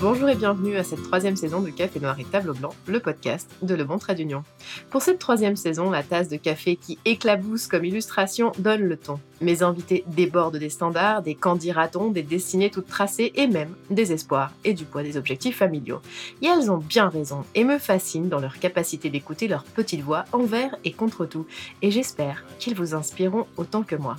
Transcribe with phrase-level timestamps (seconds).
[0.00, 3.50] Bonjour et bienvenue à cette troisième saison de Café Noir et Tableau Blanc, le podcast
[3.60, 4.44] de Le Bon Trait d'Union.
[4.88, 9.20] Pour cette troisième saison, la tasse de café qui éclabousse comme illustration donne le ton.
[9.42, 14.52] Mes invités débordent des standards, des candidatons, des destinées toutes tracées et même des espoirs
[14.64, 16.00] et du poids des objectifs familiaux.
[16.40, 20.24] Et elles ont bien raison et me fascinent dans leur capacité d'écouter leur petite voix
[20.32, 21.44] envers et contre tout.
[21.82, 24.16] Et j'espère qu'ils vous inspireront autant que moi.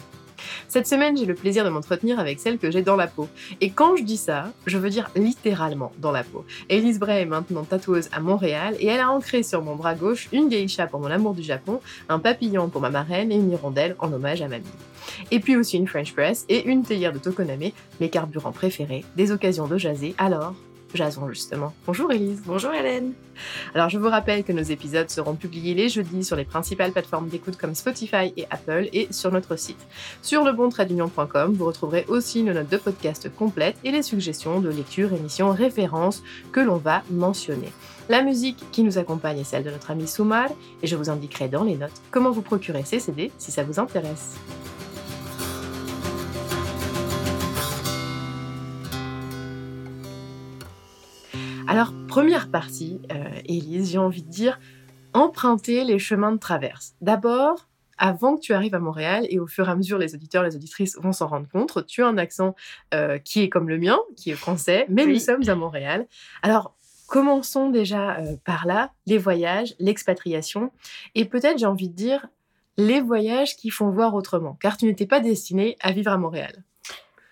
[0.68, 3.28] Cette semaine, j'ai le plaisir de m'entretenir avec celle que j'ai dans la peau.
[3.60, 6.46] Et quand je dis ça, je veux dire littéralement dans la peau.
[6.70, 10.30] Elise Bray est maintenant tatoueuse à Montréal et elle a ancré sur mon bras gauche
[10.32, 13.96] une geisha pour mon amour du Japon, un papillon pour ma marraine et une hirondelle
[14.00, 14.66] en hommage à mamie.
[15.32, 19.32] Et puis aussi une French press et une théière de Tokoname, mes carburants préférés, des
[19.32, 20.16] occasions de jaser.
[20.18, 20.56] Alors,
[20.94, 21.74] Jason justement.
[21.86, 22.42] Bonjour Elise.
[22.46, 23.14] Bonjour Hélène.
[23.74, 27.30] Alors je vous rappelle que nos épisodes seront publiés les jeudis sur les principales plateformes
[27.30, 29.80] d'écoute comme Spotify et Apple et sur notre site.
[30.22, 35.14] Sur lebontradunion.com, vous retrouverez aussi nos notes de podcast complètes et les suggestions de lecture,
[35.14, 37.72] émissions, références que l'on va mentionner.
[38.10, 40.50] La musique qui nous accompagne est celle de notre ami Soumal
[40.84, 43.80] et je vous indiquerai dans les notes comment vous procurer ces CD si ça vous
[43.80, 44.38] intéresse.
[51.68, 54.60] Alors, première partie, euh, Élise, j'ai envie de dire,
[55.14, 56.96] emprunter les chemins de traverse.
[57.02, 60.44] D'abord, avant que tu arrives à Montréal, et au fur et à mesure, les auditeurs,
[60.44, 62.56] les auditrices vont s'en rendre compte, tu as un accent
[62.94, 66.08] euh, qui est comme le mien, qui est français, mais nous sommes à Montréal.
[66.42, 66.76] Alors,
[67.08, 70.72] commençons déjà euh, par là, les voyages, l'expatriation,
[71.14, 72.28] et peut-être, j'ai envie de dire,
[72.78, 76.64] les voyages qui font voir autrement, car tu n'étais pas destiné à vivre à Montréal.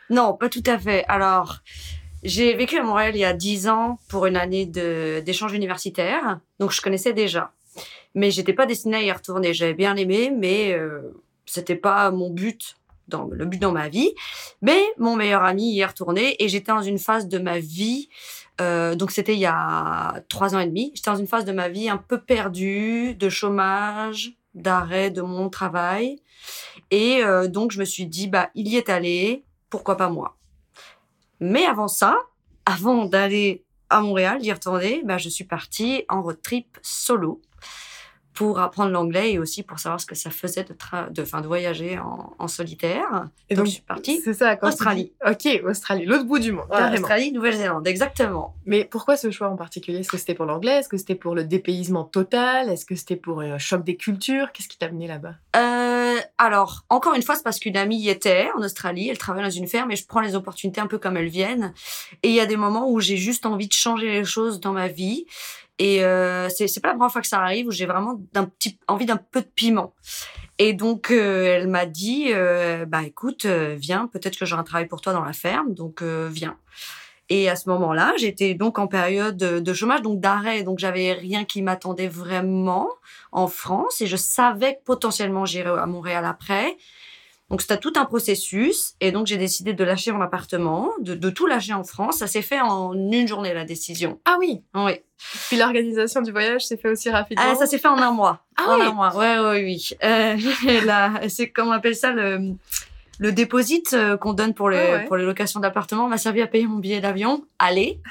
[0.09, 1.05] Non, pas tout à fait.
[1.07, 1.59] Alors,
[2.23, 6.71] j'ai vécu à Montréal il y a dix ans pour une année d'échange universitaire, donc
[6.71, 7.53] je connaissais déjà.
[8.15, 9.53] Mais j'étais pas destinée à y retourner.
[9.53, 11.13] J'avais bien aimé, mais euh,
[11.45, 14.13] c'était pas mon but, dans, le but dans ma vie.
[14.61, 18.09] Mais mon meilleur ami y est retourné et j'étais dans une phase de ma vie.
[18.59, 20.91] Euh, donc c'était il y a trois ans et demi.
[20.95, 25.49] J'étais dans une phase de ma vie un peu perdue, de chômage, d'arrêt de mon
[25.49, 26.21] travail.
[26.91, 30.38] Et euh, donc je me suis dit, bah il y est allé, pourquoi pas moi?
[31.39, 32.17] Mais avant ça,
[32.65, 37.41] avant d'aller à Montréal, d'y retourner, bah, je suis partie en road trip solo
[38.39, 40.73] pour apprendre l'anglais et aussi pour savoir ce que ça faisait de,
[41.11, 43.27] de, fin, de voyager en, solitaire.
[43.49, 45.11] Et donc, je suis partie c'est ça, Australie.
[45.27, 46.67] Ok, Australie, l'autre bout du monde.
[46.71, 48.55] Australie, Nouvelle-Zélande, exactement.
[48.65, 49.97] Mais pourquoi ce choix en particulier?
[49.97, 50.77] Est-ce que c'était pour l'anglais?
[50.77, 52.69] Est-ce que c'était pour le dépaysement total?
[52.69, 54.53] Est-ce que c'était pour un choc des cultures?
[54.53, 55.33] Qu'est-ce qui t'a amené là-bas?
[55.57, 55.98] Euh,
[56.37, 59.09] Alors, encore une fois, c'est parce qu'une amie y était en Australie.
[59.09, 61.73] Elle travaille dans une ferme et je prends les opportunités un peu comme elles viennent.
[62.23, 64.73] Et il y a des moments où j'ai juste envie de changer les choses dans
[64.73, 65.25] ma vie.
[65.79, 68.19] Et euh, c'est pas la première fois que ça arrive où j'ai vraiment
[68.87, 69.93] envie d'un peu de piment.
[70.59, 74.63] Et donc euh, elle m'a dit euh, bah écoute euh, viens peut-être que j'ai un
[74.63, 76.57] travail pour toi dans la ferme donc euh, viens.
[77.29, 81.45] Et à ce moment-là, j'étais donc en période de chômage, donc d'arrêt, donc j'avais rien
[81.45, 82.89] qui m'attendait vraiment
[83.31, 86.75] en France et je savais que potentiellement j'irais à Montréal après.
[87.49, 91.29] Donc c'était tout un processus et donc j'ai décidé de lâcher mon appartement, de, de
[91.29, 92.17] tout lâcher en France.
[92.17, 94.19] Ça s'est fait en une journée la décision.
[94.25, 94.61] Ah oui.
[94.75, 94.93] Oui.
[95.47, 97.43] Puis l'organisation du voyage s'est fait aussi rapidement.
[97.45, 98.45] Ah, ça s'est fait en un mois.
[98.55, 98.85] Ah en oui.
[98.85, 99.15] un mois.
[99.15, 99.89] Ouais, ouais, oui.
[100.03, 100.37] Euh,
[100.85, 102.53] là, c'est comment on appelle ça le
[103.19, 105.05] le déposit euh, qu'on donne pour les Ouais, ouais.
[105.05, 108.01] pour les locations d'appartements m'a servi à payer mon billet d'avion aller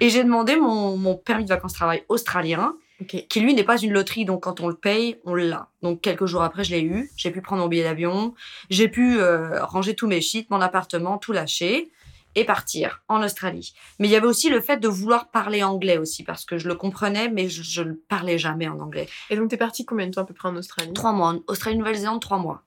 [0.00, 2.74] et j'ai demandé mon mon permis de vacances travail australien
[3.06, 5.68] qui lui n'est pas une loterie, donc quand on le paye, on l'a.
[5.82, 7.10] Donc quelques jours après, je l'ai eu.
[7.16, 8.34] J'ai pu prendre mon billet d'avion,
[8.70, 11.92] j'ai pu euh, ranger tous mes shit, mon appartement, tout lâcher
[12.34, 13.72] et partir en Australie.
[13.98, 16.68] Mais il y avait aussi le fait de vouloir parler anglais aussi, parce que je
[16.68, 19.08] le comprenais, mais je, ne parlais jamais en anglais.
[19.30, 20.92] Et donc t'es parti combien de temps à peu près en Australie?
[20.92, 22.62] Trois mois, en Australie-Nouvelle-Zélande, trois mois.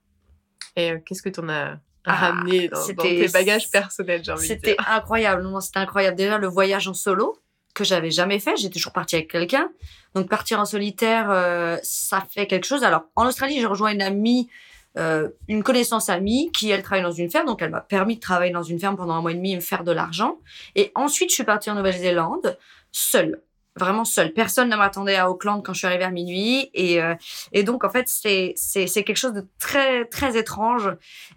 [0.77, 4.53] Et euh, qu'est-ce que t'en as Ah, ramené dans, tes bagages personnels j'ai envie de
[4.53, 6.17] C'était incroyable, non, c'était incroyable.
[6.17, 7.37] Déjà le voyage en solo
[7.75, 9.69] que j'avais jamais fait, j'étais toujours partie avec quelqu'un.
[10.15, 12.83] Donc partir en solitaire, euh, ça fait quelque chose.
[12.83, 14.49] Alors en Australie, j'ai rejoint une amie,
[14.97, 18.21] euh, une connaissance amie qui elle travaille dans une ferme, donc elle m'a permis de
[18.21, 20.39] travailler dans une ferme pendant un mois et demi et me faire de l'argent.
[20.75, 22.57] Et ensuite, je suis partie en Nouvelle-Zélande
[22.91, 23.41] seule.
[23.77, 24.33] Vraiment seule.
[24.33, 26.69] Personne ne m'attendait à Auckland quand je suis arrivée à minuit.
[26.73, 27.15] Et, euh,
[27.53, 28.55] et donc, en fait, c'est,
[28.93, 30.89] quelque chose de très, très étrange.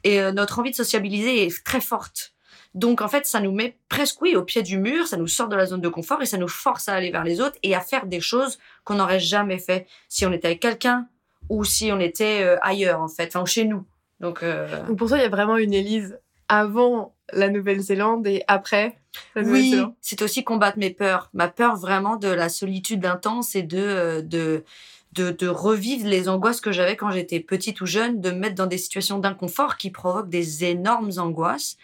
[0.03, 2.35] Et euh, notre envie de sociabiliser est très forte.
[2.75, 5.49] Donc, en fait, ça nous met presque, oui, au pied du mur, ça nous sort
[5.49, 7.77] de la zone de confort et ça nous force à aller vers les autres et
[7.77, 11.07] à faire des choses qu'on n'aurait jamais fait si on était avec quelqu'un
[11.49, 13.85] ou si on était euh, ailleurs, en fait, enfin, chez nous.
[14.19, 18.43] Donc, euh, Donc pour toi, il y a vraiment une Élise avant la Nouvelle-Zélande et
[18.49, 18.99] après
[19.35, 21.31] la oui, c'est aussi combattre mes peurs.
[21.33, 24.65] Ma peur vraiment de la solitude intense et de, euh, de,
[25.13, 28.57] de, de revivre les angoisses que j'avais quand j'étais petite ou jeune, de me mettre
[28.57, 31.77] dans des situations d'inconfort qui provoquent des énormes angoisses.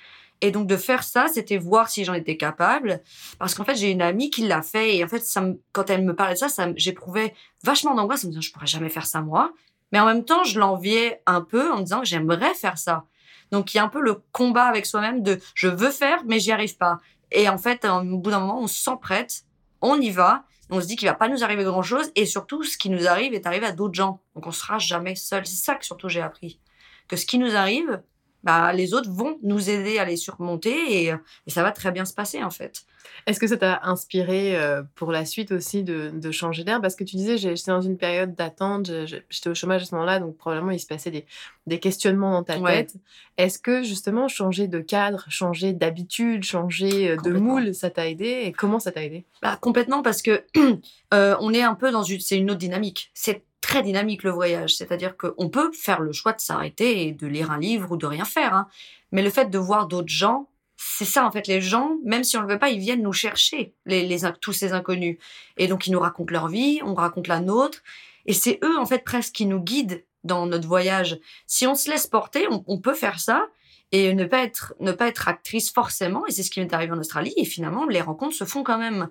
[0.42, 3.00] Et donc de faire ça, c'était voir si j'en étais capable.
[3.38, 4.96] Parce qu'en fait, j'ai une amie qui l'a fait.
[4.96, 8.28] Et en fait, ça quand elle me parlait de ça, ça j'éprouvais vachement d'angoisse en
[8.28, 9.52] me disant, je pourrais jamais faire ça moi.
[9.92, 13.04] Mais en même temps, je l'enviais un peu en me disant que j'aimerais faire ça.
[13.50, 16.38] Donc il y a un peu le combat avec soi-même de je veux faire, mais
[16.38, 16.98] j'y arrive pas.
[17.32, 19.44] Et en fait, au bout d'un moment, on s'emprête,
[19.80, 22.10] on y va, on se dit qu'il va pas nous arriver grand chose.
[22.14, 24.20] Et surtout, ce qui nous arrive est arrivé à d'autres gens.
[24.34, 25.46] Donc on sera jamais seul.
[25.46, 26.60] C'est ça que surtout j'ai appris.
[27.08, 28.02] Que ce qui nous arrive,
[28.42, 31.14] bah, les autres vont nous aider à les surmonter et,
[31.46, 32.84] et ça va très bien se passer en fait.
[33.26, 36.80] Est-ce que ça t'a inspiré euh, pour la suite aussi de, de changer d'air?
[36.80, 40.18] Parce que tu disais, j'étais dans une période d'attente, j'étais au chômage à ce moment-là,
[40.20, 41.26] donc probablement il se passait des,
[41.66, 42.94] des questionnements dans ta tête.
[43.36, 48.42] Est-ce que justement changer de cadre, changer d'habitude, changer euh, de moule, ça t'a aidé?
[48.44, 49.24] Et comment ça t'a aidé?
[49.42, 50.44] Bah, Complètement, parce que
[51.14, 53.10] euh, on est un peu dans une, c'est une autre dynamique.
[53.14, 54.74] C'est très dynamique le voyage.
[54.74, 58.06] C'est-à-dire qu'on peut faire le choix de s'arrêter et de lire un livre ou de
[58.06, 58.54] rien faire.
[58.54, 58.66] Hein.
[59.12, 60.48] Mais le fait de voir d'autres gens,
[60.82, 61.46] c'est ça en fait.
[61.46, 64.72] Les gens, même si on le veut pas, ils viennent nous chercher, les, tous ces
[64.72, 65.18] inconnus.
[65.58, 67.82] Et donc ils nous racontent leur vie, on raconte la nôtre.
[68.24, 71.20] Et c'est eux en fait presque qui nous guident dans notre voyage.
[71.46, 73.46] Si on se laisse porter, on, peut faire ça
[73.92, 76.26] et ne pas être ne pas être actrice forcément.
[76.26, 77.34] Et c'est ce qui m'est arrivé en Australie.
[77.36, 79.10] Et finalement, les rencontres se font quand même.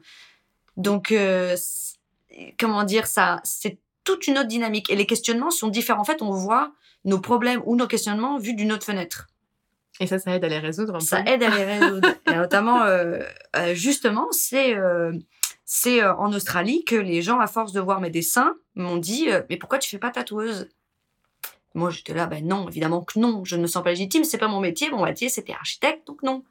[0.75, 1.55] Donc euh,
[2.59, 4.89] comment dire ça C'est toute une autre dynamique.
[4.89, 6.01] Et les questionnements sont différents.
[6.01, 6.71] En fait, on voit
[7.05, 9.27] nos problèmes ou nos questionnements vus d'une autre fenêtre.
[9.99, 12.07] Et ça, ça aide à les résoudre un Ça aide à les résoudre.
[12.31, 13.19] et notamment, euh,
[13.55, 15.11] euh, justement, c'est euh,
[15.65, 19.57] c'est en Australie que les gens, à force de voir mes dessins, m'ont dit Mais
[19.57, 20.69] pourquoi tu fais pas tatoueuse?
[21.75, 24.39] Moi, j'étais là, ben non, évidemment que non, je ne me sens pas légitime, c'est
[24.39, 24.89] pas mon métier.
[24.89, 26.43] Mon métier, c'était architecte, donc non.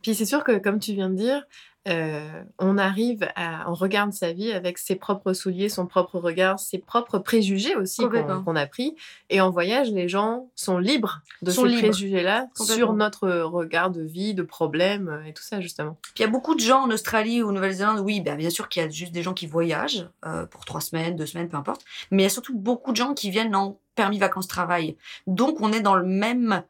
[0.00, 1.44] Puis c'est sûr que, comme tu viens de dire,
[1.88, 6.60] euh, on arrive à, on regarde sa vie avec ses propres souliers, son propre regard,
[6.60, 8.94] ses propres préjugés aussi qu'on a pris.
[9.30, 14.34] Et en voyage, les gens sont libres de ces préjugés-là sur notre regard de vie,
[14.34, 15.96] de problèmes euh, et tout ça justement.
[16.16, 18.82] il y a beaucoup de gens en Australie ou Nouvelle-Zélande, oui, ben, bien sûr qu'il
[18.82, 21.84] y a juste des gens qui voyagent euh, pour trois semaines, deux semaines, peu importe.
[22.10, 24.96] Mais il y a surtout beaucoup de gens qui viennent en permis vacances-travail.
[25.26, 26.62] Donc on est dans le même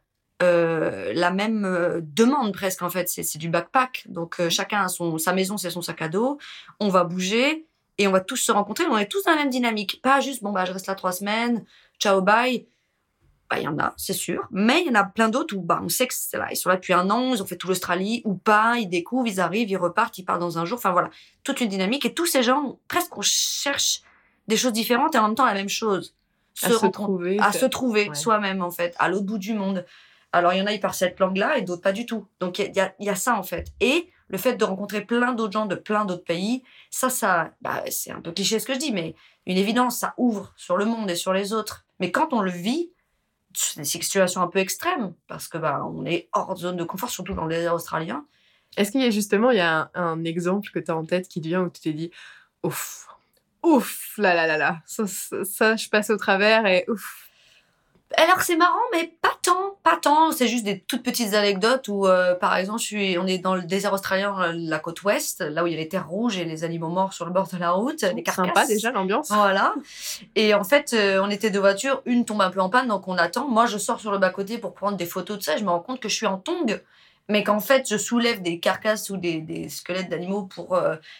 [0.43, 3.09] euh, la même euh, demande presque en fait.
[3.09, 4.05] C'est du backpack.
[4.07, 6.37] Donc euh, chacun a son, sa maison, c'est son sac à dos.
[6.79, 7.65] On va bouger
[7.97, 8.85] et on va tous se rencontrer.
[8.85, 10.01] On est tous dans la même dynamique.
[10.01, 11.65] Pas juste bon bah je reste là trois semaines,
[11.99, 12.67] ciao bye.
[13.49, 14.47] Bah il y en a, c'est sûr.
[14.51, 16.47] Mais il y en a plein d'autres où bah on sait que là.
[16.51, 18.77] Ils sont là depuis un an, ils ont fait tout l'Australie ou pas.
[18.77, 20.77] Ils découvrent, ils arrivent, ils repartent, ils partent dans un jour.
[20.77, 21.09] Enfin voilà,
[21.43, 22.05] toute une dynamique.
[22.05, 24.01] Et tous ces gens, presque on cherche
[24.47, 26.13] des choses différentes et en même temps la même chose.
[26.55, 29.85] Se à se trouver, à se trouver soi-même en fait, à l'autre bout du monde.
[30.33, 32.27] Alors, il y en a, ils partent cette langue-là et d'autres pas du tout.
[32.39, 33.67] Donc, il y a, ça, en fait.
[33.79, 37.83] Et le fait de rencontrer plein d'autres gens de plein d'autres pays, ça, ça, bah,
[37.91, 39.13] c'est un peu cliché ce que je dis, mais
[39.45, 41.85] une évidence, ça ouvre sur le monde et sur les autres.
[41.99, 42.91] Mais quand on le vit,
[43.53, 46.83] c'est des situations un peu extrêmes, parce que bah, on est hors de zone de
[46.83, 48.25] confort, surtout dans le désert australien.
[48.75, 51.41] Est-ce qu'il y a justement, y a un, exemple que tu as en tête qui
[51.41, 52.09] te vient où tu t'es dit,
[52.63, 53.07] ouf,
[53.61, 57.29] ouf, là là là là, ça je passe au travers et ouf,
[58.17, 60.31] alors c'est marrant, mais pas tant, pas tant.
[60.31, 63.55] C'est juste des toutes petites anecdotes où, euh, par exemple, je suis, on est dans
[63.55, 66.37] le désert australien, euh, la côte ouest, là où il y a les terres rouges
[66.37, 68.47] et les animaux morts sur le bord de la route, les carcasses.
[68.47, 69.29] Sympa déjà l'ambiance.
[69.29, 69.73] Voilà.
[70.35, 73.07] Et en fait, euh, on était deux voitures, une tombe un peu en panne, donc
[73.07, 73.47] on attend.
[73.47, 75.55] Moi, je sors sur le bas côté pour prendre des photos de ça.
[75.55, 76.81] Et je me rends compte que je suis en tongue
[77.29, 80.77] mais qu'en fait je soulève des carcasses ou des, des squelettes d'animaux pour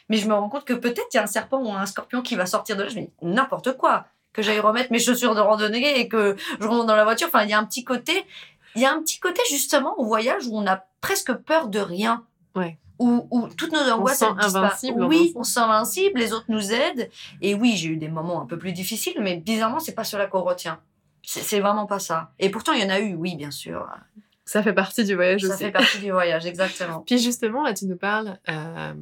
[0.09, 2.21] mais je me rends compte que peut-être il y a un serpent ou un scorpion
[2.21, 5.35] qui va sortir de là je me dis n'importe quoi que j'aille remettre mes chaussures
[5.35, 7.27] de randonnée et que je remonte dans la voiture.
[7.27, 8.25] Enfin, il y a un petit côté,
[8.75, 11.79] il y a un petit côté justement au voyage où on a presque peur de
[11.79, 12.23] rien.
[12.55, 12.77] Ouais.
[12.99, 15.03] Où, où toutes nos angoisses on sent invincible.
[15.03, 17.09] Oui, on se sent invincible, les autres nous aident.
[17.41, 20.27] Et oui, j'ai eu des moments un peu plus difficiles, mais bizarrement, c'est pas cela
[20.27, 20.79] qu'on retient.
[21.23, 22.31] C'est vraiment pas ça.
[22.39, 23.87] Et pourtant, il y en a eu, oui, bien sûr.
[24.45, 25.53] Ça fait partie du voyage aussi.
[25.53, 26.99] Ça fait partie du voyage, exactement.
[27.07, 28.93] Puis justement, là, tu nous parles euh,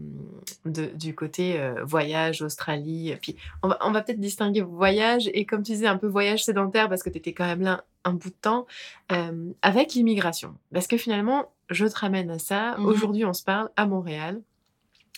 [0.65, 3.15] de, du côté euh, voyage, Australie.
[3.21, 6.43] Puis on va, on va peut-être distinguer voyage et, comme tu disais, un peu voyage
[6.43, 8.65] sédentaire parce que tu étais quand même là un bout de temps,
[9.11, 10.55] euh, avec l'immigration.
[10.73, 12.77] Parce que finalement, je te ramène à ça.
[12.77, 12.85] Mhm.
[12.85, 14.41] Aujourd'hui, on se parle à Montréal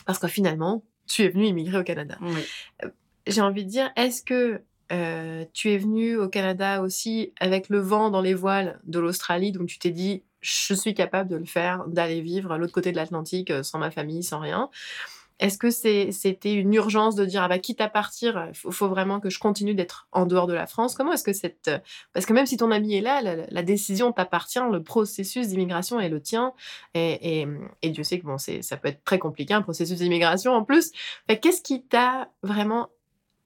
[0.05, 2.17] parce que finalement, tu es venu immigrer au Canada.
[3.27, 4.61] J'ai envie de dire, est-ce que
[4.93, 9.51] euh, tu es venu au Canada aussi avec le vent dans les voiles de l'Australie,
[9.51, 12.91] donc tu t'es dit, je suis capable de le faire, d'aller vivre à l'autre côté
[12.91, 14.69] de l'Atlantique euh, sans ma famille, sans rien.
[15.39, 19.19] Est-ce que c'était une urgence de dire, ah bah, quitte à partir, il faut, vraiment
[19.19, 20.95] que je continue d'être en dehors de la France?
[20.95, 21.71] Comment est-ce que cette...
[22.13, 26.07] Parce que même si ton ami est là, la, décision t'appartient, le processus d'immigration est
[26.07, 26.53] le tien.
[26.93, 27.47] Et,
[27.81, 30.91] et, Dieu sait que bon, ça peut être très compliqué, un processus d'immigration en plus.
[31.27, 32.89] Qu'est-ce qui t'a vraiment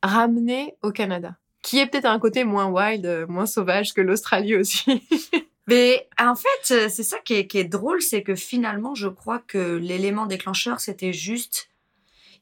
[0.08, 4.56] ramener au Canada, qui est peut-être un côté moins wild, euh, moins sauvage que l'Australie
[4.56, 5.04] aussi.
[5.68, 9.40] Mais en fait, c'est ça qui est, qui est drôle, c'est que finalement, je crois
[9.40, 11.70] que l'élément déclencheur, c'était juste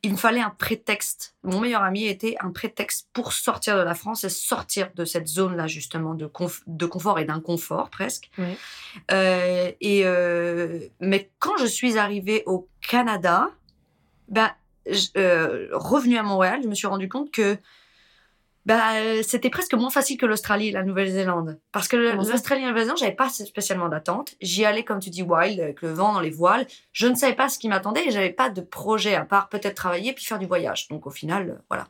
[0.05, 1.35] il me fallait un prétexte.
[1.41, 5.27] Mon meilleur ami était un prétexte pour sortir de la France et sortir de cette
[5.27, 6.29] zone-là, justement, de,
[6.67, 8.29] de confort et d'inconfort presque.
[9.11, 13.49] Euh, et, euh, mais quand je suis arrivée au Canada,
[14.27, 14.51] ben,
[15.17, 17.57] euh, revenue à Montréal, je me suis rendu compte que
[18.65, 21.59] bah, c'était presque moins facile que l'Australie et la Nouvelle-Zélande.
[21.71, 24.33] Parce que l'Australie et la Nouvelle-Zélande, j'avais pas spécialement d'attente.
[24.41, 26.65] J'y allais, comme tu dis, wild, avec le vent dans les voiles.
[26.91, 29.75] Je ne savais pas ce qui m'attendait et j'avais pas de projet à part peut-être
[29.75, 30.87] travailler puis faire du voyage.
[30.87, 31.87] Donc, au final, euh, voilà.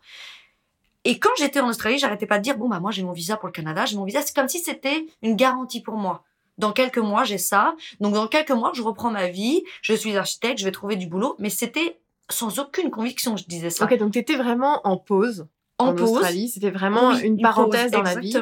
[1.06, 3.38] Et quand j'étais en Australie, j'arrêtais pas de dire, bon, bah, moi, j'ai mon visa
[3.38, 4.22] pour le Canada, j'ai mon visa.
[4.22, 6.24] C'est comme si c'était une garantie pour moi.
[6.58, 7.76] Dans quelques mois, j'ai ça.
[8.02, 9.64] Donc, dans quelques mois, je reprends ma vie.
[9.82, 11.38] Je suis architecte, je vais trouver du boulot.
[11.40, 13.86] Mais c'était sans aucune conviction, je disais ça.
[13.86, 16.50] Ok, donc tu étais vraiment en pause en, Australie.
[16.50, 18.36] C'était vraiment une parenthèse dans la vie.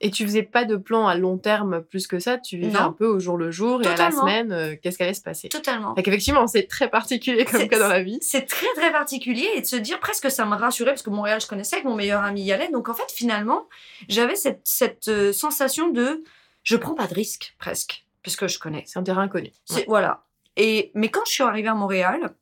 [0.00, 2.92] Et tu faisais pas de plan à long terme plus que ça, tu vivais un
[2.92, 5.48] peu au jour le jour et à la semaine, euh, qu'est-ce qui allait se passer?
[5.48, 5.94] Totalement.
[5.94, 8.18] Donc effectivement, c'est très particulier comme cas dans la vie.
[8.20, 11.40] C'est très très particulier et de se dire presque ça me rassurait parce que Montréal
[11.40, 12.70] je connaissais, que mon meilleur ami y allait.
[12.70, 13.66] Donc en fait finalement,
[14.08, 16.22] j'avais cette, cette euh, sensation de
[16.62, 18.84] je prends pas de risque presque puisque je connais.
[18.86, 19.50] C'est un terrain inconnu.
[19.88, 20.22] Voilà.
[20.56, 22.36] Et mais quand je suis arrivée à Montréal,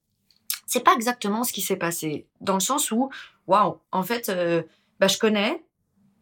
[0.66, 3.08] c'est pas exactement ce qui s'est passé dans le sens où
[3.46, 4.62] waouh, en fait, euh,
[5.00, 5.62] bah, je connais,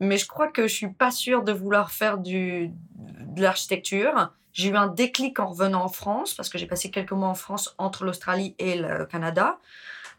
[0.00, 4.32] mais je crois que je suis pas sûre de vouloir faire du, de l'architecture.
[4.52, 7.34] J'ai eu un déclic en revenant en France, parce que j'ai passé quelques mois en
[7.34, 9.58] France entre l'Australie et le Canada.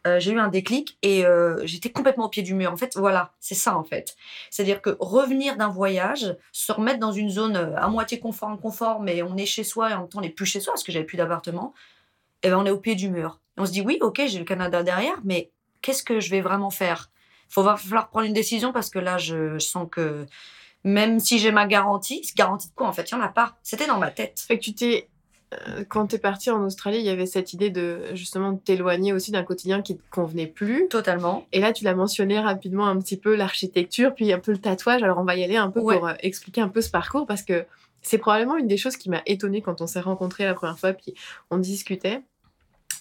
[0.07, 2.71] Euh, j'ai eu un déclic et euh, j'étais complètement au pied du mur.
[2.71, 4.15] En fait, voilà, c'est ça en fait.
[4.51, 9.01] C'est-à-dire que revenir d'un voyage, se remettre dans une zone à moitié confort, en confort,
[9.01, 10.83] mais on est chez soi et en même temps on n'est plus chez soi parce
[10.83, 11.73] que j'avais plus d'appartement,
[12.43, 13.39] et eh ben on est au pied du mur.
[13.57, 16.69] On se dit oui, ok, j'ai le Canada derrière, mais qu'est-ce que je vais vraiment
[16.69, 17.09] faire?
[17.55, 20.25] Il va falloir prendre une décision parce que là, je, sens que
[20.83, 23.09] même si j'ai ma garantie, garantie de quoi en fait?
[23.11, 23.57] Il n'y en a pas.
[23.63, 24.39] C'était dans ma tête.
[24.39, 25.09] Fait que tu t'es
[25.53, 28.57] euh, quand tu es parti en Australie, il y avait cette idée de justement de
[28.57, 30.87] t'éloigner aussi d'un quotidien qui te convenait plus.
[30.89, 31.45] Totalement.
[31.51, 35.03] Et là, tu l'as mentionné rapidement un petit peu l'architecture, puis un peu le tatouage.
[35.03, 37.43] Alors, on va y aller un peu pour euh, expliquer un peu ce parcours parce
[37.43, 37.65] que
[38.01, 40.93] c'est probablement une des choses qui m'a étonnée quand on s'est rencontrés la première fois,
[40.93, 41.15] puis
[41.49, 42.21] on discutait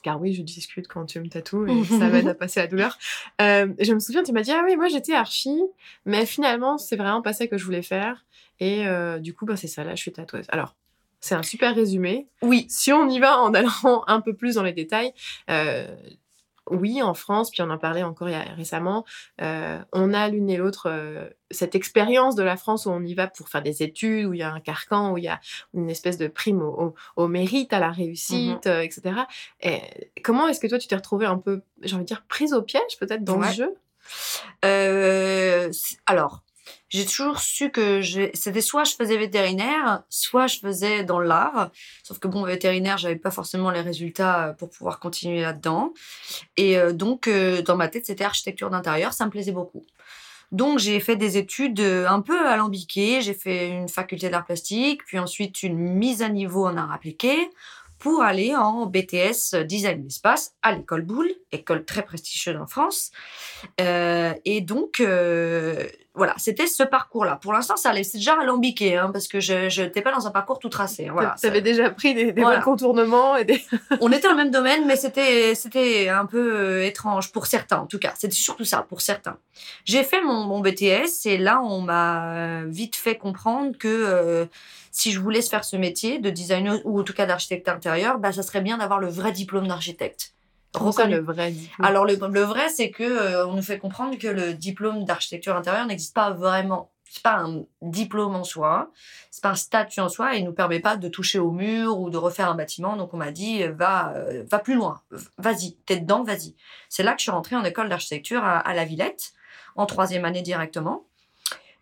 [0.04, 2.98] car oui, je discute quand tu me tatoues et ça m'aide à passer la douleur.
[3.40, 5.62] Euh, je me souviens, tu m'as dit, ah oui, moi j'étais archi,
[6.04, 8.24] mais finalement, c'est vraiment pas ça que je voulais faire.
[8.60, 10.44] Et euh, du coup, bah, c'est ça, là, je suis tatoueuse.
[10.50, 10.76] Alors,
[11.20, 12.28] c'est un super résumé.
[12.42, 12.66] Oui.
[12.68, 15.12] Si on y va en allant un peu plus dans les détails,
[15.50, 15.96] euh,
[16.70, 19.04] oui, en France, puis on en parlait encore récemment,
[19.40, 23.14] euh, on a l'une et l'autre euh, cette expérience de la France où on y
[23.14, 25.40] va pour faire des études, où il y a un carcan, où il y a
[25.74, 29.02] une espèce de prime au, mérite, à la réussite, mmh euh, etc.
[29.60, 29.80] Et
[30.22, 32.62] comment est-ce que toi, tu t'es retrouvée un peu, j'ai envie de dire, prise au
[32.62, 33.74] piège peut-être dans le jeu?
[36.06, 36.42] Alors,
[36.94, 38.02] j'ai toujours su que
[38.34, 41.72] c'était soit je faisais vétérinaire, soit je faisais dans l'art.
[42.04, 45.92] Sauf que bon, vétérinaire, j'avais pas forcément les résultats euh, pour pouvoir continuer là-dedans.
[46.56, 49.84] Et euh, donc, euh, dans ma tête, c'était architecture d'intérieur, ça me plaisait beaucoup.
[50.52, 53.22] Donc, j'ai fait des études un peu alambiquées.
[53.22, 57.50] J'ai fait une faculté d'art plastique, puis ensuite une mise à niveau en art appliqué
[57.98, 63.10] pour aller en BTS Design d'espace à l'école Boulle, école très prestigieuse en France.
[63.78, 65.02] Et donc,
[66.14, 67.40] voilà, c'était ce parcours-là.
[67.42, 68.04] Pour l'instant, ça allait.
[68.04, 71.08] C'est déjà alambiqué, hein, parce que je n'étais pas dans un parcours tout tracé.
[71.08, 73.36] Hein, voilà, tu avais déjà pris des, des contournements.
[73.36, 73.64] Et des...
[74.00, 77.78] On était dans le même domaine, mais c'était, c'était un peu euh, étrange pour certains,
[77.78, 78.12] en tout cas.
[78.16, 79.38] C'était surtout ça, pour certains.
[79.84, 84.48] J'ai fait mon, mon, BTS, et là, on m'a vite fait comprendre que
[84.92, 88.30] si je voulais faire ce métier de designer ou en tout cas d'architecte intérieur, bah,
[88.30, 90.33] ça serait bien d'avoir le vrai diplôme d'architecte.
[91.10, 94.28] Le vrai diplôme Alors le, le vrai, c'est que euh, on nous fait comprendre que
[94.28, 96.90] le diplôme d'architecture intérieure n'existe pas vraiment.
[97.08, 98.90] C'est pas un diplôme en soi,
[99.30, 102.00] c'est pas un statut en soi et il nous permet pas de toucher au mur
[102.00, 102.96] ou de refaire un bâtiment.
[102.96, 105.00] Donc on m'a dit va euh, va plus loin,
[105.38, 106.56] vas-y, t'es dedans, vas-y.
[106.88, 109.32] C'est là que je suis rentrée en école d'architecture à, à la Villette
[109.76, 111.06] en troisième année directement.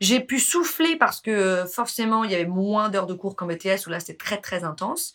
[0.02, 3.46] J'ai pu souffler parce que euh, forcément, il y avait moins d'heures de cours qu'en
[3.46, 5.14] BTS où là, c'était très, très intense.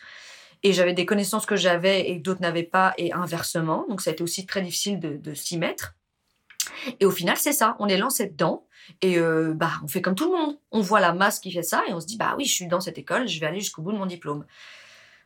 [0.63, 3.85] Et j'avais des connaissances que j'avais et que d'autres n'avaient pas et inversement.
[3.89, 5.95] Donc, ça a été aussi très difficile de, s'y mettre.
[6.99, 7.75] Et au final, c'est ça.
[7.79, 8.65] On est lancé dedans
[9.01, 10.57] et euh, bah, on fait comme tout le monde.
[10.71, 12.67] On voit la masse qui fait ça et on se dit, bah oui, je suis
[12.67, 14.45] dans cette école, je vais aller jusqu'au bout de mon diplôme.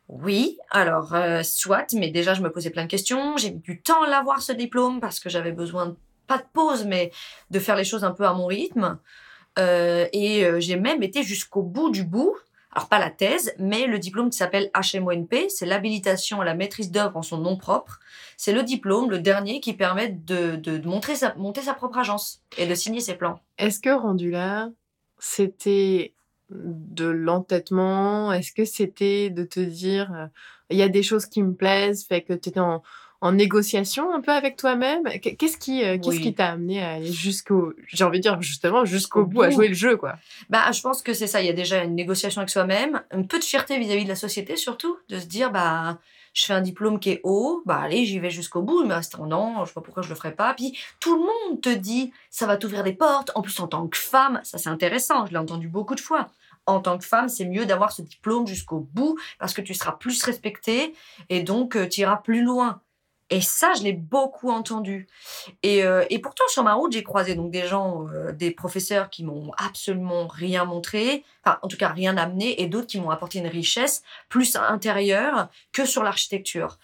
[0.08, 3.38] Oui, alors euh, soit, mais déjà je me posais plein de questions.
[3.38, 5.96] J'ai mis du temps à l'avoir ce diplôme parce que j'avais besoin,
[6.28, 7.12] pas de pause, mais
[7.50, 9.00] de faire les choses un peu à mon rythme.
[9.60, 12.36] Euh, et j'ai même été jusqu'au bout du bout.
[12.74, 16.90] Alors pas la thèse, mais le diplôme qui s'appelle HMONP, c'est l'habilitation à la maîtrise
[16.90, 18.00] d'œuvre en son nom propre.
[18.38, 23.02] C'est le diplôme, le dernier, qui permet de, monter sa propre agence et de signer
[23.02, 23.42] ses plans.
[23.58, 24.70] Est-ce que rendu là,
[25.20, 26.14] c'était
[26.50, 28.32] de l'entêtement?
[28.32, 30.28] Est-ce que c'était de te dire, euh,
[30.70, 32.82] il y a des choses qui me plaisent, fait que tu étais en,
[33.22, 35.04] en négociation un peu avec toi-même?
[35.20, 38.84] Qu'est-ce qui euh, qu'est-ce qui t'a amené à aller jusqu'au, j'ai envie de dire justement
[38.84, 40.16] jusqu'au bout, à jouer le jeu quoi?
[40.50, 41.42] Bah, je pense que c'est ça.
[41.42, 44.16] Il y a déjà une négociation avec soi-même, un peu de fierté vis-à-vis de la
[44.16, 46.00] société surtout, de se dire bah
[46.34, 49.16] je fais un diplôme qui est haut, bah allez, j'y vais jusqu'au bout, me reste
[49.20, 50.54] un an, je sais pas pourquoi je le ferais pas.
[50.54, 53.32] Puis tout le monde te dit, ça va t'ouvrir des portes.
[53.36, 56.30] En plus, en tant que femme, ça c'est intéressant, je l'ai entendu beaucoup de fois.
[56.68, 59.94] En tant que femme, c'est mieux d'avoir ce diplôme jusqu'au bout parce que tu seras
[59.94, 60.94] plus respectée
[61.30, 62.82] et donc euh, tu iras plus loin.
[63.32, 65.08] Et ça, je l'ai beaucoup entendu.
[65.64, 69.10] Et, euh, et, pourtant, sur ma route, j'ai croisé donc des gens, euh, des professeurs
[69.10, 73.10] qui m'ont absolument rien montré, enfin, en tout cas, rien amené, et d'autres qui m'ont
[73.10, 76.78] apporté une richesse plus intérieure que sur l'architecture.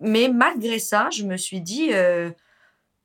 [0.00, 2.30] Mais malgré ça, je me suis dit, euh,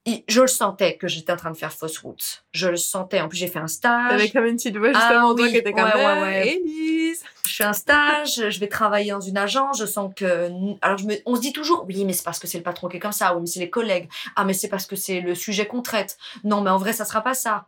[0.05, 2.45] je le sentais que j'étais en train de faire fausse route.
[2.51, 3.21] Je le sentais.
[3.21, 4.13] En plus, j'ai fait un stage.
[4.13, 6.47] Avec comme une petite voix justement, ah, toi qui étais comme ouais, ouais, ouais.
[6.47, 7.23] Élise
[7.59, 10.49] fais un stage, je vais travailler dans une agence, je sens que.
[10.81, 11.15] Alors, je me...
[11.25, 13.11] on se dit toujours, oui, mais c'est parce que c'est le patron qui est comme
[13.11, 15.81] ça, oui, mais c'est les collègues, ah, mais c'est parce que c'est le sujet qu'on
[15.81, 16.17] traite.
[16.43, 17.67] Non, mais en vrai, ça sera pas ça.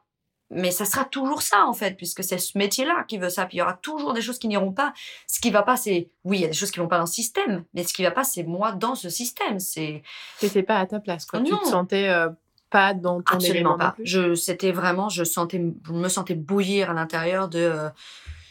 [0.54, 3.46] Mais ça sera toujours ça, en fait, puisque c'est ce métier-là qui veut ça.
[3.46, 4.94] Puis il y aura toujours des choses qui n'iront pas.
[5.28, 6.10] Ce qui va pas, c'est.
[6.24, 8.04] Oui, il y a des choses qui vont pas dans le système, mais ce qui
[8.04, 9.60] va pas, c'est moi dans ce système.
[9.60, 10.04] C'est.
[10.40, 11.42] T'étais pas à ta place, quoi.
[11.42, 12.10] Tu te sentais.
[12.10, 12.30] Euh,
[12.70, 13.96] pas dans ton Absolument pas.
[14.02, 17.90] Je, c'était vraiment, je sentais, je me sentais bouillir à l'intérieur de, euh,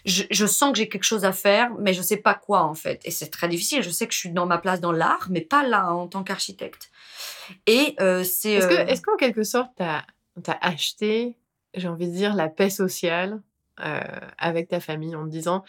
[0.04, 3.00] je, sens que j'ai quelque chose à faire, mais je sais pas quoi en fait.
[3.04, 3.82] Et c'est très difficile.
[3.82, 6.22] Je sais que je suis dans ma place dans l'art, mais pas là en tant
[6.22, 6.90] qu'architecte.
[7.66, 8.52] Et euh, c'est.
[8.52, 11.36] Est-ce, est-ce qu'en quelque sorte, tu as, acheté,
[11.74, 13.42] j'ai envie de dire, la paix sociale
[13.76, 15.64] avec ta famille en te disant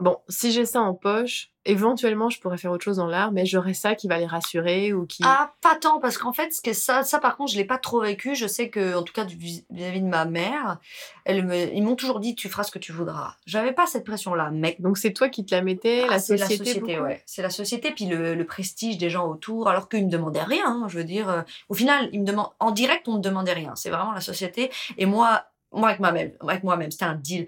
[0.00, 3.46] bon, si j'ai ça en poche, éventuellement, je pourrais faire autre chose dans l'art, mais
[3.46, 5.22] j'aurais ça qui va les rassurer ou qui...
[5.24, 8.00] Ah, pas tant, parce qu'en fait, ce ça, ça, par contre, je l'ai pas trop
[8.00, 8.34] vécu.
[8.34, 10.78] Je sais que, en tout cas, vis-à-vis de ma mère,
[11.24, 13.36] elle me, ils m'ont toujours dit, tu feras ce que tu voudras.
[13.46, 14.80] J'avais pas cette pression-là, mec.
[14.80, 17.22] Donc, c'est toi qui te la mettais, la société ah, C'est la société, ouais.
[17.24, 20.86] C'est la société, puis le, prestige des gens autour, alors qu'ils me demandaient rien, hein,
[20.88, 21.30] je veux dire.
[21.30, 23.74] Euh, au final, ils me demandent, en direct, on me demandait rien.
[23.74, 24.70] C'est vraiment la société.
[24.98, 27.46] Et moi, moi avec moi-même, avec moi-même, c'était un deal.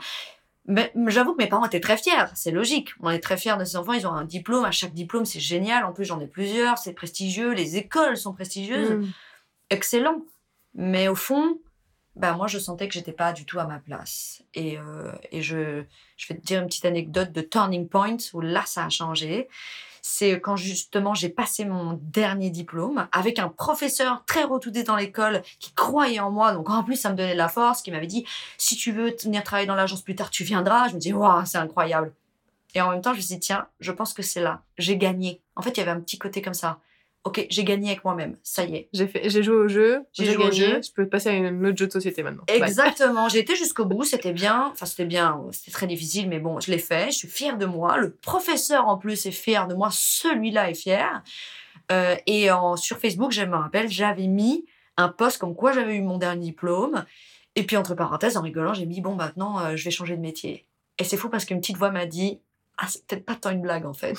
[0.69, 2.91] Mais j'avoue que mes parents étaient très fiers, c'est logique.
[3.01, 5.41] On est très fiers de ces enfants, ils ont un diplôme, à chaque diplôme c'est
[5.41, 5.85] génial.
[5.85, 9.07] En plus j'en ai plusieurs, c'est prestigieux, les écoles sont prestigieuses, mm.
[9.71, 10.23] excellent.
[10.75, 11.61] Mais au fond,
[12.17, 14.43] bah moi je sentais que j'étais pas du tout à ma place.
[14.55, 15.85] Et, euh, et je,
[16.17, 19.49] je vais te dire une petite anecdote de turning point où là ça a changé
[20.09, 25.43] c'est quand justement j'ai passé mon dernier diplôme avec un professeur très retouté dans l'école
[25.59, 26.53] qui croyait en moi.
[26.53, 28.25] Donc en plus, ça me donnait de la force, qui m'avait dit
[28.57, 30.89] si tu veux venir travailler dans l'agence plus tard, tu viendras.
[30.89, 32.15] Je me dis waouh, c'est incroyable.
[32.77, 34.97] Et en même temps, je me suis dit tiens, je pense que c'est là, j'ai
[34.97, 35.41] gagné.
[35.57, 36.79] En fait, il y avait un petit côté comme ça
[37.27, 38.89] ok, j'ai gagné avec moi-même, ça y est.
[38.93, 41.65] J'ai fait, j'ai joué au jeu, j'ai joué au jeu, je peux passer à un
[41.65, 42.45] autre jeu de société maintenant.
[42.47, 46.61] Exactement, j'ai été jusqu'au bout, c'était bien, enfin c'était bien, c'était très difficile, mais bon,
[46.61, 49.75] je l'ai fait, je suis fière de moi, le professeur en plus est fier de
[49.75, 51.25] moi, celui-là est fier.
[51.91, 54.65] Euh, et en, sur Facebook, je me rappelle, j'avais mis
[54.97, 57.05] un post comme quoi j'avais eu mon dernier diplôme,
[57.57, 60.23] et puis entre parenthèses, en rigolant, j'ai mis, bon, maintenant, euh, je vais changer de
[60.23, 60.65] métier.
[60.99, 62.41] Et c'est fou parce qu'une petite voix m'a dit,
[62.79, 64.17] ah, c'est peut-être pas tant une blague en fait.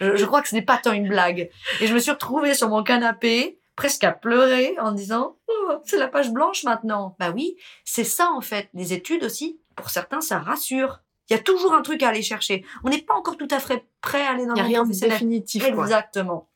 [0.00, 1.50] Je, crois que ce n'est pas tant une blague.
[1.80, 5.98] Et je me suis retrouvée sur mon canapé, presque à pleurer, en disant oh, c'est
[5.98, 7.16] la page blanche maintenant.
[7.18, 8.68] Bah oui, c'est ça en fait.
[8.74, 11.00] Les études aussi, pour certains, ça rassure.
[11.28, 12.64] Il y a toujours un truc à aller chercher.
[12.84, 15.64] On n'est pas encore tout à fait prêt à aller dans le rien de définitif.
[15.64, 16.48] Exactement.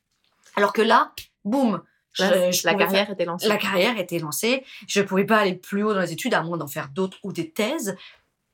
[0.57, 1.13] Alors que là,
[1.45, 1.83] boum,
[2.19, 3.49] la carrière était lancée.
[3.49, 4.65] La carrière était lancée.
[4.87, 7.19] Je ne pouvais pas aller plus haut dans les études, à moins d'en faire d'autres
[7.23, 7.97] ou des thèses.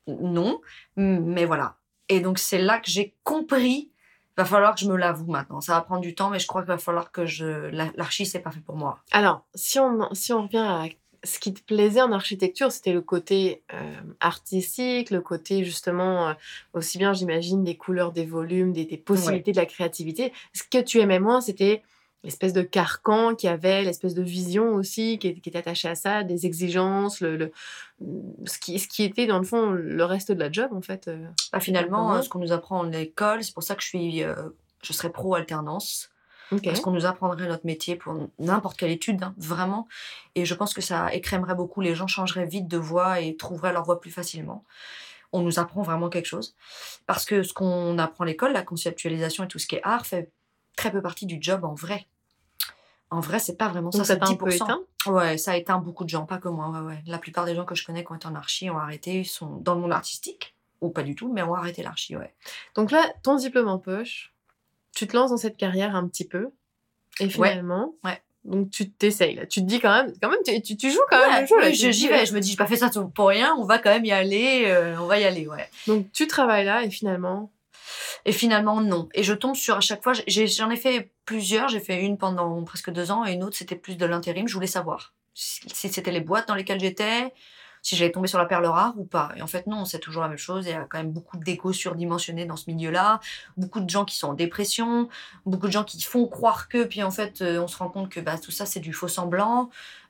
[0.07, 0.61] Non.
[0.95, 1.77] Mais voilà.
[2.09, 3.91] Et donc, c'est là que j'ai compris
[4.37, 5.61] va falloir que je me l'avoue maintenant.
[5.61, 7.69] Ça va prendre du temps, mais je crois qu'il va falloir que je.
[7.95, 8.99] L'archi, c'est pas fait pour moi.
[9.11, 10.85] Alors, si on, si on revient à
[11.23, 16.33] ce qui te plaisait en architecture, c'était le côté euh, artistique, le côté justement, euh,
[16.73, 20.31] aussi bien j'imagine, des couleurs, des volumes, des, possibilités de la créativité.
[20.53, 21.81] Ce que tu aimais moins, c'était
[22.23, 26.23] l'espèce de carcan qui avait, l'espèce de vision aussi qui, qui était attachée à ça,
[26.23, 27.51] des exigences, le,
[28.45, 31.07] ce, qui, ce qui était dans le fond le reste de la job en fait.
[31.07, 34.23] Euh, bah, finalement, ce qu'on nous apprend en école, c'est pour ça que je suis,
[34.23, 34.35] euh,
[34.83, 36.09] je serais pro alternance.
[36.63, 39.85] Parce qu'on nous apprendrait notre métier pour n'importe quelle étude, hein, vraiment.
[40.35, 41.81] Et je pense que ça écrémerait beaucoup.
[41.81, 44.63] Les gens changeraient vite de voie et trouveraient leur voie plus facilement.
[45.33, 46.55] On nous apprend vraiment quelque chose.
[47.05, 50.05] Parce que ce qu'on apprend à l'école, la conceptualisation et tout ce qui est art,
[50.05, 50.31] fait
[50.77, 52.07] très peu partie du job en vrai.
[53.09, 54.03] En vrai, c'est pas vraiment ça.
[54.05, 54.81] Ça t'a un peu éteint?
[55.05, 56.69] Ouais, ça a éteint beaucoup de gens, pas que moi.
[56.69, 57.03] Ouais, ouais.
[57.07, 59.25] La plupart des gens que je connais qui ont été en archi ont arrêté, ils
[59.25, 62.33] sont dans le monde artistique, ou pas du tout, mais ont arrêté l'archi, ouais.
[62.75, 64.33] Donc là, ton diplôme en poche,
[64.93, 66.51] tu te lances dans cette carrière un petit peu,
[67.19, 68.21] et finalement, ouais.
[68.43, 69.45] Donc tu t'essayes là.
[69.45, 71.55] Tu te dis quand même, quand même, tu, tu, joues quand même le jeu.
[71.57, 72.25] Oui, j'y vais.
[72.25, 73.53] Je me dis, j'ai pas fait ça pour rien.
[73.57, 74.63] On va quand même y aller.
[74.67, 75.69] Euh, on va y aller, ouais.
[75.85, 77.51] Donc tu travailles là et finalement.
[78.25, 79.09] Et finalement non.
[79.13, 80.13] Et je tombe sur à chaque fois.
[80.13, 81.69] J'en ai, ai, fait plusieurs.
[81.69, 84.47] J'ai fait une pendant presque deux ans et une autre c'était plus de l'intérim.
[84.47, 87.31] Je voulais savoir si c'était les boîtes dans lesquelles j'étais,
[87.83, 89.31] si j'allais tomber sur la perle rare ou pas.
[89.35, 90.65] Et en fait, non, c'est toujours la même chose.
[90.65, 93.19] Il y a quand même beaucoup d'échos surdimensionnés dans ce milieu-là,
[93.55, 95.09] beaucoup de gens qui sont en dépression,
[95.45, 98.09] beaucoup de gens qui font croire que, puis en fait, euh, on se rend compte
[98.09, 99.69] que bah, tout ça, c'est du faux semblant.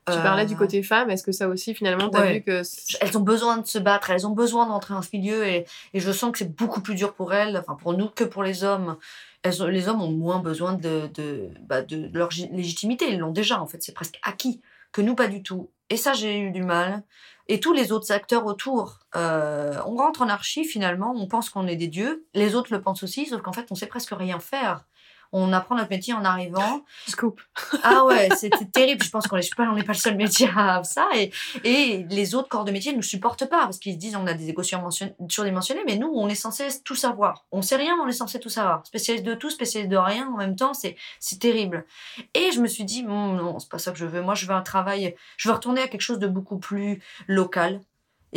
[0.09, 2.61] Tu parlais du euh, côté femme, est-ce que ça aussi, finalement, tu as vu que...
[3.01, 5.99] Elles ont besoin de se battre, elles ont besoin d'entrer dans ce milieu, et, et
[5.99, 8.63] je sens que c'est beaucoup plus dur pour elles, enfin pour nous que pour les
[8.63, 8.97] hommes.
[9.43, 13.61] Elles les hommes ont moins besoin de, de, bah, de leur légitimité, ils l'ont déjà,
[13.61, 15.69] en fait, c'est presque acquis, que nous, pas du tout.
[15.89, 17.03] Et ça, j'ai eu du mal
[17.49, 18.99] et tous les autres acteurs autour.
[19.15, 22.81] Euh, on rentre en archi finalement, on pense qu'on est des dieux, les autres le
[22.81, 24.85] pensent aussi, sauf qu'en fait on sait presque rien faire
[25.31, 26.81] on apprend notre métier en arrivant.
[27.07, 27.41] Scoop.
[27.83, 29.03] Ah ouais, c'était terrible.
[29.03, 31.07] Je pense qu'on n'est pas, on pas le seul métier à ça.
[31.15, 31.31] Et,
[31.63, 34.27] et les autres corps de métier ne nous supportent pas parce qu'ils se disent on
[34.27, 37.45] a des égos surdimensionnés, mais nous, on est censé tout savoir.
[37.51, 38.85] On sait rien, mais on est censé tout savoir.
[38.85, 41.85] Spécialiste de tout, spécialiste de rien en même temps, c'est, c'est terrible.
[42.33, 44.21] Et je me suis dit, bon, non, c'est pas ça que je veux.
[44.21, 47.81] Moi, je veux un travail, je veux retourner à quelque chose de beaucoup plus local,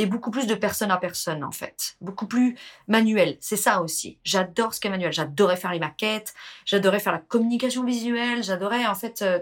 [0.00, 2.56] et beaucoup plus de personne à personne en fait, beaucoup plus
[2.88, 3.36] manuel.
[3.40, 4.18] C'est ça aussi.
[4.24, 5.12] J'adore ce qu'est manuel.
[5.12, 6.32] J'adorais faire les maquettes,
[6.64, 9.40] j'adorais faire la communication visuelle, j'adorais en fait euh,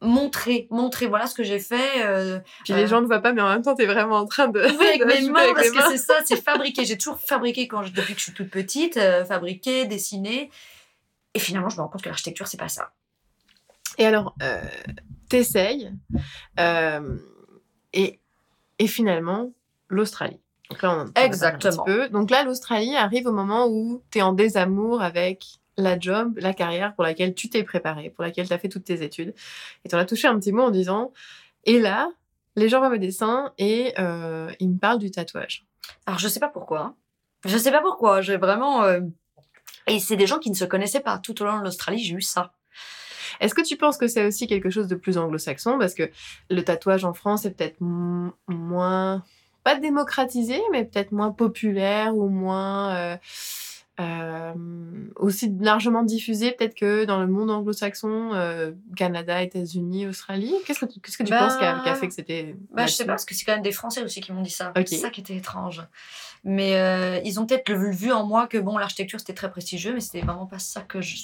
[0.00, 1.06] montrer, montrer.
[1.06, 2.04] Voilà ce que j'ai fait.
[2.04, 4.16] Euh, Puis les euh, gens ne voient pas, mais en même temps, tu es vraiment
[4.16, 4.60] en train de.
[4.60, 6.84] Oui, avec mes mains, parce que c'est ça, c'est fabriquer.
[6.84, 10.50] J'ai toujours fabriqué quand je, depuis que je suis toute petite, fabriquer, dessiner.
[11.34, 12.90] Et finalement, je me rends compte que l'architecture, c'est pas ça.
[13.98, 14.34] Et alors,
[15.28, 15.92] t'essayes,
[17.92, 18.20] et
[18.80, 19.52] et finalement
[19.90, 20.40] l'Australie.
[20.70, 21.82] Donc là, on Exactement.
[21.82, 22.08] Un peu.
[22.08, 25.44] Donc là, l'Australie arrive au moment où tu es en désamour avec
[25.76, 28.84] la job, la carrière pour laquelle tu t'es préparé, pour laquelle tu as fait toutes
[28.84, 29.34] tes études.
[29.84, 31.12] Et tu en as touché un petit mot en disant,
[31.64, 32.10] et là,
[32.56, 35.66] les gens voient mes dessins et euh, ils me parlent du tatouage.
[36.06, 36.94] Alors, je sais pas pourquoi.
[37.44, 38.20] Je sais pas pourquoi.
[38.20, 38.84] J'ai vraiment...
[38.84, 39.00] Euh,
[39.86, 41.18] et c'est des gens qui ne se connaissaient pas.
[41.18, 42.52] Tout au long de l'Australie, j'ai eu ça.
[43.40, 45.78] Est-ce que tu penses que c'est aussi quelque chose de plus anglo-saxon?
[45.78, 46.10] Parce que
[46.50, 49.24] le tatouage en France est peut-être moins,
[49.62, 52.94] pas démocratisé, mais peut-être moins populaire ou moins...
[52.94, 53.16] Euh,
[53.98, 54.54] euh,
[55.16, 60.54] aussi largement diffusé peut-être que dans le monde anglo-saxon, euh, Canada, États-Unis, Australie.
[60.64, 63.04] Qu'est-ce que tu, qu'est-ce que tu penses qui a, fait que c'était bah, Je sais
[63.04, 64.72] pas, parce que c'est quand même des Français aussi qui m'ont dit ça.
[64.86, 65.82] C'est ça qui était étrange.
[66.44, 70.22] Mais ils ont peut-être vu en moi que bon, l'architecture c'était très prestigieux, mais c'était
[70.22, 71.16] vraiment pas ça que je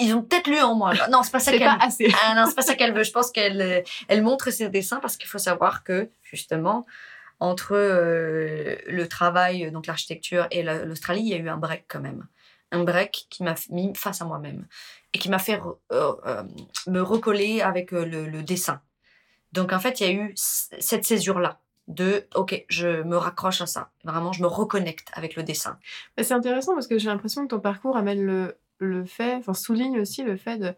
[0.00, 0.94] ils ont peut-être lu en moi.
[1.10, 1.68] Non, c'est pas ça qu'elle.
[1.68, 3.04] Ah non, c'est pas ça qu'elle veut.
[3.04, 6.86] Je pense qu'elle elle montre ses dessins parce qu'il faut savoir que justement
[7.42, 12.00] entre euh, le travail donc l'architecture et l'Australie, il y a eu un break quand
[12.00, 12.26] même.
[12.70, 14.66] Un break qui m'a mis face à moi-même
[15.12, 16.42] et qui m'a fait euh,
[16.86, 18.80] me recoller avec le, le, dessin.
[19.52, 23.60] Donc en fait, il y a eu cette césure là de ok, je me raccroche
[23.60, 23.90] à ça.
[24.04, 25.78] Vraiment, je me reconnecte avec le dessin.
[26.16, 30.00] C'est intéressant parce que j'ai l'impression que ton parcours amène le le fait, enfin souligne
[30.00, 30.74] aussi le fait de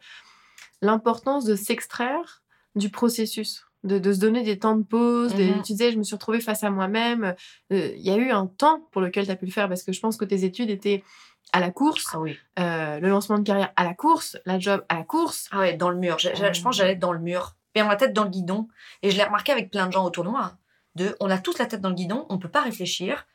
[0.82, 2.42] l'importance de s'extraire
[2.74, 5.34] du processus, de, se donner des temps de pause.
[5.34, 5.62] Des, mhm.
[5.62, 7.34] tu disais, je me suis retrouvée face à moi-même.
[7.72, 9.82] Euh, il y a eu un temps pour lequel tu as pu le faire parce
[9.82, 11.04] que je pense que tes études étaient
[11.52, 12.36] à la course, ah oui.
[12.58, 15.48] Euh, le lancement de carrière à la course, la job à la course.
[15.52, 16.18] Ah ouais, dans le mur.
[16.18, 16.30] Je,
[16.62, 18.66] pense que j'allais dans le mur, et on la tête dans le guidon.
[19.02, 20.56] Et je l'ai remarqué avec plein de gens autour de moi.
[20.96, 23.26] De, on a tous la tête dans le guidon, on peut pas réfléchir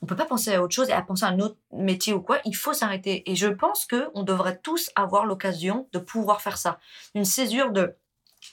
[0.00, 2.20] on peut pas penser à autre chose et à penser à un autre métier ou
[2.20, 2.38] quoi.
[2.44, 3.28] Il faut s'arrêter.
[3.30, 6.78] Et je pense que on devrait tous avoir l'occasion de pouvoir faire ça.
[7.14, 7.96] Une césure de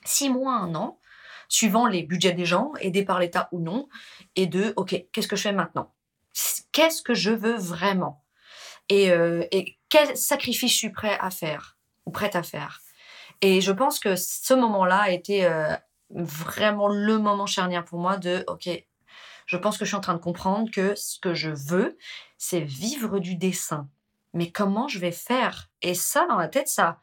[0.06, 0.98] six mois, un an,
[1.50, 3.88] suivant les budgets des gens, aidés par l'État ou non,
[4.36, 5.94] et de, OK, qu'est-ce que je fais maintenant?
[6.72, 8.24] Qu'est-ce que je veux vraiment?
[8.90, 12.82] Et, euh, et quel sacrifice je suis prêt à faire ou prête à faire?
[13.42, 15.76] Et je pense que ce moment-là a été euh,
[16.10, 18.70] vraiment le moment charnière pour moi de, OK,
[19.46, 21.98] je pense que je suis en train de comprendre que ce que je veux,
[22.38, 23.90] c'est vivre du dessin.
[24.34, 25.70] Mais comment je vais faire?
[25.82, 27.00] Et ça, dans la tête, ça,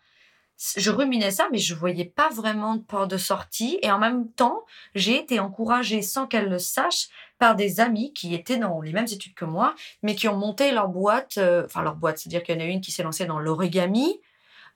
[0.77, 3.79] je ruminais ça, mais je voyais pas vraiment de porte de sortie.
[3.83, 8.35] Et en même temps, j'ai été encouragée sans qu'elle le sache par des amis qui
[8.35, 11.83] étaient dans les mêmes études que moi, mais qui ont monté leur boîte, euh, enfin
[11.83, 14.21] leur boîte, c'est-à-dire qu'il y en a une qui s'est lancée dans l'origami,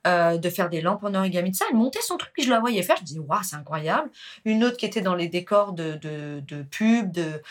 [0.05, 1.65] euh, de faire des lampes en origami de ça.
[1.69, 2.97] Elle montait son truc, puis je la voyais faire.
[2.97, 4.09] Je disais, waouh, c'est incroyable.
[4.45, 7.41] Une autre qui était dans les décors de, de, de pub, de,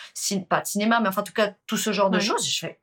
[0.49, 2.47] pas de cinéma, mais enfin, en tout cas, tout ce genre de choses.
[2.47, 2.79] Je fais,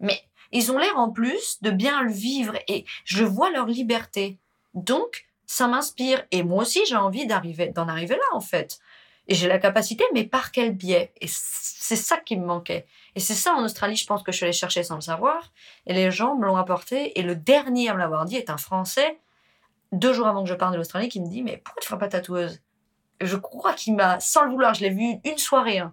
[0.00, 0.20] mais
[0.52, 4.38] ils ont l'air en plus de bien le vivre et je vois leur liberté.
[4.74, 6.24] Donc, ça m'inspire.
[6.30, 8.78] Et moi aussi, j'ai envie d'arriver, d'en arriver là, en fait.
[9.28, 11.12] Et j'ai la capacité, mais par quel biais?
[11.20, 12.86] Et c'est ça qui me manquait.
[13.14, 15.52] Et c'est ça en Australie, je pense que je suis allée chercher sans le savoir.
[15.86, 17.18] Et les gens me l'ont apporté.
[17.18, 19.18] Et le dernier à me l'avoir dit est un Français
[19.92, 21.98] deux jours avant que je parte de l'Australie, qui me dit Mais pourquoi tu feras
[21.98, 22.60] pas tatoueuse?
[23.20, 25.78] Je crois qu'il m'a, sans le vouloir, je l'ai vu une soirée.
[25.78, 25.92] hein.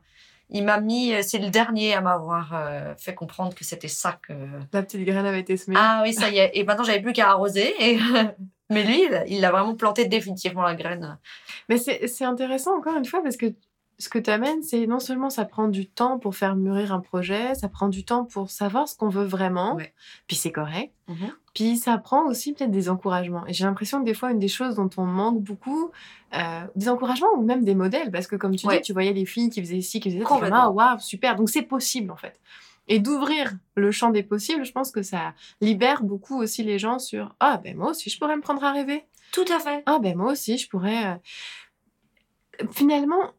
[0.50, 4.18] Il m'a mis, euh, c'est le dernier à m'avoir euh, fait comprendre que c'était ça
[4.22, 4.34] que.
[4.72, 5.76] La petite graine avait été semée.
[5.78, 6.52] Ah oui, ça y est.
[6.54, 7.74] Et maintenant, j'avais plus qu'à arroser.
[7.80, 8.00] Et...
[8.70, 11.18] Mais lui, il- l'a vraiment planté définitivement la graine.
[11.70, 13.54] Mais c'est intéressant encore une fois parce que
[14.00, 17.00] ce que tu amènes, c'est non seulement ça prend du temps pour faire mûrir un
[17.00, 19.92] projet, ça prend du temps pour savoir ce qu'on veut vraiment, Ouais.
[20.28, 20.94] puis c'est correct.
[21.56, 23.44] Puis ça prend aussi peut-être des encouragements.
[23.48, 25.90] Et j'ai l'impression que des fois, une des choses dont on manque beaucoup,
[26.36, 28.76] euh, des encouragements ou même des modèles, parce que comme tu Ouais.
[28.78, 31.36] dis, tu voyais les filles qui faisaient ci, qui faisaient ça, tu ah waouh, super.
[31.36, 32.40] Donc c'est possible en fait.
[32.88, 37.00] Et d'ouvrir le champ des possibles, je pense que ça libère beaucoup aussi les gens
[37.00, 39.06] sur ah ben moi aussi je pourrais me prendre à rêver.
[39.34, 39.84] Tout à fait.
[39.86, 41.06] Ah ben moi aussi, je pourrais...
[41.06, 43.34] euh, Finalement,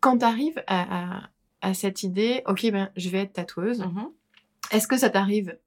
[0.00, 4.08] quand tu arrives à, à- à cette idée, ok, ben, je vais être tatoueuse, Mhm.
[4.70, 5.58] est-ce que ça t'arrive,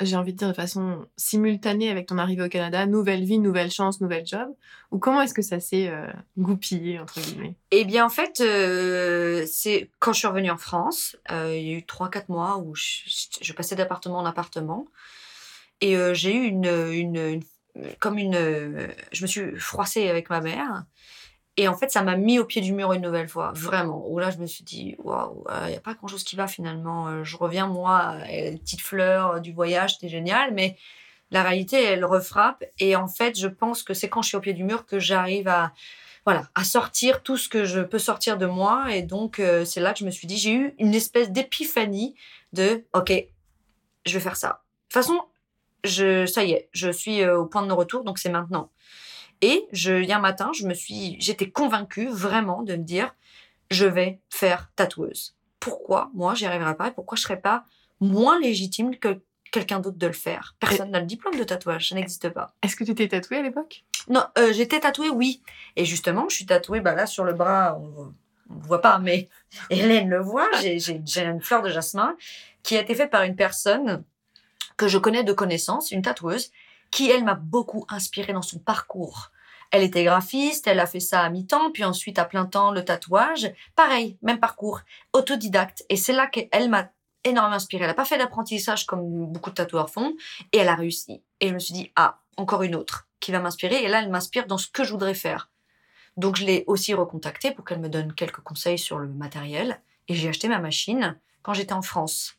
[0.00, 3.70] j'ai envie de dire de façon simultanée avec ton arrivée au Canada, nouvelle vie, nouvelle
[3.70, 4.48] chance, nouvel job
[4.90, 7.54] Ou comment est-ce que ça s'est euh, goupillé, entre guillemets?
[7.70, 11.74] Eh bien, en fait, euh, c'est quand je suis revenue en France, euh, il y
[11.74, 14.86] a eu 3-4 mois où je, passais d'appartement en appartement.
[15.80, 17.42] Et j'ai eu une, une,
[17.98, 18.38] Comme une.
[19.12, 20.84] je me suis froissée avec ma mère.
[21.56, 24.04] Et en fait, ça m'a mis au pied du mur une nouvelle fois, vraiment.
[24.08, 27.06] Où là, je me suis dit, waouh, il n'y a pas grand-chose qui va finalement.
[27.08, 30.52] Euh, Je reviens, moi, euh, les petites fleurs du voyage, c'était génial.
[30.52, 30.76] Mais
[31.30, 32.64] la réalité, elle refrappe.
[32.80, 34.98] Et en fait, je pense que c'est quand je suis au pied du mur que
[34.98, 35.72] j'arrive à
[36.24, 38.94] voilà, à sortir tout ce que je peux sortir de moi.
[38.94, 42.14] Et donc, euh, c'est là que je me suis dit, j'ai eu une espèce d'épiphanie
[42.52, 43.12] de, OK,
[44.06, 44.48] je vais faire ça.
[44.48, 45.20] De toute façon,
[45.84, 48.70] je, ça y est, je suis euh, au point de non-retour, donc c'est maintenant.
[49.40, 52.82] Et je, il y a un matin, je me suis, j'étais convaincue vraiment de me
[52.82, 53.14] dire,
[53.70, 55.36] je vais faire tatoueuse.
[55.60, 57.64] Pourquoi moi, j'y arriverai pas et pourquoi je serais pas
[58.00, 59.20] moins légitime que
[59.50, 60.56] quelqu'un d'autre de le faire?
[60.60, 62.54] Personne n'a le diplôme de tatouage, ça n'existe pas.
[62.62, 63.84] Est-ce que tu étais tatouée à l'époque?
[64.08, 65.42] Non, euh, j'étais tatouée, oui.
[65.76, 68.12] Et justement, je suis tatouée bah, là sur le bras, on
[68.54, 69.28] ne voit pas, mais
[69.70, 70.48] Hélène le voit.
[70.60, 72.16] J'ai une fleur de jasmin
[72.62, 74.04] qui a été faite par une personne
[74.76, 76.50] que je connais de connaissance, une tatoueuse,
[76.94, 79.32] qui, elle, m'a beaucoup inspirée dans son parcours.
[79.72, 82.84] Elle était graphiste, elle a fait ça à mi-temps, puis ensuite à plein temps le
[82.84, 83.52] tatouage.
[83.74, 84.80] Pareil, même parcours,
[85.12, 85.84] autodidacte.
[85.88, 86.90] Et c'est là qu'elle m'a
[87.24, 87.82] énormément inspirée.
[87.82, 90.14] Elle n'a pas fait d'apprentissage comme beaucoup de tatoueurs font,
[90.52, 91.20] et elle a réussi.
[91.40, 93.82] Et je me suis dit, ah, encore une autre qui va m'inspirer.
[93.82, 95.50] Et là, elle m'inspire dans ce que je voudrais faire.
[96.16, 99.80] Donc, je l'ai aussi recontactée pour qu'elle me donne quelques conseils sur le matériel.
[100.06, 102.36] Et j'ai acheté ma machine quand j'étais en France.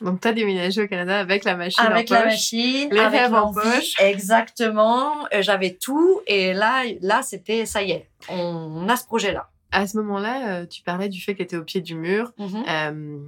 [0.00, 2.30] Donc tu as déménagé au Canada avec la machine avec en la poche.
[2.32, 3.94] machine, les avec rêves en poche.
[4.00, 5.12] Exactement.
[5.32, 6.20] Euh, J'avais tout.
[6.26, 9.48] Et là, là c'était, ça y est, on a ce projet-là.
[9.72, 12.32] À ce moment-là, euh, tu parlais du fait que tu étais au pied du mur.
[12.40, 13.18] Euh,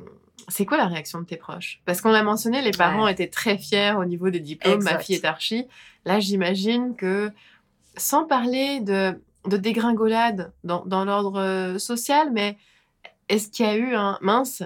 [0.49, 1.81] c'est quoi la réaction de tes proches?
[1.87, 3.13] Parce qu'on l'a mentionné, les parents Ouais.
[3.13, 4.83] étaient très fiers au niveau des diplômes.
[4.83, 5.67] Ma fille est archi.
[6.05, 7.31] Là, j'imagine que,
[7.97, 12.57] sans parler de, de dégringolade dans, dans l'ordre social, mais
[13.29, 14.63] est-ce qu'il y a eu un mince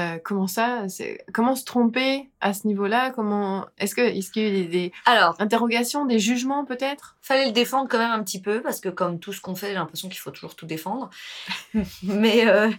[0.00, 0.84] euh, Comment ça
[1.32, 3.10] Comment se tromper à ce niveau-là?
[3.10, 7.16] Comment Est-ce que est-ce qu'il y a eu des, des Alors, interrogations, des jugements peut-être?
[7.22, 9.68] Fallait le défendre quand même un petit peu parce que comme tout ce qu'on fait,
[9.68, 11.10] j'ai l'impression qu'il faut toujours tout défendre.
[12.02, 12.70] mais euh,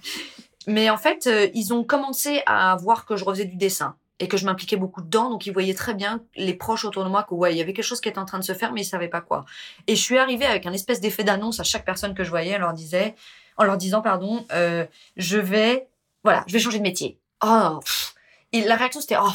[0.68, 4.28] mais en fait, euh, ils ont commencé à voir que je refaisais du dessin et
[4.28, 7.24] que je m'impliquais beaucoup dedans, donc ils voyaient très bien les proches autour de moi
[7.24, 8.82] que ouais, il y avait quelque chose qui était en train de se faire, mais
[8.82, 9.46] ils savaient pas quoi.
[9.88, 12.56] Et je suis arrivée avec un espèce d'effet d'annonce à chaque personne que je voyais,
[12.56, 13.16] en leur disait,
[13.58, 14.46] en leur disant pardon,
[15.18, 15.88] je vais
[16.24, 17.20] voilà, je vais changer de métier.
[17.44, 18.14] Oh, pff.
[18.52, 19.32] et la réaction c'était oh,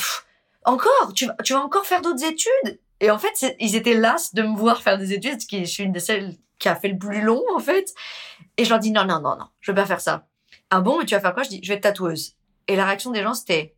[0.64, 2.80] encore, tu vas, encore faire d'autres études?
[3.00, 5.84] Et en fait, ils étaient las de me voir faire des études, que je suis
[5.84, 7.92] une de celles qui a fait le plus long, en fait.
[8.56, 10.26] Et je leur dis, non, non, non, non, je vais pas faire ça.
[10.70, 11.42] Ah bon, mais tu vas faire quoi?
[11.42, 12.34] Je dis, je vais être tatoueuse.
[12.68, 13.76] Et la réaction des gens, c'était,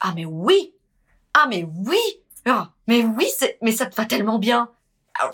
[0.00, 0.74] ah, mais oui
[1.34, 2.00] Ah, mais oui
[2.46, 3.28] Ah, mais oui,
[3.60, 4.70] mais ça te va tellement bien
[5.18, 5.30] Ah.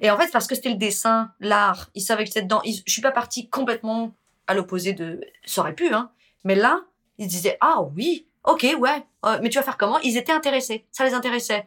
[0.00, 2.62] Et en fait, parce que c'était le dessin, l'art, ils savaient que c'était dedans.
[2.64, 4.14] Ils- je suis pas partie complètement
[4.50, 5.20] à l'opposé de...
[5.44, 6.10] Ça aurait pu, hein.
[6.44, 6.80] Mais là,
[7.18, 9.98] ils disaient, ah oui, ok, ouais, euh, mais tu vas faire comment?
[10.00, 11.66] Ils étaient intéressés, ça les intéressait.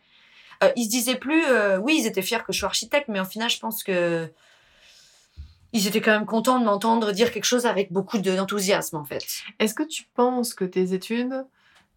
[0.63, 3.19] Euh, ils se disaient plus, euh, oui, ils étaient fiers que je sois architecte, mais
[3.19, 4.29] au final, je pense que
[5.71, 9.05] ils étaient quand même contents de m'entendre dire quelque chose avec beaucoup de- d'enthousiasme, en
[9.05, 9.25] fait.
[9.59, 11.45] Est-ce que tu penses que tes études,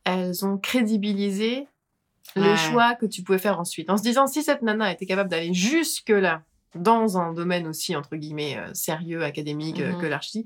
[0.05, 1.67] elles ont crédibilisé
[2.37, 2.57] le Ouais.
[2.57, 3.91] choix que tu pouvais faire ensuite?
[3.91, 6.43] En se disant, si cette nana était capable d'aller jusque-là,
[6.75, 9.99] dans un domaine aussi, entre guillemets, euh, sérieux, académique Mhm.
[9.99, 10.45] que l'archi,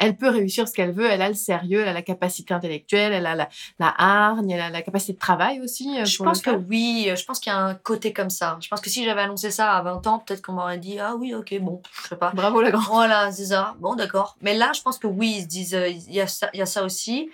[0.00, 3.12] elle peut réussir ce qu'elle veut, elle a le sérieux, elle a la capacité intellectuelle,
[3.12, 6.00] elle a la, la hargne, elle a la capacité de travail aussi.
[6.00, 8.58] euh, Je pense que oui, euh, je pense qu'il y a un côté comme ça.
[8.60, 11.14] Je pense que si j'avais annoncé ça à 20 ans, peut-être qu'on m'aurait dit, ah
[11.16, 12.32] oui, ok, bon, je sais pas.
[12.34, 12.84] Bravo la grande.
[12.86, 13.76] Voilà, c'est ça.
[13.78, 14.36] Bon, d'accord.
[14.40, 16.58] Mais là, je pense que oui, ils se disent, euh, il y, a ça- il
[16.58, 17.30] y a ça aussi.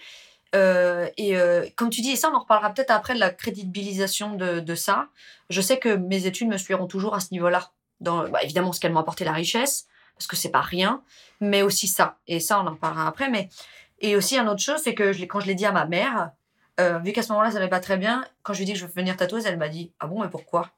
[0.54, 3.30] Euh, et euh, comme tu dis, et ça, on en reparlera peut-être après de la
[3.30, 5.08] crédibilisation de, de ça.
[5.50, 7.70] Je sais que mes études me suivront toujours à ce niveau-là.
[8.00, 11.02] Dans, bah, évidemment, ce qu'elles m'ont apporté la richesse, parce que c'est pas rien,
[11.40, 12.18] mais aussi ça.
[12.26, 13.30] Et ça, on en reparlera après.
[13.30, 13.48] Mais
[14.00, 16.30] et aussi, une autre chose, c'est que je quand je l'ai dit à ma mère,
[16.80, 18.72] euh, vu qu'à ce moment-là, ça n'allait pas très bien, quand je lui ai dit
[18.72, 20.70] que je veux venir tatoueuse, elle m'a dit Ah bon, mais pourquoi?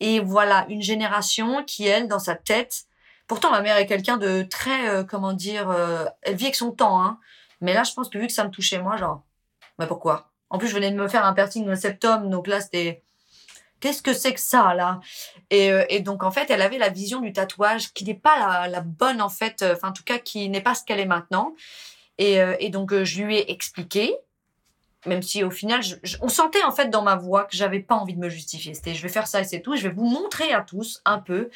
[0.00, 2.84] Et voilà, une génération qui, elle, dans sa tête,
[3.26, 6.72] pourtant, ma mère est quelqu'un de très, euh, comment dire, euh, elle vit avec son
[6.72, 7.18] temps, hein.
[7.60, 9.22] Mais là, je pense que vu que ça me touchait, moi, genre,
[9.78, 10.32] mais pourquoi?
[10.50, 13.02] En plus, je venais de me faire un piercing le septum, donc là, c'était.
[13.82, 15.00] Qu'est-ce que c'est que ça, là?
[15.50, 18.38] Et, euh, et donc, en fait, elle avait la vision du tatouage qui n'est pas
[18.38, 21.00] la, la bonne, en fait, euh, enfin, en tout cas, qui n'est pas ce qu'elle
[21.00, 21.54] est maintenant.
[22.16, 24.14] Et, euh, et donc, je lui ai expliqué,
[25.04, 27.80] même si au final, je- je- on sentait, en fait, dans ma voix que j'avais
[27.80, 28.72] pas envie de me justifier.
[28.72, 31.02] C'était, je vais faire ça et c'est tout, et je vais vous montrer à tous
[31.04, 31.50] un peu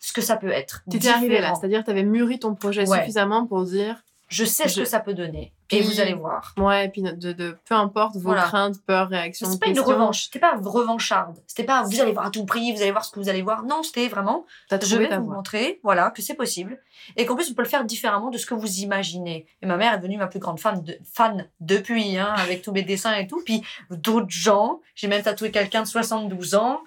[0.00, 0.82] ce que ça peut être.
[0.90, 2.98] Tu étais arrivé là, c'est-à-dire tu avais mûri ton projet Ouais.
[2.98, 5.52] suffisamment pour dire Je sais ce que ça peut donner.
[5.70, 6.54] Et vous allez voir.
[6.56, 8.42] ouais, et puis de, de peu importe vos Voilà.
[8.42, 10.24] craintes, peurs, réactions, C'est pas une revanche.
[10.24, 11.38] C'était pas revancharde.
[11.46, 13.42] C'était pas vous allez voir à tout prix, vous allez voir ce que vous allez
[13.42, 13.64] voir.
[13.64, 16.78] Non, c'était vraiment je vais vous montrer voilà, que c'est possible.
[17.16, 19.46] Et qu'en plus, on peut le faire différemment de ce que vous imaginez.
[19.62, 22.72] Et ma mère est devenue ma plus grande fan, de, fan depuis, hein, avec tous
[22.72, 23.40] mes dessins et tout.
[23.44, 24.80] Puis d'autres gens.
[24.94, 26.80] J'ai même tatoué quelqu'un de 72 ans.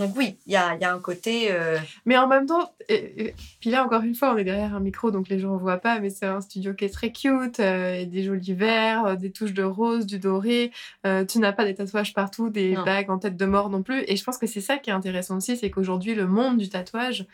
[0.00, 1.52] Donc oui, il y a, il y a un côté...
[1.52, 4.74] euh, Mais en même temps, et- et- puis là encore une fois, on est derrière
[4.74, 7.12] un micro, donc les gens ne voient pas, mais c'est un studio qui est très
[7.12, 10.72] cute, euh, et des jolis verres, euh, des touches de rose, du doré.
[11.06, 12.84] euh, tu n'as pas des tatouages partout, des Non.
[12.84, 14.02] bagues en tête de mort non plus.
[14.08, 16.68] Et je pense que c'est ça qui est intéressant aussi, c'est qu'aujourd'hui, le monde du
[16.68, 17.26] tatouage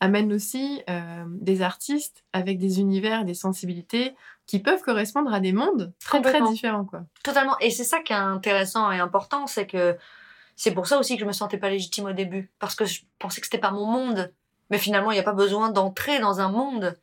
[0.00, 0.82] amène aussi
[1.28, 4.14] des artistes avec des univers, des sensibilités
[4.46, 7.02] qui peuvent correspondre à des mondes très très différents, quoi.
[7.22, 7.56] Totalement.
[7.60, 9.96] Et c'est ça qui est intéressant et important, c'est que
[10.62, 13.00] c'est pour ça aussi que je me sentais pas légitime au début, parce que je
[13.18, 14.30] pensais que c'était pas mon monde.
[14.68, 16.98] Mais finalement, il n'y a pas besoin d'entrer dans un monde.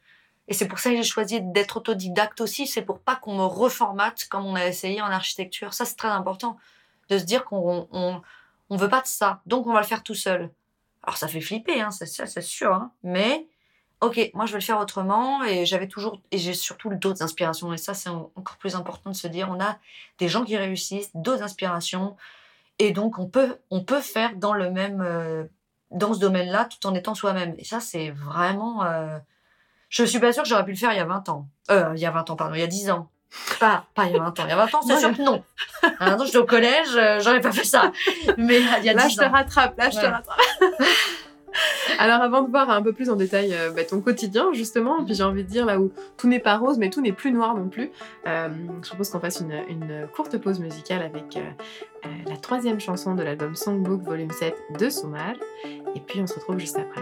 [0.47, 3.45] Et c'est pour ça que j'ai choisi d'être autodidacte aussi, c'est pour pas qu'on me
[3.45, 5.73] reformate comme on a essayé en architecture.
[5.73, 6.55] Ça, c'est très important.
[7.09, 8.21] De se dire qu'on on,
[8.69, 10.51] on veut pas de ça, donc on va le faire tout seul.
[11.01, 12.71] Alors ça fait flipper, hein, c'est sûr.
[12.71, 12.91] hein.
[13.01, 13.47] Mais
[14.01, 17.73] ok, moi je vais le faire autrement et j'avais toujours et j'ai surtout d'autres inspirations
[17.73, 19.79] et ça c'est en- encore plus important de se dire on a
[20.19, 22.15] des gens qui réussissent, d'autres inspirations
[22.79, 25.43] et donc on peut on peut faire dans le même euh,
[25.91, 29.17] dans ce domaine-là tout en étant soi-même et ça c'est vraiment euh,
[29.89, 31.47] je suis pas sûre que j'aurais pu le faire il y a 20 ans.
[31.71, 33.09] Euh, il y a 20 ans pardon, il y a 10 ans.
[33.59, 34.43] Pas, pas il y a 20 ans.
[34.45, 34.99] Il y a 20 ans, c'est Ouais.
[34.99, 35.43] sûr que non.
[35.99, 37.91] À 20 ans, j'étais au collège, euh, j'aurais pas fait ça.
[38.37, 39.31] Mais il y a Là, 10 je te ans.
[39.31, 40.07] rattrape, là, je te Ouais.
[40.11, 40.39] rattrape.
[41.99, 45.13] Alors, avant de voir un peu plus en détail euh, bah, ton quotidien, justement, puis
[45.13, 47.55] j'ai envie de dire là où tout n'est pas rose, mais tout n'est plus noir
[47.55, 47.91] non plus,
[48.27, 48.49] euh,
[48.81, 53.55] je propose qu'on fasse une, courte pause musicale avec euh, la troisième chanson de l'album
[53.55, 55.37] Songbook Volume 7 de Soumal.
[55.95, 57.01] Et puis, on se retrouve juste après.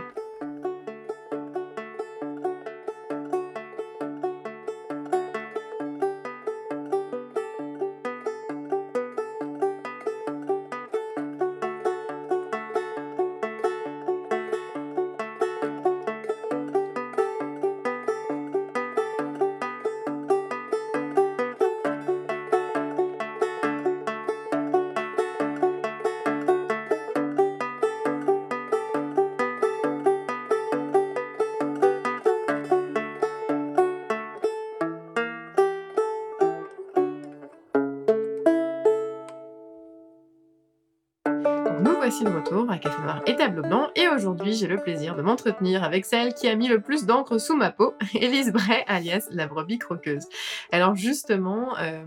[42.24, 45.84] De retour à Café Noir et Tableau Blanc, et aujourd'hui, j'ai le plaisir de m'entretenir
[45.84, 49.48] avec celle qui a mis le plus d'encre sous ma peau, Élise Bray, alias la
[49.48, 50.26] brebis croqueuse.
[50.72, 52.06] Alors, justement, euh,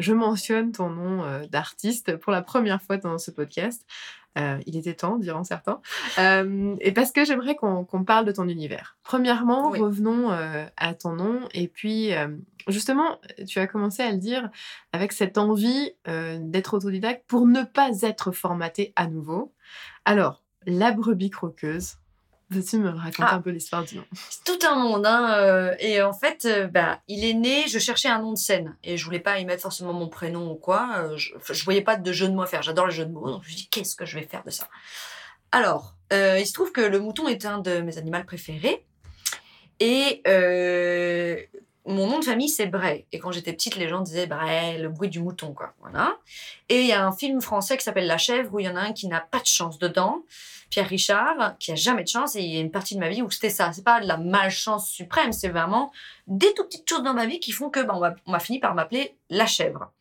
[0.00, 3.86] je mentionne ton nom euh, d'artiste pour la première fois dans ce podcast.
[4.38, 5.80] Euh, il était temps, diront certains.
[6.18, 8.96] Euh, et parce que j'aimerais qu'on parle de ton univers.
[9.02, 9.80] Premièrement, Oui.
[9.80, 11.40] revenons euh, à ton nom.
[11.52, 12.28] Et puis, euh,
[12.68, 14.48] justement, tu as commencé à le dire
[14.92, 19.52] avec cette envie euh, d'être autodidacte pour ne pas être formaté à nouveau.
[20.04, 21.96] Alors, la brebis croqueuse,
[22.50, 23.34] veux-tu me raconter Ah.
[23.36, 25.34] un peu l'histoire du nom C'est tout un monde, hein.
[25.38, 28.76] euh, et en fait, euh, bah, il est né, je cherchais un nom de scène.
[28.84, 30.88] Et je voulais pas y mettre forcément mon prénom ou quoi.
[30.98, 32.62] euh, je, je voyais pas de jeu de mots à faire.
[32.62, 33.30] J'adore les jeux de mots.
[33.30, 34.68] Donc je me suis dit, qu'est-ce que je vais faire de ça?
[35.52, 38.84] Alors, euh, il se trouve que le mouton est un de mes animaux préférés.
[39.80, 41.40] Et euh,
[41.86, 43.06] mon nom de famille, c'est Bray.
[43.12, 45.72] Et quand j'étais petite, les gens disaient Bray, le bruit du mouton, quoi.
[45.80, 46.18] Voilà.
[46.68, 48.76] Et il y a un film français qui s'appelle La chèvre, où il y en
[48.76, 50.22] a un qui n'a pas de chance dedans.
[50.70, 53.08] Pierre Richard, qui a jamais de chance, et il y a une partie de ma
[53.08, 53.72] vie où c'était ça.
[53.72, 55.92] C'est pas de la malchance suprême, c'est vraiment
[56.26, 58.40] des tout petites choses dans ma vie qui font que bah, on m'a on m'a
[58.40, 59.92] fini par m'appeler la chèvre.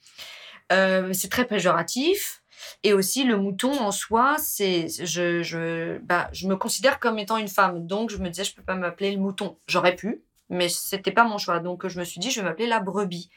[0.72, 2.44] Euh, c'est très péjoratif.
[2.84, 7.38] Et aussi, le mouton en soi, c'est, je, je, bah, je me considère comme étant
[7.38, 7.88] une femme.
[7.88, 9.58] Donc, je me disais, je peux pas m'appeler le mouton.
[9.68, 11.60] J'aurais pu, mais c'était pas mon choix.
[11.60, 13.30] Donc je me suis dit, je vais m'appeler la brebis.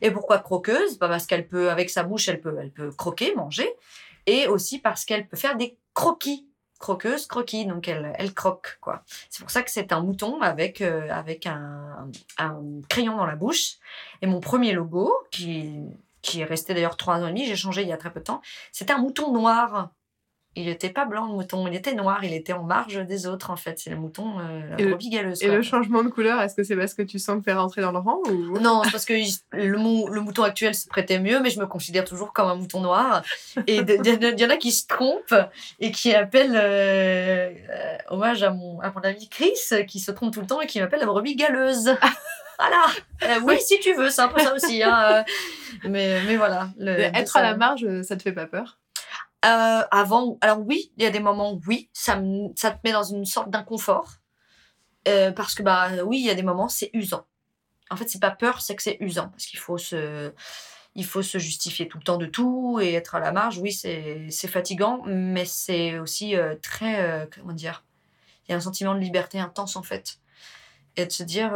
[0.00, 0.98] Et pourquoi croqueuse?
[0.98, 3.68] Bah, Parce qu'elle peut, avec sa bouche, elle peut, elle peut croquer, manger,
[4.26, 6.48] et aussi parce qu'elle peut faire des croquis.
[6.82, 9.04] Croqueuse, croquis, donc elle, elle croque, quoi.
[9.30, 13.36] C'est pour ça que c'est un mouton avec, euh, avec un, un crayon dans la
[13.36, 13.76] bouche.
[14.20, 15.78] Et mon premier logo, qui,
[16.22, 18.18] qui est resté d'ailleurs trois ans et demi, j'ai changé il y a très peu
[18.18, 19.90] de temps, c'était un mouton noir
[20.54, 23.50] il n'était pas blanc le mouton, il était noir, il était en marge des autres
[23.50, 23.78] en fait.
[23.78, 25.42] C'est le mouton, euh, la Et le- brebis galeuse.
[25.42, 27.80] Et le changement de couleur, est-ce que c'est parce que tu sens que t'es rentré
[27.80, 28.58] dans le rang ou...
[28.60, 29.14] Non, parce que
[29.52, 32.54] le, mou- le mouton actuel se prêtait mieux, mais je me considère toujours comme un
[32.54, 33.22] mouton noir.
[33.66, 35.34] Et il y, en a qui se trompent
[35.80, 39.54] et qui appellent euh, euh, hommage à mon, à mon ami Chris,
[39.88, 41.96] qui se trompe tout le temps et qui m'appelle la brebis galeuse.
[42.58, 42.84] voilà.
[43.24, 44.82] Euh, oui, si tu veux, c'est un peu ça aussi.
[44.82, 45.02] hein,
[45.84, 46.68] euh, mais, mais voilà.
[46.78, 48.78] le- Être à la marge, ça te fait pas peur?
[49.44, 53.02] Euh, avant, alors oui, il y a des moments où oui, ça, te met dans
[53.02, 54.14] une sorte d'inconfort.
[55.08, 57.26] Euh, parce que, bah oui, il y a des moments, c'est usant.
[57.90, 59.28] En fait, c'est pas peur, c'est que c'est usant.
[59.30, 60.32] Parce qu'il faut se,
[60.94, 63.58] il faut se justifier tout le temps de tout et être à la marge.
[63.58, 67.84] Oui, c'est fatigant, mais c'est aussi euh, très, comment dire,
[68.46, 70.18] il y a un sentiment de liberté intense en fait.
[70.96, 71.52] Et de se dire,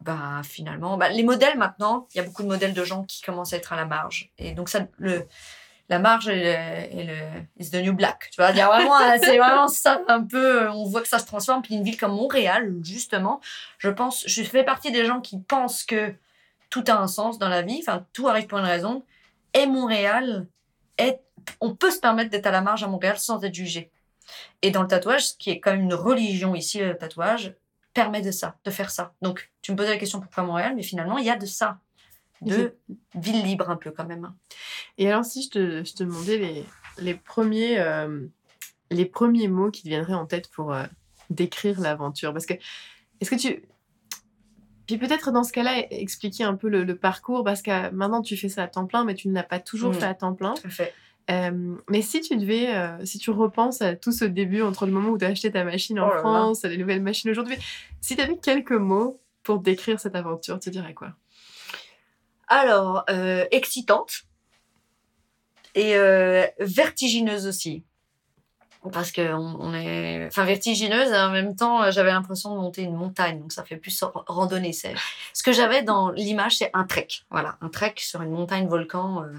[0.00, 3.22] bah finalement, bah, les modèles maintenant, il y a beaucoup de modèles de gens qui
[3.22, 4.32] commencent à être à la marge.
[4.38, 5.26] Et donc, ça, le,
[5.88, 7.16] la marge et le, et le
[7.58, 8.28] is the new black.
[8.30, 11.62] Tu vois, vraiment, c'est vraiment ça un peu, on voit que ça se transforme.
[11.62, 13.40] Puis une ville comme Montréal, justement,
[13.78, 16.14] je pense, je fais partie des gens qui pensent que
[16.70, 19.02] tout a un sens dans la vie, enfin, tout arrive pour une raison.
[19.54, 20.46] Et Montréal,
[20.98, 21.20] est,
[21.60, 23.90] on peut se permettre d'être à la marge à Montréal sans être jugé.
[24.60, 27.54] Et dans le tatouage, ce qui est quand même une religion ici, le tatouage,
[27.94, 29.14] permet de ça, de faire ça.
[29.22, 31.78] Donc, tu me posais la question pourquoi Montréal, mais finalement, il y a de ça.
[32.42, 32.76] De
[33.14, 34.24] ville libre un peu quand même.
[34.24, 34.36] hein.
[34.96, 36.64] Et alors, si je te, je te demandais les,
[36.98, 38.26] les, premiers, euh,
[38.90, 40.84] les premiers mots qui te viendraient en tête pour euh,
[41.30, 42.54] décrire l'aventure Parce que,
[43.20, 43.62] est-ce que tu.
[44.86, 48.36] Puis peut-être dans ce cas-là, expliquer un peu le, le parcours, parce que maintenant tu
[48.38, 50.54] fais ça à temps plein, mais tu ne l'as pas toujours fait à temps plein.
[50.54, 50.94] Tout à fait.
[51.30, 54.92] Euh, mais si tu devais, euh, si tu repenses à tout ce début entre le
[54.92, 56.20] moment où tu as acheté ta machine en Oh là là.
[56.22, 57.56] France, les nouvelles machines aujourd'hui,
[58.00, 61.12] si tu avais quelques mots pour décrire cette aventure, tu dirais quoi?
[62.48, 64.22] Alors, euh, excitante
[65.74, 67.84] et euh, vertigineuse aussi.
[68.92, 72.82] Parce que on, est, enfin vertigineuse et en même temps, euh, j'avais l'impression de monter
[72.82, 74.72] une montagne, donc ça fait plus ra- randonnée.
[74.72, 74.94] C'est
[75.34, 77.08] ce que j'avais dans l'image, c'est un trek.
[77.30, 79.32] Voilà, un trek sur une montagne volcan euh,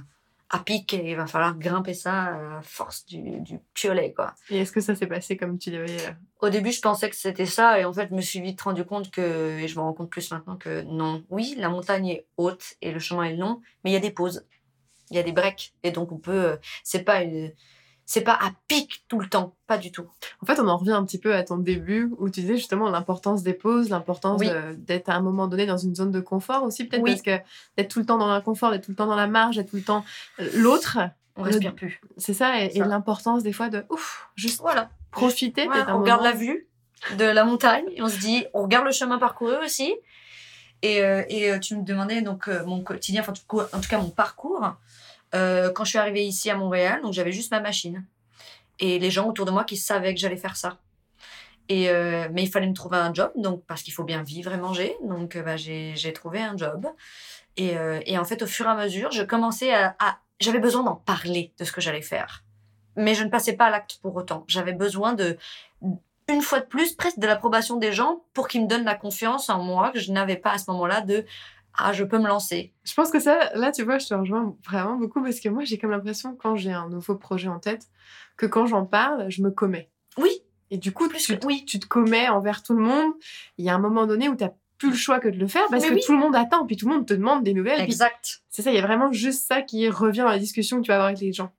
[0.49, 4.33] à pic et il va falloir grimper ça à force du, du piolet, quoi.
[4.49, 7.15] Et est-ce que ça s'est passé comme tu l'avais euh, Au début, je pensais que
[7.15, 9.81] c'était ça, et en fait, je me suis vite rendu compte que, et je me
[9.81, 11.23] rends compte plus maintenant que non.
[11.29, 14.11] Oui, la montagne est haute et le chemin est long, mais il y a des
[14.11, 14.45] pauses,
[15.11, 16.45] il y a des breaks, et donc on peut.
[16.45, 17.51] euh, C'est pas une,
[18.12, 20.07] c'est pas à pic tout le temps, pas du tout.
[20.41, 22.89] En fait, on en revient un petit peu à ton début où tu disais justement
[22.89, 24.49] l'importance des pauses, l'importance Oui.
[24.78, 27.12] d'être à un moment donné dans une zone de confort aussi, peut-être Oui.
[27.12, 27.38] parce que
[27.78, 29.76] d'être tout le temps dans l'inconfort, d'être tout le temps dans la marge, d'être tout
[29.76, 30.03] le temps
[30.39, 30.97] euh, l'autre,
[31.36, 32.01] On Le- respire plus.
[32.18, 34.89] c'est ça, et, l'importance des fois de ouf, juste Voilà.
[35.12, 36.32] profiter, Voilà, on regarde moment.
[36.34, 36.68] la vue
[37.16, 39.93] de la montagne et on se dit, on regarde le chemin parcouru aussi.
[40.82, 43.34] Et, euh, et euh, tu me demandais donc euh, mon quotidien, enfin,
[43.74, 44.74] en tout cas mon parcours.
[45.36, 48.05] Euh, quand je suis arrivée ici à Montréal, donc j'avais juste ma machine.
[48.80, 50.80] Et les gens autour de moi qui savaient que j'allais faire ça.
[51.67, 54.51] Et, euh, mais il fallait me trouver un job, donc parce qu'il faut bien vivre
[54.53, 54.95] et manger.
[55.03, 56.88] Donc euh, bah, j'ai trouvé un job.
[57.57, 59.95] Et, euh, et en fait, au fur et à mesure, je commençais à.
[59.99, 62.43] à- J'avais besoin d'en parler de ce que j'allais faire.
[62.95, 64.45] Mais je ne passais pas à l'acte pour autant.
[64.47, 65.38] J'avais besoin de,
[66.27, 69.49] une fois de plus, presque de l'approbation des gens pour qu'ils me donnent la confiance
[69.49, 71.25] en moi que je n'avais pas à ce moment-là de
[71.82, 72.73] Ah, je peux me lancer.
[72.84, 75.63] Je pense que ça, là, tu vois, je te rejoins vraiment beaucoup parce que moi,
[75.63, 77.88] j'ai comme l'impression, quand j'ai un nouveau projet en tête,
[78.38, 79.89] que quand j'en parle, je me commets.
[80.17, 80.30] Oui,
[80.71, 81.65] Et du coup, Plus tu, que- oui.
[81.65, 83.13] tu te commets envers tout le monde.
[83.57, 84.45] Il y a un moment donné où tu
[84.77, 86.01] plus le choix que de le faire parce Mais que oui.
[86.05, 87.82] tout le monde attend, puis tout le monde te demande des nouvelles.
[87.82, 88.41] exact.
[88.49, 90.88] C'est ça, il y a vraiment juste ça qui revient dans la discussion que tu
[90.89, 91.51] vas avoir avec les gens.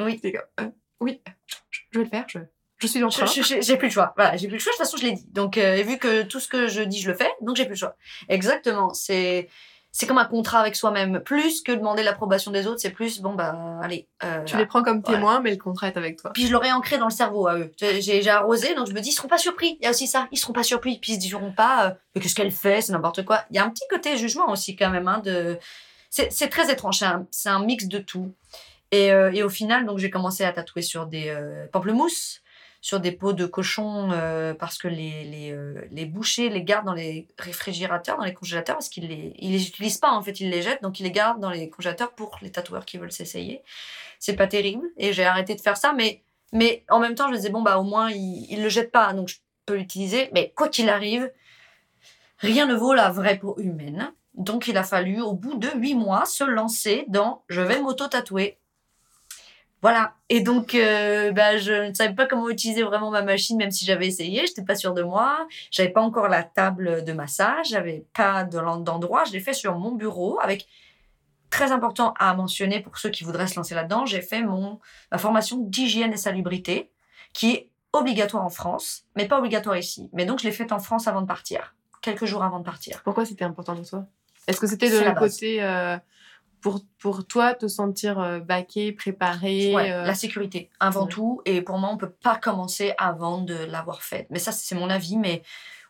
[0.00, 0.20] Oui.
[0.20, 1.56] Comme, euh, oui, je,
[1.90, 2.38] je vais le faire, je,
[2.78, 3.60] je suis en Je- train.
[3.60, 4.12] J'ai plus le choix.
[4.16, 4.72] Voilà, j'ai plus le choix.
[4.72, 5.26] De toute façon, je l'ai dit.
[5.32, 7.64] Donc, euh, et vu que tout ce que je dis, je le fais, donc j'ai
[7.64, 7.96] plus le choix.
[8.28, 8.92] Exactement.
[8.94, 9.48] C'est
[9.90, 11.20] c'est comme un contrat avec soi-même.
[11.20, 14.06] Plus que demander l'approbation des autres, c'est plus bon bah allez.
[14.22, 16.30] euh, Tu les prends comme témoins, mais le contrat est avec toi.
[16.34, 17.72] Puis je l'aurais ancré dans le cerveau à eux.
[17.80, 19.76] J'ai arrosé, donc je me dis, ils seront pas surpris.
[19.80, 20.98] Il y a aussi ça, ils seront pas surpris.
[21.00, 23.44] Puis ils se diront pas, euh, mais qu'est-ce qu'elle fait, c'est n'importe quoi.
[23.50, 25.08] Il y a un petit côté jugement aussi quand même.
[25.08, 25.58] Hein, de...
[26.10, 28.32] C'est c'est très étrange, c'est un, c'est un mix de tout.
[28.92, 32.40] Et, euh, et au final, donc j'ai commencé à tatouer sur des euh, pamplemousses,
[32.80, 36.86] sur des peaux de cochon, euh, parce que les, les, euh, les bouchers les gardent
[36.86, 40.40] dans les réfrigérateurs, dans les congélateurs, parce qu'ils les, ils les utilisent pas en fait,
[40.40, 43.12] ils les jettent, donc ils les gardent dans les congélateurs pour les tatoueurs qui veulent
[43.12, 43.62] s'essayer.
[44.20, 46.22] C'est pas terrible, et j'ai arrêté de faire ça, mais,
[46.52, 48.92] mais en même temps, je me disais, bon, bah au moins, ils, ils le jettent
[48.92, 51.30] pas, donc je peux l'utiliser, mais quoi qu'il arrive,
[52.38, 54.12] rien ne vaut la vraie peau humaine.
[54.34, 58.56] Donc, il a fallu, au bout de huit mois, se lancer dans je vais m'auto-tatouer.
[59.80, 60.14] Voilà.
[60.28, 63.84] Et donc, euh, bah, je ne savais pas comment utiliser vraiment ma machine, même si
[63.84, 64.40] j'avais essayé.
[64.40, 65.46] Je n'étais pas sûre de moi.
[65.70, 67.68] J'avais pas encore la table de massage.
[67.70, 69.24] J'avais pas d'endroit.
[69.24, 70.66] Je l'ai fait sur mon bureau avec
[71.50, 74.04] très important à mentionner pour ceux qui voudraient se lancer là-dedans.
[74.04, 74.80] J'ai fait mon
[75.12, 76.90] ma formation d'hygiène et salubrité,
[77.32, 80.10] qui est obligatoire en France, mais pas obligatoire ici.
[80.12, 83.00] Mais donc, je l'ai faite en France avant de partir, quelques jours avant de partir.
[83.02, 84.06] Pourquoi c'était important pour toi?
[84.46, 85.96] Est-ce que c'était de le côté euh,
[86.60, 91.08] pour, pour toi te sentir euh, baqué, préparé Ouais, euh, la sécurité, avant ouais.
[91.08, 91.42] tout.
[91.44, 94.26] Et pour moi, on peut pas commencer avant de l'avoir faite.
[94.30, 95.16] Mais ça, c'est mon avis.
[95.16, 95.42] Mais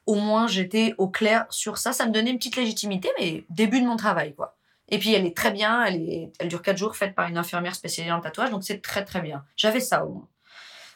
[0.06, 1.92] au moins, j'étais au clair sur ça.
[1.92, 4.56] Ça me donnait une petite légitimité, mais début de mon travail, quoi.
[4.90, 5.84] Et puis, elle est très bien.
[5.84, 8.50] Elle, est, elle dure 4 jours, faite par une infirmière spécialisée en tatouage.
[8.50, 9.44] Donc, c'est très, très bien.
[9.56, 10.28] J'avais ça au moins.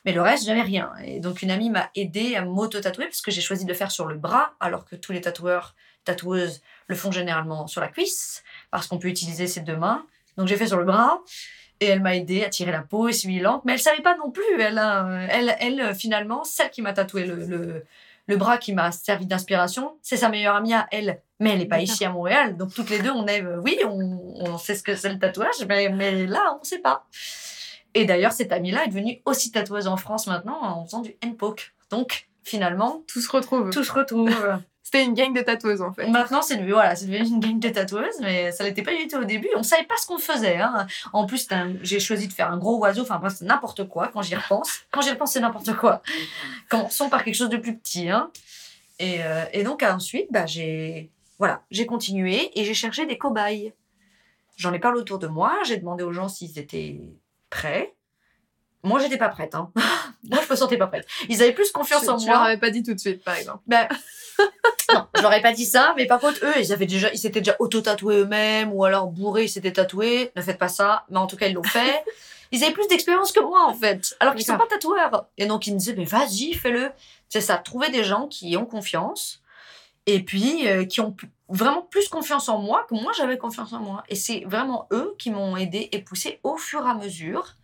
[0.05, 0.93] Mais le reste, j'avais rien.
[1.05, 3.91] Et donc, une amie m'a aidé à m'auto-tatouer parce que j'ai choisi de le faire
[3.91, 8.43] sur le bras, alors que tous les tatoueurs, tatoueuses le font généralement sur la cuisse,
[8.73, 10.05] parce qu'on peut utiliser ses deux mains.
[10.37, 11.21] Donc, j'ai fait sur le bras.
[11.81, 13.63] Et elle m'a aidé à tirer la peau, essuyer l'encre.
[13.65, 14.43] Mais elle savait pas non plus.
[14.61, 17.85] Elle, a- elle, elle finalement, celle qui m'a tatoué le, le,
[18.29, 21.21] le bras qui m'a servi d'inspiration, c'est sa meilleure amie à elle.
[21.41, 22.57] Mais elle n'est pas ici à Montréal.
[22.57, 25.19] Donc, toutes les deux, on est, euh, oui, on, on sait ce que c'est le
[25.19, 27.05] tatouage, mais, mais là, on ne sait pas.
[27.95, 31.75] Et d'ailleurs, cette amie-là est devenue aussi tatoueuse en France maintenant en faisant du handpoke.
[31.91, 33.71] Donc, finalement, tout se retrouve.
[33.71, 34.35] tout se retrouve.
[34.83, 36.09] C'était une gang de tatoueuses en fait.
[36.09, 39.07] Maintenant, c'est devenu, voilà, c'est devenu une gang de tatoueuses, mais ça l'était pas du
[39.07, 39.49] tout au début.
[39.57, 40.59] On savait pas ce qu'on faisait.
[40.59, 40.87] Hein.
[41.13, 41.49] En plus,
[41.83, 43.03] j'ai choisi de faire un gros oiseau.
[43.03, 44.81] Enfin, c'est n'importe quoi quand j'y repense.
[44.91, 46.03] Quand j'y repense, c'est n'importe quoi.
[46.69, 48.11] Commençons par quelque chose de plus petit.
[48.11, 48.31] Hein.
[48.99, 51.11] Et, euh, et donc, ensuite, bah, j'ai
[51.43, 53.73] voilà, j'ai continué et j'ai cherché des cobayes.
[54.57, 55.59] J'en ai parlé autour de moi.
[55.65, 57.01] J'ai demandé aux gens s'ils étaient
[57.51, 57.95] prêts.
[58.83, 59.55] Moi, j'étais pas prête.
[59.55, 59.71] Hein.
[60.31, 61.07] moi, je me sentais pas prête.
[61.29, 62.35] Ils avaient plus confiance en tu moi.
[62.35, 63.61] leur avais pas dit tout de suite par exemple.
[63.67, 63.89] Ben,
[64.93, 67.19] non, je leur ai pas dit ça, mais par contre, eux, ils avaient déjà, ils
[67.19, 70.33] s'étaient déjà auto-tatoués eux-mêmes, ou alors bourrés, ils s'étaient tatoués.
[70.37, 72.03] Ne faites pas ça, mais en tout cas, ils l'ont fait.
[72.55, 75.25] Ils avaient plus d'expérience que moi, en fait, alors qu'ils sont pas tatoueurs.
[75.39, 76.91] Et donc, ils me disaient, mais vas-y, fais-le.
[77.31, 79.41] C'est ça, trouver des gens qui ont confiance,
[80.05, 81.17] et puis euh, qui ont
[81.49, 84.05] vraiment plus confiance en moi que moi, j'avais confiance en moi.
[84.09, 87.57] Et c'est vraiment eux qui m'ont aidé et poussé au fur et à mesure.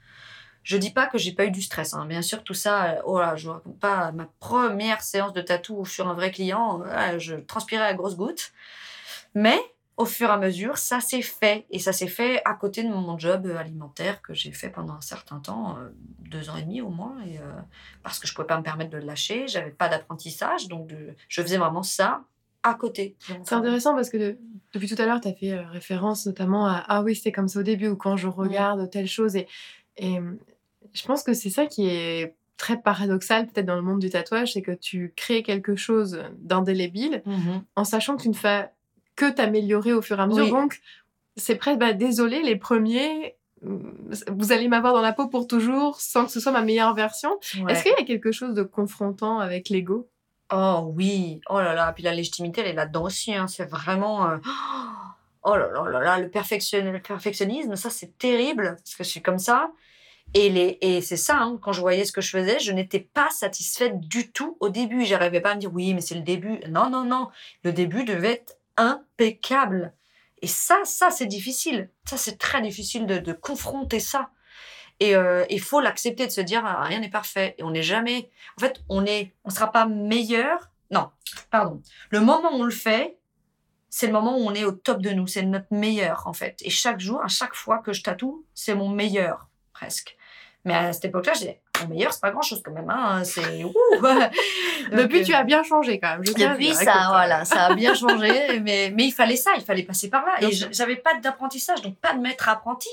[0.68, 2.04] Je dis pas que j'ai pas eu du stress, hein.
[2.04, 5.86] bien sûr, tout ça, euh, oh là, je raconte pas ma première séance de tatou
[5.86, 8.52] sur un vrai client, euh, je transpirais à grosses gouttes.
[9.34, 9.58] Mais
[9.96, 11.64] au fur et à mesure, ça s'est fait.
[11.70, 15.00] Et ça s'est fait à côté de mon job alimentaire que j'ai fait pendant un
[15.00, 15.88] certain temps, euh,
[16.30, 17.42] deux ans et demi au moins, et, euh,
[18.02, 21.14] parce que je pouvais pas me permettre de le lâcher, j'avais pas d'apprentissage, donc de-
[21.28, 22.24] je faisais vraiment ça
[22.62, 23.16] à côté.
[23.42, 24.38] C'est intéressant parce que de-
[24.74, 27.60] depuis tout à l'heure, tu as fait référence notamment à Ah oui, c'était comme ça
[27.60, 29.34] au début, ou quand je regarde telle chose.
[29.36, 29.48] Et,
[29.96, 30.18] et
[30.95, 34.53] je pense que c'est ça qui est très paradoxal peut-être dans le monde du tatouage,
[34.55, 37.62] c'est que tu crées quelque chose d'indélébile Mhm.
[37.76, 38.68] en sachant que tu ne fais
[39.16, 40.45] que t'améliorer au fur et à mesure.
[40.45, 40.51] Oui.
[40.51, 40.80] Donc,
[41.36, 43.78] c'est presque, bah, désolé, les premiers, mm,
[44.32, 47.30] vous allez m'avoir dans la peau pour toujours sans que ce soit ma meilleure version.
[47.61, 47.72] Ouais.
[47.72, 50.09] Est-ce qu'il y a quelque chose de confrontant avec l'ego?
[50.53, 53.47] Oh oui, oh là là, puis la légitimité, elle est là-dedans aussi, hein.
[53.47, 54.28] c'est vraiment...
[54.30, 54.36] euh,
[55.45, 59.39] Oh là là là là, le perfectionnisme, ça c'est terrible, parce que je suis comme
[59.39, 59.70] ça.
[60.34, 63.30] Et, et c'est ça, hein, quand je voyais ce que je faisais, je n'étais pas
[63.30, 65.04] satisfaite du tout au début.
[65.04, 66.60] J'arrivais pas à me dire, oui, mais c'est le début.
[66.68, 67.28] Non, non, non,
[67.64, 69.94] le début devait être impeccable.
[70.42, 71.90] Et ça, ça c'est difficile.
[72.04, 74.30] Ça c'est très difficile de, de confronter ça.
[75.00, 75.14] Et
[75.50, 77.54] il faut l'accepter, de se dire, ah, rien n'est parfait.
[77.58, 78.30] Et on n'est jamais...
[78.56, 80.70] En fait, on est, on sera pas meilleur.
[80.90, 81.10] Non,
[81.50, 81.80] pardon.
[82.10, 83.16] Le moment où on le fait,
[83.90, 85.28] c'est le moment où on est au top de nous.
[85.28, 86.56] C'est notre meilleur, en fait.
[86.62, 90.16] Et chaque jour, à chaque fois que je tatoue, c'est mon meilleur, presque.
[90.68, 92.88] Mais à cette époque-là, je disais, mon meilleur, c'est pas grand-chose quand même.
[92.90, 93.22] Hein.
[93.24, 93.40] C'est...
[94.92, 96.24] Depuis, Donc, tu as bien changé quand même.
[96.24, 99.62] Je depuis, ça, euh, voilà, ça a bien changé, mais, mais il fallait ça, il
[99.64, 100.32] fallait passer par là.
[100.38, 102.88] Bien Et je- j'avais pas d'apprentissage, donc pas de maître apprenti.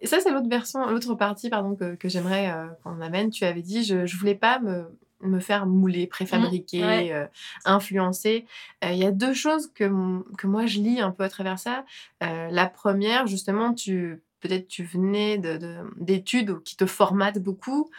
[0.00, 3.30] Et ça, c'est l'autre version, l'autre partie pardon, que, que j'aimerais euh, qu'on amène.
[3.30, 4.84] Tu avais dit, je ne voulais pas me,
[5.22, 7.12] me faire mouler, préfabriquer, Mmh, ouais.
[7.12, 7.26] euh,
[7.64, 8.44] influencer.
[8.84, 9.84] Euh, Il y a deux choses que,
[10.36, 11.84] que moi, je lis un peu à travers ça.
[12.22, 17.90] Euh, la première, justement, tu peut-être tu venais de- de- d'études qui te formatent beaucoup.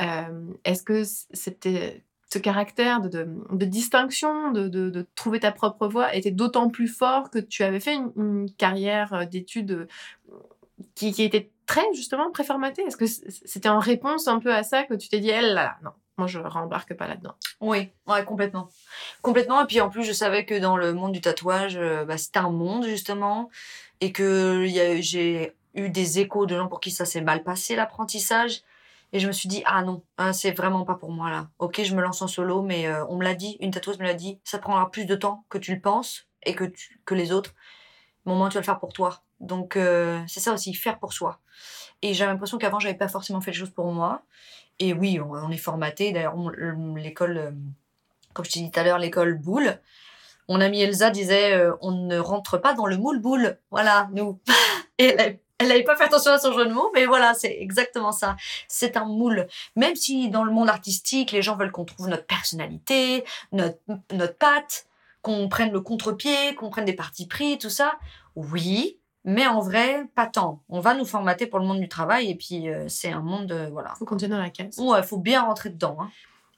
[0.00, 1.02] Euh, Est-ce que
[1.32, 7.38] c'était ce caractère de, distinction, de, trouver ta propre voie était d'autant plus fort que
[7.38, 9.86] tu avais fait une, une carrière euh, d'études euh,
[10.94, 12.82] qui, qui était très justement préformatée?
[12.82, 15.64] Est-ce que c'était en réponse un peu à ça que tu t'es dit, elle là,
[15.64, 17.34] là, non, moi je rembarque pas là-dedans?
[17.60, 18.68] Oui, ouais, complètement.
[19.22, 19.62] Complètement.
[19.62, 22.50] Et puis en plus, je savais que dans le monde du tatouage, bah, c'était un
[22.50, 23.48] monde justement,
[24.00, 24.66] et que
[25.00, 28.62] j'ai eu des échos de gens pour qui ça s'est mal passé l'apprentissage.
[29.12, 31.48] Et je me suis dit, ah non, hein, c'est vraiment pas pour moi là.
[31.60, 34.04] Ok, je me lance en solo, mais euh, on me l'a dit, une tatoueuse me
[34.04, 36.64] l'a dit, ça prendra plus de temps que tu le penses et que,
[37.04, 37.54] que les autres.
[38.26, 39.22] Au moment, tu vas le faire pour toi.
[39.38, 41.38] Donc, euh, c'est ça aussi, faire pour soi.
[42.02, 44.22] Et j'avais l'impression qu'avant, j'avais pas forcément fait les choses pour moi.
[44.80, 46.10] Et oui, on, est formaté.
[46.10, 46.34] D'ailleurs,
[46.96, 47.50] l'école, euh,
[48.32, 49.78] comme je t'ai dit tout à l'heure, l'école boule.
[50.48, 53.58] Mon amie Elsa disait, on ne rentre pas dans le moule boule.
[53.70, 54.40] Voilà, nous.
[54.98, 57.56] Et elle elle n'avait pas fait attention à son jeu de mots, mais voilà, c'est
[57.60, 58.36] exactement ça.
[58.68, 59.46] C'est un moule.
[59.76, 63.78] Même si dans le monde artistique, les gens veulent qu'on trouve notre personnalité, notre,
[64.12, 64.86] notre patte,
[65.22, 67.94] qu'on prenne le contre-pied, qu'on prenne des partis pris, tout ça.
[68.34, 70.62] Oui, mais en vrai, pas tant.
[70.68, 73.52] On va nous formater pour le monde du travail et puis euh, c'est un monde,
[73.52, 73.94] euh, voilà.
[73.94, 74.78] Faut continuer dans la case.
[74.78, 75.96] Ouais, faut bien rentrer dedans.
[76.00, 76.10] Hein.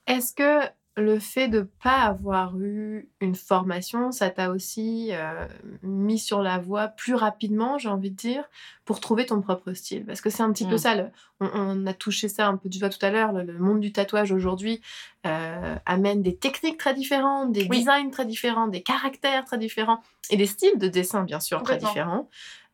[0.06, 0.66] Est-ce que
[0.96, 5.46] le fait de pas avoir eu une formation, ça t'a aussi euh,
[5.82, 8.44] mis sur la voie plus rapidement, j'ai envie de dire,
[8.86, 10.06] pour trouver ton propre style?
[10.06, 10.78] Parce que c'est un petit peu mm.
[10.78, 13.92] ça, on, a touché ça un peu du doigt tout à l'heure, le, monde du
[13.92, 14.80] tatouage aujourd'hui
[15.26, 20.38] euh, amène des techniques très différentes, des designs très différents, des caractères très différents, et
[20.38, 22.30] des styles de dessin, bien sûr, très différents.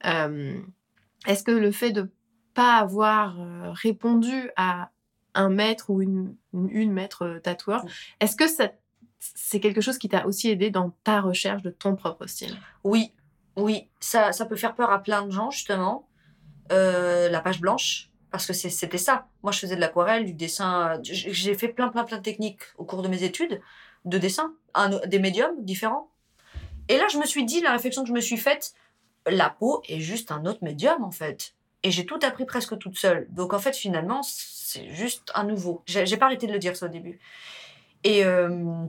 [0.06, 0.54] Euh,
[1.26, 2.08] est-ce que le fait de
[2.54, 3.36] pas avoir
[3.72, 4.90] répondu à
[5.34, 7.84] un maître ou une, une maître euh, tatoueur.
[8.20, 8.70] Est-ce que ça,
[9.18, 12.56] c'est quelque chose qui t'a aussi aidé dans ta recherche de ton propre style?
[12.84, 13.12] Oui,
[13.56, 13.88] oui.
[14.00, 16.08] Ça, ça peut faire peur à plein de gens, justement.
[16.70, 19.26] Euh, la page blanche, parce que c'était ça.
[19.42, 20.98] Moi, je faisais de l'aquarelle, du dessin.
[21.02, 23.60] J'ai fait plein, plein, plein de techniques au cours de mes études
[24.04, 24.54] de dessin,
[25.06, 26.10] des médiums différents.
[26.88, 28.74] Et là, je me suis dit, la réflexion que je me suis faite,
[29.26, 31.54] la peau est juste un autre médium, en fait.
[31.82, 33.26] Et j'ai tout appris presque toute seule.
[33.30, 35.82] Donc, en fait, finalement, c'est juste un nouveau.
[35.86, 37.18] J'ai pas arrêté de le dire ça au début.
[38.04, 38.84] Et, euh,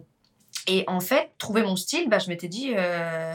[0.67, 3.33] et en fait, trouver mon style, bah, je m'étais dit, euh,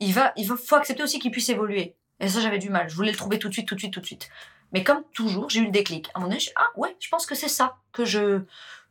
[0.00, 1.94] il, va, il faut accepter aussi qu'il puisse évoluer.
[2.20, 2.88] Et ça, j'avais du mal.
[2.88, 4.30] Je voulais le trouver tout de suite, tout de suite, tout de suite.
[4.72, 6.08] Mais comme toujours, j'ai eu le déclic.
[6.08, 8.42] À un moment donné, je ah ouais, je pense que c'est ça que je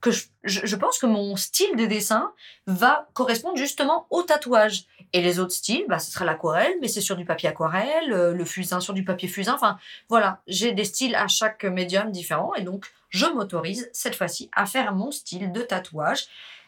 [0.01, 2.33] que je, je, pense que mon style de dessin
[2.65, 4.85] va correspondre justement au tatouage.
[5.13, 8.33] Et les autres styles, bah, ce sera l'aquarelle, mais c'est sur du papier aquarelle, euh,
[8.33, 9.53] le fusain sur du papier fusain.
[9.53, 9.77] Enfin,
[10.09, 12.53] voilà, j'ai des styles à chaque médium différent.
[12.55, 16.25] Et donc, je m'autorise cette fois-ci à faire mon style de tatouage.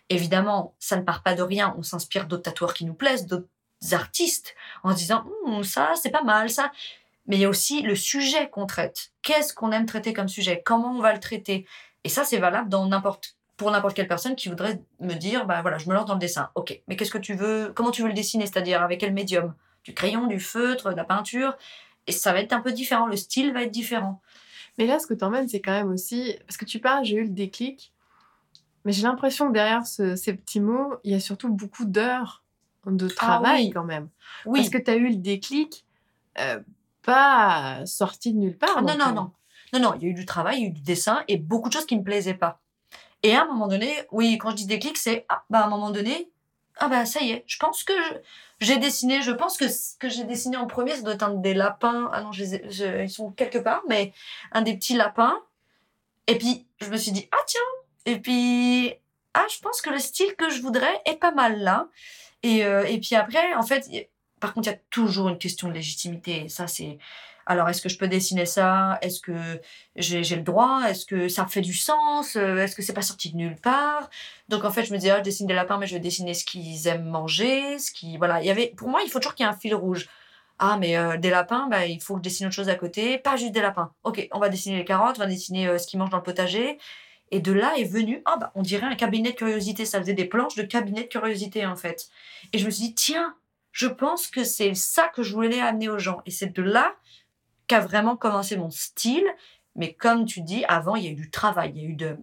[0.09, 1.73] Évidemment, ça ne part pas de rien.
[1.77, 3.47] On s'inspire d'autres tatoueurs qui nous plaisent, d'autres
[3.91, 4.53] artistes,
[4.83, 6.71] en se disant, hum, ça, c'est pas mal, ça.
[7.25, 9.11] Mais il y a aussi le sujet qu'on traite.
[9.21, 10.61] Qu'est-ce qu'on aime traiter comme sujet?
[10.65, 11.65] Comment on va le traiter?
[12.03, 15.61] Et ça, c'est valable dans n'importe pour n'importe quelle personne qui voudrait me dire, bah
[15.61, 16.49] voilà, je me lance dans le dessin.
[16.55, 18.45] Ok, mais qu'est-ce que tu veux Comment tu veux le dessiner?
[18.45, 19.53] C'est-à-dire avec quel médium?
[19.83, 21.55] Du crayon, du feutre, de la peinture?
[22.07, 23.05] Et ça va être un peu différent.
[23.05, 24.21] Le style va être différent.
[24.77, 27.17] Mais là, ce que tu emmènes, c'est quand même aussi parce que tu parles, j'ai
[27.17, 27.93] eu le déclic,
[28.85, 32.43] mais j'ai l'impression que derrière ces petits mots, il y a surtout beaucoup d'heures
[32.85, 34.09] de ah travail quand même.
[34.45, 34.59] Oui.
[34.59, 35.85] Parce que tu as eu le déclic,
[36.39, 36.59] euh,
[37.03, 38.75] pas sorti de nulle part.
[38.77, 39.31] Ah, non, non, non.
[39.73, 41.37] Non, non, il y a eu du travail, il y a eu du dessin et
[41.37, 42.61] beaucoup de choses qui me plaisaient pas.
[43.23, 45.69] Et à un moment donné, oui, quand je dis déclic, c'est ah, bah à un
[45.69, 46.29] moment donné,
[46.77, 47.93] ah bah ça y est, je pense que
[48.59, 51.33] j'ai dessiné, je pense que ce que j'ai dessiné en premier, ça doit être un
[51.33, 52.09] des lapins.
[52.13, 54.13] Ah non, ils sont quelque part, mais
[54.51, 55.39] un des petits lapins.
[56.27, 57.61] Et puis je me suis dit ah tiens,
[58.05, 58.93] et puis
[59.33, 61.87] ah je pense que le style que je voudrais est pas mal là.
[62.43, 63.89] Et, euh, et puis après, en fait,
[64.39, 66.49] par contre, il y a toujours une question de légitimité.
[66.49, 66.99] Ça, c'est
[67.45, 68.97] alors, est-ce que je peux dessiner ça?
[69.01, 69.33] Est-ce que
[69.95, 70.81] j'ai le droit?
[70.87, 72.35] Est-ce que ça fait du sens?
[72.35, 74.09] Euh, Est-ce que c'est pas sorti de nulle part?
[74.49, 76.33] Donc, en fait, je me disais, ah, je dessine des lapins, mais je vais dessiner
[76.33, 77.77] ce qu'ils aiment manger.
[77.79, 79.57] Ce qui, voilà, il y avait, pour moi, il faut toujours qu'il y ait un
[79.57, 80.07] fil rouge.
[80.59, 83.17] Ah, mais euh, des lapins, bah, il faut que je dessine autre chose à côté,
[83.17, 83.91] pas juste des lapins.
[84.03, 86.23] Ok, on va dessiner les carottes, on va dessiner euh, ce qu'ils mangent dans le
[86.23, 86.77] potager.
[87.31, 89.85] Et de là est venu, ah bah, on dirait un cabinet de curiosité.
[89.85, 92.07] Ça faisait des planches de cabinet de curiosité, en fait.
[92.53, 93.35] Et je me suis dit, tiens,
[93.71, 96.21] je pense que c'est ça que je voulais amener aux gens.
[96.27, 96.95] Et c'est de là
[97.73, 99.25] qu'a vraiment commencé mon style.
[99.75, 101.95] Mais comme tu dis, avant, il y a eu du travail, il y a eu
[101.95, 102.17] de,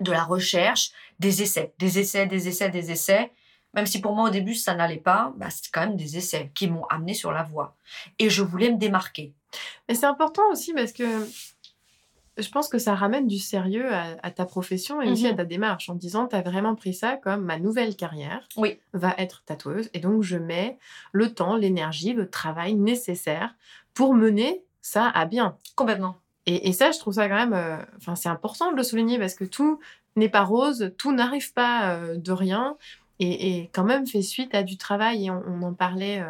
[0.00, 3.32] de la recherche, des essais, des essais, des essais, des essais.
[3.74, 6.50] Même si pour moi au début ça n'allait pas, bah, c'était quand même des essais
[6.54, 7.76] qui m'ont amené sur la voie.
[8.18, 9.34] Et je voulais me démarquer.
[9.88, 11.04] Mais c'est important aussi parce que
[12.38, 15.36] je pense que ça ramène du sérieux à, ta profession et aussi à mhm.
[15.36, 18.78] ta démarche en disant tu as vraiment pris ça comme ma nouvelle carrière oui.
[18.92, 20.78] va être tatoueuse et donc je mets
[21.12, 23.54] le temps, l'énergie, le travail nécessaire
[23.92, 25.56] pour mener ça à bien.
[25.76, 26.16] Complètement.
[26.50, 29.34] Et, ça, je trouve ça quand même, euh, enfin, c'est important de le souligner parce
[29.34, 29.80] que tout
[30.16, 32.78] n'est pas rose, tout n'arrive pas euh, de rien
[33.20, 36.24] et, quand même fait suite à du travail et on, en parlait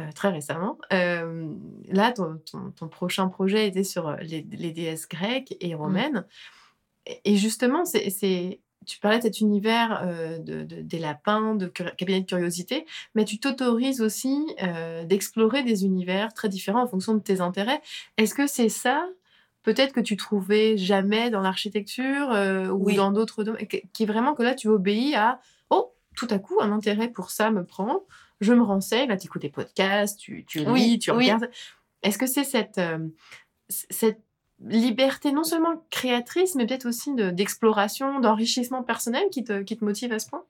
[0.00, 0.76] euh, très récemment.
[0.90, 2.42] là, ton,
[2.76, 5.78] ton, prochain projet était sur les, déesses grecques et mmh.
[5.78, 6.26] romaines.
[7.24, 12.26] Et justement, c'est tu parlais de cet univers euh, de, des lapins, de cabinet de
[12.26, 17.40] curiosité, mais tu t'autorises aussi euh, d'explorer des univers très différents en fonction de tes
[17.40, 17.80] intérêts.
[18.16, 19.06] Est-ce que c'est ça
[19.62, 22.96] peut-être que tu trouvais jamais dans l'architecture euh, ou Oui.
[22.96, 26.58] dans d'autres domaines, qui est vraiment que là, tu obéis à oh, tout à coup,
[26.60, 28.04] un intérêt pour ça me prend,
[28.40, 31.24] je me renseigne, là, tu écoutes des podcasts, tu, tu lis, Oui, tu oui.
[31.24, 31.48] regardes.
[32.02, 32.78] Est-ce que c'est cette,
[33.68, 34.20] cette
[34.66, 39.84] liberté non seulement créatrice, mais peut-être aussi de- d'exploration, d'enrichissement personnel qui te, qui te
[39.84, 40.44] motive à ce point?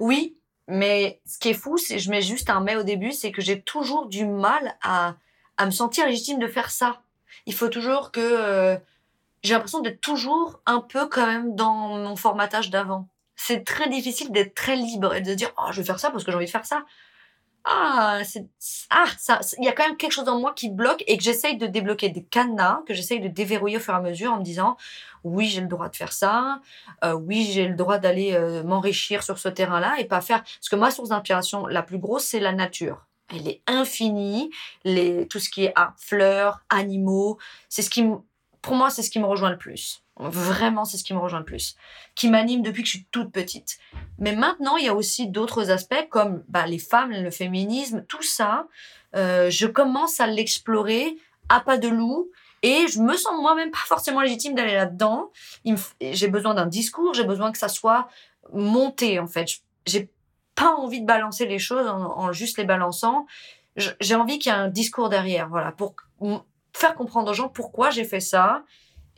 [0.00, 0.36] Oui,
[0.68, 3.42] mais ce qui est fou, c'est je mets juste un mais au début, c'est que
[3.42, 5.14] j'ai toujours du mal à,
[5.56, 7.02] à me sentir légitime de faire ça.
[7.46, 8.76] Il faut toujours que euh,
[9.42, 13.08] j'ai l'impression d'être toujours un peu quand même dans mon formatage d'avant.
[13.36, 16.24] C'est très difficile d'être très libre et de dire oh je vais faire ça parce
[16.24, 16.84] que j'ai envie de faire ça.
[17.64, 18.46] Ah, c'est
[18.88, 21.22] ah ça il y a quand même quelque chose en moi qui bloque et que
[21.22, 24.38] j'essaye de débloquer des cadenas que j'essaye de déverrouiller au fur et à mesure en
[24.38, 24.78] me disant
[25.24, 26.60] oui j'ai le droit de faire ça
[27.04, 30.42] euh, oui, j'ai le droit d'aller euh, m'enrichir sur ce terrain-là et pas faire.
[30.42, 33.06] Parce que ma source d'inspiration la plus grosse, c'est la nature.
[33.32, 34.50] Elle est infinie.
[34.84, 37.38] Les, tout ce qui est art, fleurs, animaux,
[37.68, 38.04] c'est ce qui,
[38.62, 40.02] pour moi, c'est ce qui me rejoint le plus.
[40.20, 41.76] Vraiment, c'est ce qui me rejoint le plus.
[42.14, 43.78] Qui m'anime depuis que je suis toute petite.
[44.18, 48.22] Mais maintenant, il y a aussi d'autres aspects comme bah, les femmes, le féminisme, tout
[48.22, 48.66] ça.
[49.16, 51.16] euh, je commence à l'explorer
[51.48, 52.30] à pas de loup.
[52.62, 55.30] Et je me sens moi-même pas forcément légitime d'aller là-dedans
[56.00, 58.08] j'ai besoin d'un discours, j'ai besoin que ça soit
[58.52, 59.48] monté en fait.
[59.86, 60.10] J'ai
[60.54, 63.26] pas envie de balancer les choses en, juste les balançant.
[63.76, 65.94] J'ai envie qu'il y ait un discours derrière, voilà, pour
[66.74, 68.64] faire comprendre aux gens pourquoi j'ai fait ça.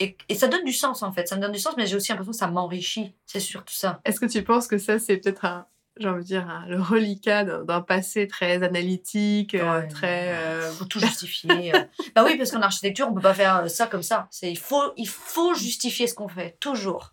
[0.03, 1.95] Et, et ça donne du sens en fait, ça me donne du sens, mais j'ai
[1.95, 4.01] aussi l'impression que ça m'enrichit, c'est surtout ça.
[4.05, 5.65] Est-ce que tu penses que ça, c'est peut-être un,
[5.97, 9.87] j'ai envie de dire, un- le reliquat d'un passé très analytique, euh, Ouais.
[9.87, 10.33] très...
[10.33, 11.73] euh, faut tout justifier.
[11.75, 11.83] euh.
[12.15, 14.27] bah oui, parce qu'en architecture, on peut pas faire ça comme ça.
[14.31, 17.11] C'est il faut il faut justifier ce qu'on fait toujours,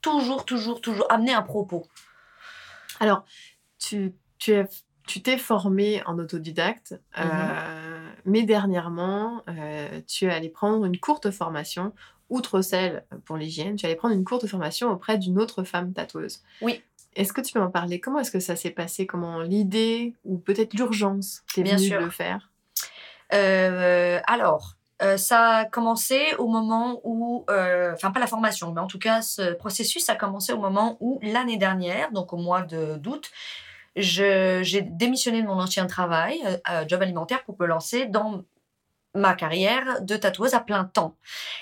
[0.00, 1.86] toujours, toujours, toujours amener un propos.
[3.00, 3.24] Alors,
[3.78, 4.68] tu, tu, es-
[5.06, 8.14] tu t'es formé en autodidacte, euh, Mhm.
[8.24, 11.92] mais dernièrement, euh, tu es allé prendre une courte formation,
[12.30, 16.42] outre celle pour l'hygiène, tu allé prendre une courte formation auprès d'une autre femme tatoueuse.
[16.62, 16.82] Oui.
[17.16, 18.00] Est-ce que tu peux m'en parler?
[18.00, 19.06] Comment est-ce que ça s'est passé?
[19.06, 22.00] Comment l'idée ou peut-être l'urgence t'est venue sûr.
[22.00, 22.50] de le faire?
[23.32, 28.80] Euh, alors, euh, ça a commencé au moment où, euh, enfin pas la formation, mais
[28.80, 32.62] en tout cas ce processus a commencé au moment où l'année dernière, donc au mois
[32.62, 33.30] de d'août,
[33.96, 38.42] j'ai démissionné de mon ancien travail, euh, job alimentaire, pour me lancer dans
[39.14, 41.14] ma carrière de tatoueuse à plein temps.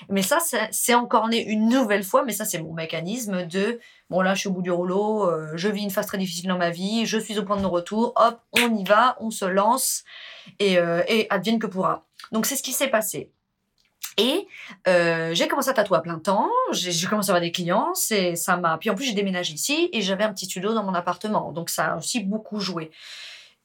[0.09, 0.39] Mais ça,
[0.71, 3.79] c'est- encore né une nouvelle fois, mais ça, c'est mon mécanisme de,
[4.09, 6.47] bon là, je suis au bout du rouleau, euh, je vis une phase très difficile
[6.49, 9.45] dans ma vie, je suis au point de non-retour, hop, on y va, on se
[9.45, 10.03] lance,
[10.59, 12.05] et, euh, et advienne que pourra.
[12.31, 13.31] Donc, c'est ce qui s'est passé.
[14.17, 14.47] Et
[14.87, 17.93] euh, j'ai commencé à tatouer à plein temps, j'ai j'ai commencé à avoir des clients,
[17.95, 18.77] c'est ça m'a.
[18.77, 21.71] Puis en plus j'ai déménagé ici et j'avais un petit studio dans mon appartement, donc
[21.71, 22.91] ça a aussi beaucoup joué.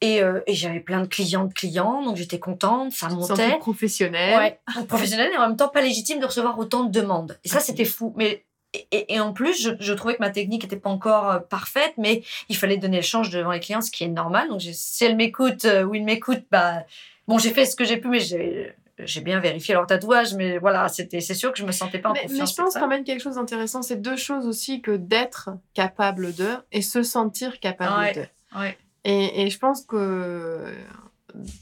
[0.01, 3.59] Et, euh, et j'avais plein de clients, de clients, donc j'étais contente, ça montait.
[3.59, 7.36] professionnelle Ouais, professionnel et en même temps pas légitime de recevoir autant de demandes.
[7.44, 8.12] Et ça, c'était fou.
[8.16, 8.44] Mais
[8.74, 11.38] et, et- et en plus, je, je trouvais que ma technique n'était pas encore euh,
[11.40, 14.49] parfaite, mais il fallait donner le change devant les clients, ce qui est normal.
[14.51, 16.84] Donc, si elle m'écoute euh, ou il m'écoute, bah,
[17.26, 18.74] bon, j'ai fait ce que j'ai pu, mais j'ai
[19.05, 22.09] j'ai bien vérifié leur tatouage, mais voilà, c'était, c'est sûr que je me sentais pas
[22.11, 22.51] en Mais, mais confiance.
[22.51, 26.49] je pense quand même quelque chose d'intéressant, c'est deux choses aussi que d'être capable de
[26.72, 28.12] et se sentir capable Ouais.
[28.12, 28.59] de.
[28.59, 28.76] Ouais.
[29.05, 30.74] Et, et je pense que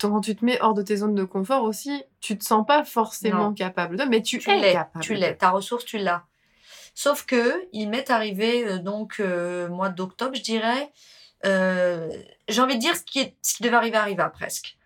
[0.01, 2.84] quand tu te mets hors de tes zones de confort aussi, tu te sens pas
[2.84, 3.55] forcément Non.
[3.55, 5.05] capable de, mais tu, tu es l'es, capable.
[5.05, 6.24] tu l'es, ta ressource, tu l'as.
[6.95, 10.91] Sauf que il m'est arrivé euh, donc euh, mois d'octobre, je dirais.
[11.45, 12.09] euh,
[12.49, 14.78] J'ai envie de dire ce qui, est, ce qui devait arriver arriva presque.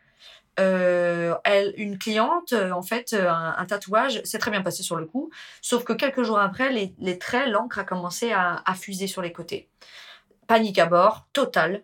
[0.56, 5.30] Elle, une cliente, en fait, un, un tatouage, c'est très bien passé sur le coup.
[5.62, 9.22] Sauf que quelques jours après, les, les traits, l'encre a commencé à, à fuser sur
[9.22, 9.68] les côtés.
[10.46, 11.82] Panique à bord, totale.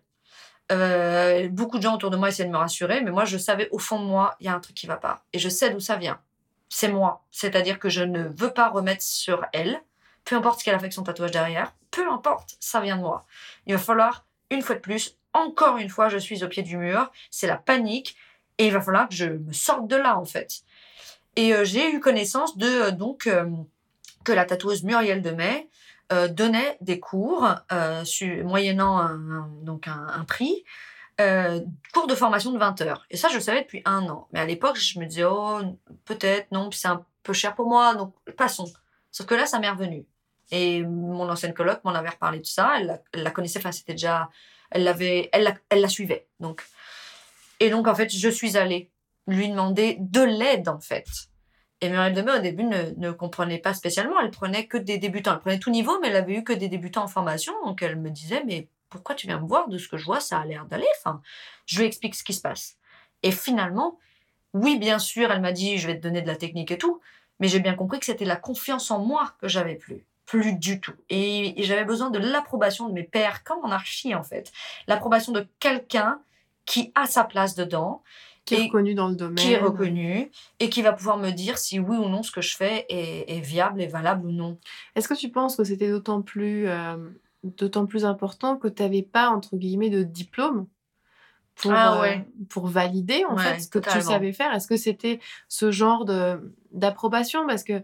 [0.72, 3.68] Euh, beaucoup de gens autour de moi essayaient de me rassurer, mais moi, je savais
[3.70, 5.24] au fond de moi, il y a un truc qui va pas.
[5.32, 6.20] Et je sais d'où ça vient.
[6.68, 7.24] C'est moi.
[7.30, 9.80] C'est-à-dire que je ne veux pas remettre sur elle,
[10.24, 13.02] peu importe ce qu'elle a fait avec son tatouage derrière, peu importe, ça vient de
[13.02, 13.24] moi.
[13.66, 16.76] Il va falloir, une fois de plus, encore une fois, je suis au pied du
[16.76, 18.16] mur, c'est la panique,
[18.58, 20.62] et il va falloir que je me sorte de là, en fait.
[21.36, 23.28] Et euh, j'ai eu connaissance de, euh, donc,
[24.24, 25.68] que la tatoueuse Muriel Demet
[26.12, 28.04] euh, donnait des cours, euh,
[28.44, 30.64] moyennant un, donc un, prix,
[31.20, 31.60] euh,
[31.92, 33.06] cours de formation de 20 heures.
[33.10, 34.28] Et ça, je le savais depuis un an.
[34.32, 35.60] Mais à l'époque, je me disais, oh,
[36.04, 38.72] peut-être, non, puis c'est un peu cher pour moi, donc passons.
[39.10, 40.06] Sauf que là, ça m'est revenu.
[40.52, 42.74] Et mon ancienne coloc m'en avait reparlé de ça.
[42.78, 44.30] Elle la, elle la connaissait, enfin, c'était déjà.
[44.70, 46.28] Elle l'avait, elle la, elle la suivait.
[46.38, 46.64] Donc.
[47.58, 48.90] Et donc, en fait, je suis allée
[49.26, 51.06] lui demander de l'aide, en fait.
[51.80, 54.18] Et Muriel Demey, au début, ne, comprenait pas spécialement.
[54.20, 55.34] Elle prenait que des débutants.
[55.34, 57.52] Elle prenait tout niveau, mais elle avait eu que des débutants en formation.
[57.64, 59.68] Donc, elle me disait, mais pourquoi tu viens me voir?
[59.68, 60.86] De ce que je vois, ça a l'air d'aller.
[60.98, 61.20] Enfin,
[61.66, 62.78] je lui explique ce qui se passe.
[63.22, 63.98] Et finalement,
[64.54, 67.00] oui, bien sûr, elle m'a dit, je vais te donner de la technique et tout.
[67.40, 70.06] Mais j'ai bien compris que c'était la confiance en moi que j'avais plus.
[70.24, 70.94] Plus du tout.
[71.10, 74.50] Et, j'avais besoin de l'approbation de mes pairs, comme en archi en fait.
[74.88, 76.20] L'approbation de quelqu'un
[76.64, 78.02] qui a sa place dedans.
[78.46, 79.34] Qui est reconnu dans le domaine.
[79.36, 80.30] qui est reconnu
[80.60, 83.36] et qui va pouvoir me dire si oui ou non ce que je fais est,
[83.36, 84.58] est viable et valable ou non.
[84.94, 86.96] Est-ce que tu penses que c'était d'autant plus, euh,
[87.42, 90.66] d'autant plus important que tu n'avais pas, entre guillemets, de diplôme
[91.56, 92.16] pour, Ah euh,
[92.48, 94.54] pour valider, en Ouais, fait, ce que tu savais faire?
[94.54, 97.46] Est-ce que c'était ce genre de, d'approbation?
[97.46, 97.82] Parce que,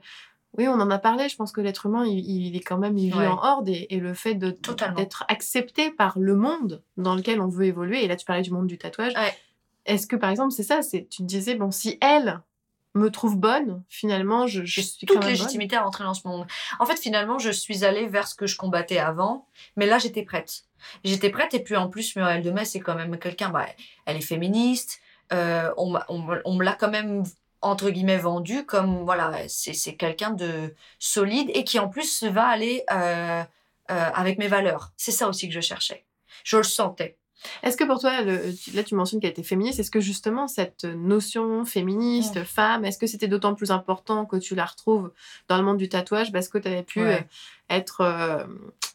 [0.58, 2.98] oui, on en a parlé, je pense que l'être humain, il, il est quand même,
[2.98, 3.26] il vit Ouais.
[3.26, 4.50] en horde, et, et le fait de,
[4.96, 8.50] d'être accepté par le monde dans lequel on veut évoluer, et là, tu parlais du
[8.50, 9.14] monde du tatouage.
[9.86, 12.40] Est-ce que, par exemple, c'est ça, c'est, tu te disais, bon, si elle
[12.94, 16.28] me trouve bonne, finalement, je, je suis quand toute bonne légitimité à rentrer dans ce
[16.28, 16.46] monde.
[16.78, 20.22] En fait, finalement, je suis allée vers ce que je combattais avant, mais là, j'étais
[20.24, 20.64] prête.
[21.02, 23.66] J'étais prête, et puis en plus, Muriel Demey, c'est quand même quelqu'un, bah,
[24.04, 25.00] elle est féministe,
[25.32, 27.22] euh, on, me- on me l'a quand même,
[27.62, 32.44] entre guillemets, vendu comme, voilà, c'est c'est quelqu'un de solide, et qui en plus va
[32.46, 33.42] aller euh,
[33.90, 34.92] euh, avec mes valeurs.
[34.98, 36.04] C'est ça aussi que je cherchais.
[36.44, 37.16] Je le sentais.
[37.62, 38.40] Est-ce que pour toi, le,
[38.74, 42.44] là tu mentionnes qu'elle était féministe, est-ce que justement cette notion féministe, Mm.
[42.44, 45.10] femme, est-ce que c'était d'autant plus important que tu la retrouves
[45.48, 47.14] dans le monde du tatouage parce que tu avais pu Ouais.
[47.20, 48.44] euh, être, euh,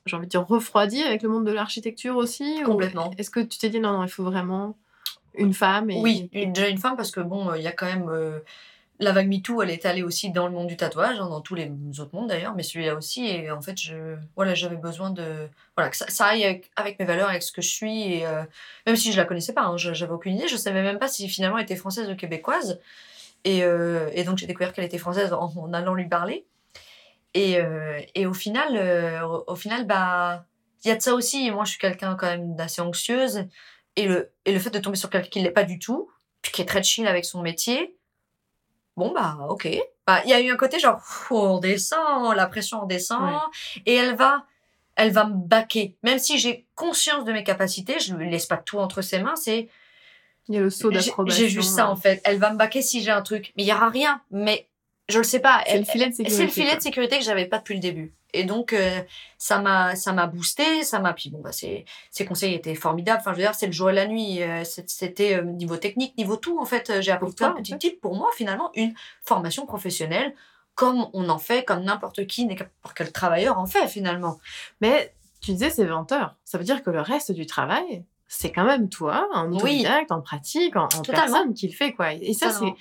[0.05, 3.11] j'ai envie de dire, refroidie avec le monde de l'architecture aussi Complètement.
[3.17, 4.77] Est-ce que tu t'es dit non, non, il faut vraiment
[5.35, 6.01] une femme et...
[6.01, 8.39] Oui, une, déjà une femme parce que bon, euh, il y a quand même euh,
[8.99, 11.55] la vague MeToo, elle est allée aussi dans le monde du tatouage, hein, dans tous
[11.55, 13.27] les autres mondes d'ailleurs, mais celui-là aussi.
[13.27, 17.05] Et en fait, je, voilà, j'avais besoin de, voilà, que ça, ça aille avec, mes
[17.05, 18.13] valeurs, avec ce que je suis.
[18.13, 18.43] Et euh,
[18.85, 21.29] même si je la connaissais pas, hein, j'avais aucune idée, je savais même pas si
[21.29, 22.79] finalement elle était française ou québécoise.
[23.43, 26.45] Et, euh, et donc j'ai découvert qu'elle était française en, allant lui parler.
[27.33, 30.45] Et, euh, et au final, euh, au, final, bah,
[30.83, 31.51] il y a de ça aussi.
[31.51, 33.45] Moi, je suis quelqu'un quand même d'assez anxieuse.
[33.95, 36.09] Et le, et le fait de tomber sur quelqu'un qui l'est pas du tout,
[36.41, 37.96] puis qui est très chill avec son métier,
[38.97, 39.69] bon, bah, ok.
[40.05, 43.81] Bah, Il y a eu un côté genre, on descend, la pression descend, Ouais.
[43.85, 44.45] et elle va,
[44.95, 45.95] elle va me baquer.
[46.03, 49.35] Même si j'ai conscience de mes capacités, je ne laisse pas tout entre ses mains,
[49.35, 49.69] c'est,
[50.49, 51.37] Il y a le saut d'approbation.
[51.41, 52.21] j'ai juste ça euh, en fait.
[52.25, 53.53] Elle va me baquer si j'ai un truc.
[53.57, 54.21] Mais il y aura rien.
[54.31, 54.67] Mais
[55.09, 55.61] je le sais pas.
[55.67, 56.35] C'est le filet de sécurité.
[56.37, 58.13] c'est le filet de sécurité que j'avais pas depuis le début.
[58.33, 59.01] Et donc, euh,
[59.37, 61.85] ça m'a, ça m'a boosté, ça m'a, puis bon, bah, ses
[62.27, 63.19] conseils étaient formidables.
[63.21, 64.43] Enfin, je veux dire, c'est le jour et la nuit.
[64.43, 67.01] euh, C'était euh, niveau technique, niveau tout, en fait.
[67.01, 67.99] J'ai appris Pour plein de petits tips.
[68.01, 70.35] Pour moi, finalement, une formation professionnelle,
[70.75, 74.37] comme on en fait, comme n'importe qui, n'importe quel travailleur en fait, finalement.
[74.81, 76.35] Mais tu disais c'est 20 heures.
[76.43, 79.55] Ça veut dire que le reste du travail, c'est quand même toi, en Oui.
[79.57, 81.93] autodidacte, en pratique, en, en personne qui le fait.
[81.93, 82.13] Quoi.
[82.13, 82.73] Et ça, c'est,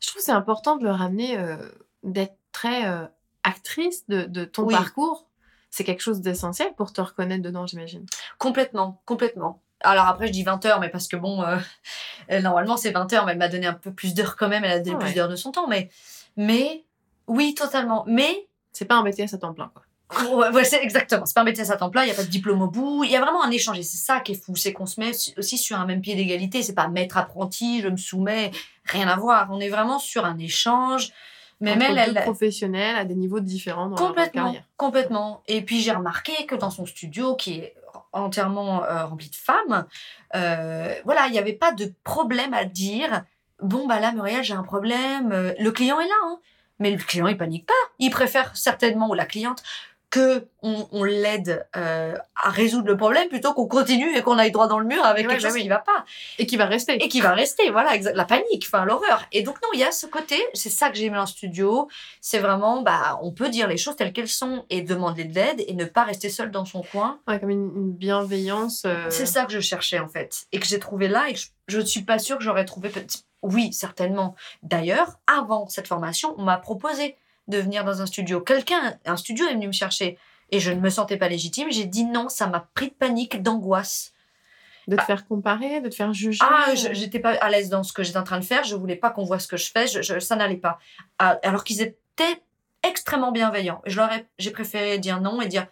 [0.00, 1.56] je trouve que c'est important de le ramener, euh,
[2.02, 3.04] d'être très euh,
[3.44, 4.74] actrice de, de ton Oui.
[4.74, 5.26] parcours.
[5.70, 8.06] C'est quelque chose d'essentiel pour te reconnaître dedans, j'imagine.
[8.38, 9.60] Complètement, complètement.
[9.80, 13.26] Alors après, je dis 20 heures, mais parce que bon, euh, normalement c'est 20 heures,
[13.26, 15.28] mais elle m'a donné un peu plus d'heures quand même, elle a donné plus d'heures
[15.28, 15.90] de son temps, mais,
[16.36, 16.84] mais
[17.26, 18.04] oui, totalement.
[18.06, 19.70] Mais, C'est pas un BTS à temps plein.
[19.74, 19.82] Quoi.
[20.36, 22.22] ouais, ouais, c'est exactement, c'est pas un BTS à temps plein, il n'y a pas
[22.24, 24.42] de diplôme au bout, il y a vraiment un échange, et c'est ça qui est
[24.42, 27.82] fou, c'est qu'on se met aussi sur un même pied d'égalité, c'est pas maître apprenti,
[27.82, 28.52] je me soumets,
[28.84, 31.10] rien à voir, on est vraiment sur un échange.
[31.64, 34.62] Mais Entre elle, deux elle, professionnels à des niveaux différents dans leur Complètement, carrière.
[34.76, 35.42] complètement.
[35.48, 37.74] Et puis j'ai remarqué que dans son studio, qui est
[38.12, 39.86] entièrement euh, rempli de femmes,
[40.34, 43.24] euh, voilà, il n'y avait pas de problème à dire.
[43.60, 45.32] Bon bah là, Muriel, j'ai un problème.
[45.32, 46.38] euh, Le client est là, hein.
[46.78, 47.72] mais le client il panique pas.
[47.98, 49.62] Il préfère certainement ou la cliente
[50.14, 54.52] que on, on l'aide euh, à résoudre le problème plutôt qu'on continue et qu'on aille
[54.52, 55.62] droit dans le mur avec Ouais, quelque bah chose oui.
[55.62, 56.04] qui va pas
[56.38, 56.94] Et qui va rester.
[57.04, 59.24] et qui va rester, voilà, la panique, enfin l'horreur.
[59.32, 61.88] Et donc non, il y a ce côté, c'est ça que j'ai aimé en studio,
[62.20, 65.64] c'est vraiment, bah, on peut dire les choses telles qu'elles sont et demander de l'aide
[65.66, 67.18] et ne pas rester seul dans son coin.
[67.26, 68.84] Ouais, comme une, une bienveillance.
[68.86, 71.40] euh, C'est ça que je cherchais en fait et que j'ai trouvé là et que
[71.66, 72.90] je ne suis pas sûre que j'aurais trouvé.
[73.42, 74.34] Oui, certainement.
[74.62, 77.16] D'ailleurs, avant cette formation, on m'a proposé
[77.48, 78.40] de venir dans un studio.
[78.40, 80.18] Quelqu'un, un studio est venu me chercher
[80.50, 81.68] et je ne me sentais pas légitime.
[81.70, 84.12] J'ai dit non, ça m'a pris de panique, d'angoisse.
[84.86, 86.38] De te faire comparer, de te faire juger.
[86.42, 88.64] Ah, je- j'étais pas à l'aise dans ce que j'étais en train de faire.
[88.64, 89.86] Je voulais pas qu'on voit ce que je fais.
[89.86, 90.78] Je, je- ça n'allait pas.
[91.18, 92.42] Ah, Alors qu'ils étaient
[92.82, 93.80] extrêmement bienveillants.
[93.86, 95.66] Je leur ai, j'ai préféré dire non et dire,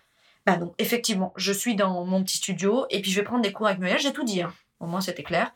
[0.47, 3.53] bah non, effectivement, je suis dans mon petit studio et puis je vais prendre des
[3.53, 3.99] cours avec Muriel.
[4.01, 4.41] J'ai tout dit.
[4.41, 4.53] hein.
[4.81, 5.53] Au moins, c'était clair.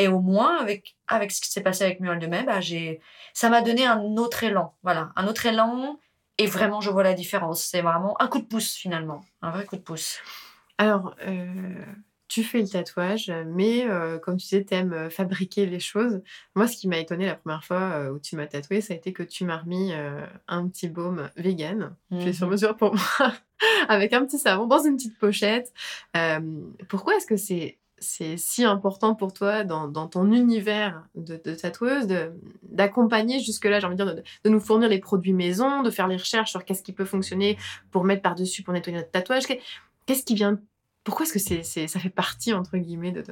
[0.00, 3.00] Et au moins, avec, avec ce qui s'est passé avec Muriel Demey, bah, j'ai,
[3.34, 4.74] ça m'a donné un autre élan.
[4.82, 5.98] Voilà, un autre élan.
[6.38, 7.62] Et vraiment, je vois la différence.
[7.62, 9.20] C'est vraiment un coup de pouce, finalement.
[9.42, 10.18] Un vrai coup de pouce.
[10.78, 11.84] Alors, euh,
[12.28, 16.22] tu fais le tatouage, mais euh, comme tu disais, t'aimes euh, fabriquer les choses.
[16.54, 19.12] Moi, ce qui m'a étonné la première fois où tu m'as tatoué, ça a été
[19.12, 22.52] que tu m'as remis euh, un petit baume vegan, fait sur Mhm.
[22.52, 23.32] mesure pour moi,
[23.88, 25.70] avec un petit savon dans une petite pochette.
[26.88, 32.08] Pourquoi est-ce que c'est c'est si important pour toi dans, ton univers de, de tatoueuse
[32.62, 36.08] d'accompagner jusque-là, j'ai envie de dire, de, de nous fournir les produits maison, de faire
[36.08, 37.58] les recherches sur qu'est-ce qui peut fonctionner
[37.90, 39.46] pour mettre par-dessus, pour nettoyer notre tatouage.
[39.46, 39.60] Qu'est-
[40.06, 40.58] Qu'est-ce qui vient
[41.04, 43.22] Pourquoi est-ce que c'est, c'est, ça fait partie, entre guillemets, de,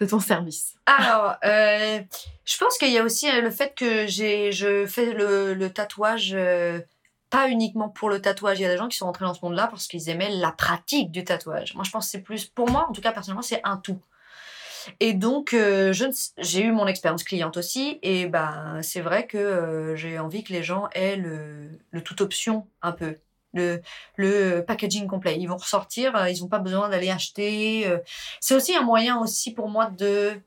[0.00, 0.76] de, ton service?
[0.86, 2.00] Alors, euh,
[2.44, 6.32] je pense qu'il y a aussi euh, le fait que je fais le, le tatouage,
[6.34, 6.80] euh,
[7.30, 8.58] pas uniquement pour le tatouage.
[8.58, 10.52] Il y a des gens qui sont rentrés dans ce monde-là parce qu'ils aimaient la
[10.52, 11.74] pratique du tatouage.
[11.74, 14.00] Moi, je pense que c'est plus, pour moi, en tout cas, personnellement, c'est un tout.
[15.00, 15.92] Et donc, euh,
[16.38, 20.52] j'ai eu mon expérience cliente aussi, et ben, c'est vrai que euh, j'ai envie que
[20.52, 23.16] les gens aient le, le tout option un peu.
[23.52, 23.80] Le,
[24.16, 25.38] le packaging complet.
[25.40, 27.90] Ils vont ressortir, euh, ils n'ont pas besoin d'aller acheter.
[28.38, 30.38] C'est aussi un moyen aussi pour moi de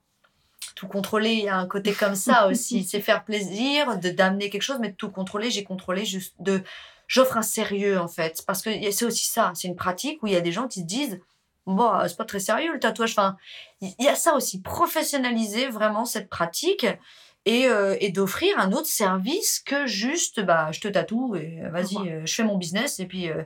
[0.76, 1.32] tout contrôler.
[1.34, 2.84] Il y a un côté comme ça aussi.
[2.90, 5.52] C'est faire plaisir, de d'amener quelque chose, mais de tout contrôler.
[5.52, 6.62] J'ai contrôlé juste de.
[7.08, 9.52] J'offre un sérieux en fait, parce que c'est aussi ça.
[9.56, 11.20] C'est une pratique où il y a des gens qui se disent,
[11.66, 13.12] bon, c'est pas très sérieux le tatouage.
[13.12, 13.36] Enfin,
[13.82, 14.62] il y a ça aussi.
[14.62, 16.86] Professionnaliser vraiment cette pratique.
[17.46, 21.70] Et, euh, et d'offrir un autre service que juste bah je te tatoue et euh,
[21.70, 22.12] vas-y Ouais.
[22.12, 23.44] euh, je fais mon business et puis euh,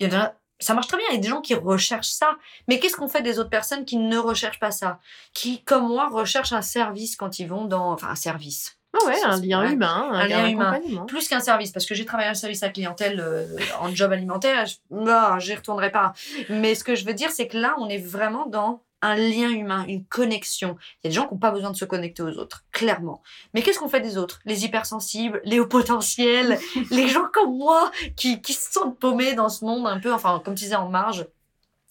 [0.00, 2.08] il y en a ça marche très bien il y a des gens qui recherchent
[2.08, 2.36] ça
[2.68, 4.98] mais qu'est-ce qu'on fait des autres personnes qui ne recherchent pas ça?
[5.34, 7.92] Qui, comme moi, recherchent un service quand ils vont dans.
[7.92, 8.78] Enfin, un service.
[8.94, 10.80] Ah ouais, un lien humain, un, Un lien humain.
[11.06, 13.46] Plus qu'un service, parce que j'ai travaillé en service à clientèle euh,
[13.78, 14.76] en job alimentaire, je...
[14.90, 16.14] non, j'y retournerai pas.
[16.48, 19.50] Mais ce que je veux dire, c'est que là, on est vraiment dans un lien
[19.50, 20.76] humain, une connexion.
[20.78, 23.22] Il y a des gens qui n'ont pas besoin de se connecter aux autres, clairement.
[23.54, 24.40] Mais qu'est-ce qu'on fait des autres?
[24.44, 26.58] Les hypersensibles, les hauts potentiels,
[26.90, 30.40] les gens comme moi qui, qui se sentent paumés dans ce monde un peu, enfin,
[30.44, 31.26] comme tu disais, en marge.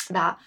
[0.09, 0.37] Bah,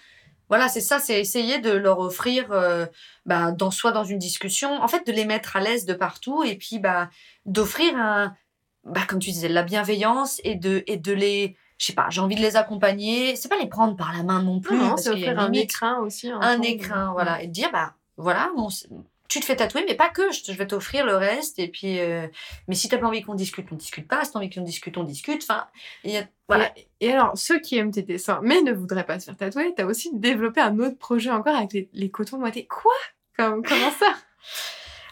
[0.49, 2.85] voilà, c'est ça, c'est essayer de leur offrir, euh,
[3.25, 6.43] bah, dans, soit dans une discussion, en fait, de les mettre à l'aise de partout
[6.43, 7.09] et puis bah,
[7.45, 8.35] d'offrir un,
[8.83, 12.07] bah, comme tu disais, de la bienveillance et de, et de les, je sais pas,
[12.09, 13.35] j'ai envie de les accompagner.
[13.37, 16.29] C'est pas les prendre par la main non plus, Non, c'est offrir un écrin aussi.
[16.29, 18.51] Un temps de- écrin, voilà, et de dire, bah, voilà,
[19.29, 22.27] tu te fais tatouer, mais pas que, je, vais t'offrir le reste, et puis, euh,
[22.67, 24.97] mais si t'as pas envie qu'on discute, on discute pas, si t'as envie qu'on discute,
[24.97, 25.67] on discute, enfin,
[26.03, 26.73] y a, voilà.
[26.75, 29.73] Et, et alors, ceux qui aiment tes dessins, mais ne voudraient pas se faire tatouer,
[29.77, 32.65] t'as aussi développé un autre projet encore avec les, les cotons moités.
[32.67, 32.91] Quoi?
[33.37, 34.13] Comme, Comment ça?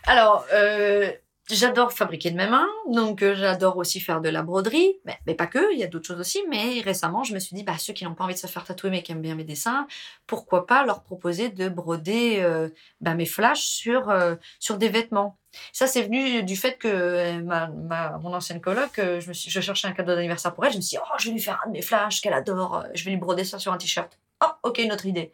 [0.06, 1.12] Alors, euh,
[1.50, 5.48] j'adore fabriquer de mes mains, donc euh, j'adore aussi faire de la broderie, mais, pas
[5.48, 6.44] que, il y a d'autres choses aussi.
[6.50, 8.64] Mais récemment, je me suis dit, bah, ceux qui n'ont pas envie de se faire
[8.64, 9.88] tatouer mais qui aiment bien mes dessins,
[10.26, 12.70] pourquoi pas leur proposer de broder euh,
[13.02, 15.38] bah, mes flashs sur, euh, sur des vêtements.
[15.72, 19.50] Ça, c'est venu du fait que euh, ma, ma, mon ancienne coloc, je, me suis,
[19.50, 21.42] je cherchais un cadeau d'anniversaire pour elle, je me suis dit, oh, je vais lui
[21.42, 24.20] faire un de mes flashs qu'elle adore, je vais lui broder ça sur un t-shirt.
[24.44, 25.32] Oh, ok, une autre idée.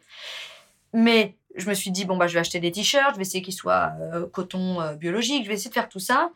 [0.94, 3.42] Mais je me suis dit, bon, bah, je vais acheter des t-shirts, je vais essayer
[3.42, 6.30] qu'ils soient euh, coton euh, biologique, je vais essayer de faire tout ça.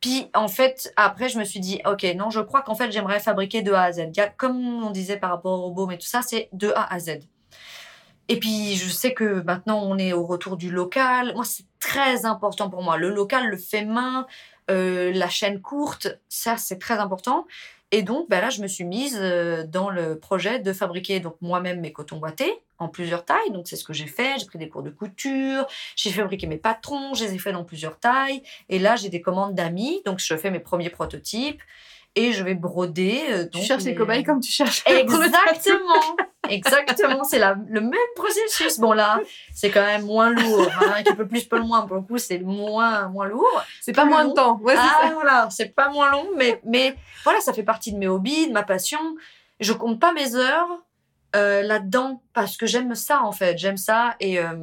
[0.00, 3.18] Puis, en fait, après, je me suis dit, ok, non, je crois qu'en fait, j'aimerais
[3.18, 4.10] fabriquer de A à Z.
[4.36, 7.20] Comme on disait par rapport au robot, mais tout ça, c'est de A à Z.
[8.28, 11.32] Et puis, je sais que maintenant, on est au retour du local.
[11.34, 12.96] Moi, c'est très important pour moi.
[12.96, 14.26] Le local, le fait main,
[14.70, 17.46] euh, la chaîne courte, ça, c'est très important.
[17.96, 21.36] Et donc, ben là, je me suis mise euh, dans le projet de fabriquer donc
[21.40, 23.50] moi-même mes cotons boités en plusieurs tailles.
[23.52, 24.38] Donc, c'est ce que j'ai fait.
[24.38, 25.66] J'ai pris des cours de couture,
[25.96, 28.42] j'ai fabriqué mes patrons, je les ai fait dans plusieurs tailles.
[28.68, 30.02] Et là, j'ai des commandes d'amis.
[30.04, 31.62] Donc, je fais mes premiers prototypes
[32.16, 33.22] et je vais broder.
[33.30, 34.82] euh, Tu donc, cherches les cobayes comme tu cherches.
[34.86, 36.16] Exactement,
[36.48, 38.80] exactement, c'est le même processus.
[38.80, 39.20] Bon là,
[39.54, 41.82] c'est quand même moins lourd, hein, un petit peu plus, peu moins.
[41.86, 43.62] Pour le coup, c'est moins, moins lourd.
[43.80, 44.34] C'est pas moins de long.
[44.34, 44.58] temps.
[44.62, 45.14] Ouais, c'est ah ça.
[45.14, 48.52] voilà, c'est pas moins long, mais mais voilà, ça fait partie de mes hobbies, de
[48.52, 48.98] ma passion.
[49.60, 50.68] Je compte pas mes heures
[51.34, 54.54] euh, là-dedans parce que j'aime ça en fait, j'aime ça et euh,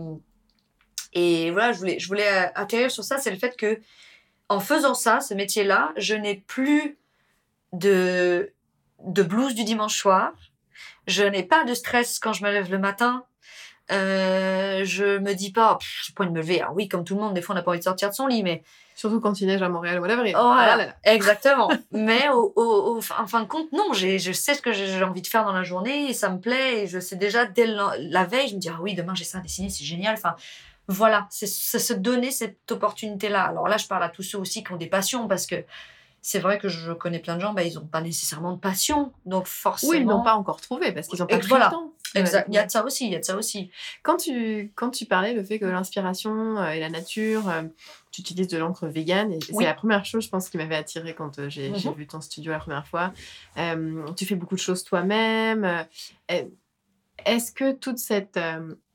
[1.14, 3.80] et voilà, je voulais je voulais atterrir sur ça, c'est le fait que
[4.49, 6.97] en faisant ça, ce métier-là, je n'ai plus
[7.74, 8.53] de
[9.05, 10.32] de blues du dimanche soir.
[11.07, 13.26] Je n'ai pas de stress quand je me lève le matin.
[13.91, 16.61] Euh, je me dis pas, Pff, j'ai pas envie de me lever.
[16.61, 18.15] Alors oui, comme tout le monde, des fois on n'a pas envie de sortir de
[18.15, 18.63] son lit, mais
[18.95, 20.38] Surtout quand il neige à Montréal, Oh.
[20.38, 20.95] Ah là là.
[21.03, 21.67] Exactement.
[21.91, 25.03] Mais au, au- au- en fin de compte, non, j'ai- je sais ce que j'ai
[25.03, 26.84] envie de faire dans la journée et ça me plaît.
[26.84, 29.24] Et je sais déjà dès le- la veille, je me dis, ah oui, demain j'ai
[29.24, 30.13] ça à dessiner, c'est génial.
[30.13, 30.36] Enfin,
[30.88, 33.41] voilà, c'est c'est se donner cette opportunité-là.
[33.45, 35.55] Alors là, je parle à tous ceux aussi qui ont des passions parce que
[36.26, 39.11] c'est vrai que je connais plein de gens, bah, ils n'ont pas nécessairement de passion.
[39.26, 39.91] Donc forcément.
[39.91, 41.91] Oui, ils l'ont pas encore trouvé parce qu'ils ont pas pris le temps.
[42.15, 42.45] Exact.
[42.47, 43.71] Il y a de ça aussi, il y a de ça aussi.
[44.03, 47.63] Quand tu, quand tu parlais le fait que l'inspiration euh, et la nature, euh,
[48.11, 49.39] tu utilises de l'encre et Oui.
[49.41, 51.93] c'est la première chose, je pense, qui m'avait attirée quand euh, j'ai Mhm.
[51.95, 53.11] vu ton studio la première fois.
[53.57, 55.86] Euh, tu fais beaucoup de choses toi-même.
[57.26, 58.39] Est-ce que toute cette,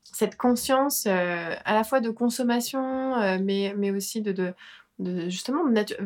[0.03, 4.53] cette conscience, à la fois de consommation, mais, mais aussi de, de,
[4.99, 5.97] de- justement de nature,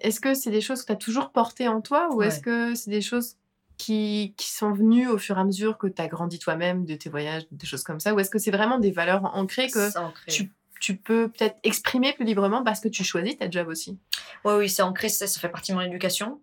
[0.00, 2.42] est-ce que c'est des choses que tu as toujours portées en toi ou est-ce Ouais.
[2.42, 3.36] que c'est des choses
[3.76, 6.94] qui, qui sont venues au fur et à mesure que tu as grandi toi-même, de
[6.94, 9.96] tes voyages, des choses comme ça Ou est-ce que c'est vraiment des valeurs ancrées que
[9.98, 10.32] ancré.
[10.32, 13.98] tu, tu peux peut-être exprimer plus librement parce que tu choisis ta job aussi?
[14.44, 16.40] Oui, oui, c'est ancré, ça, ça fait partie de mon éducation.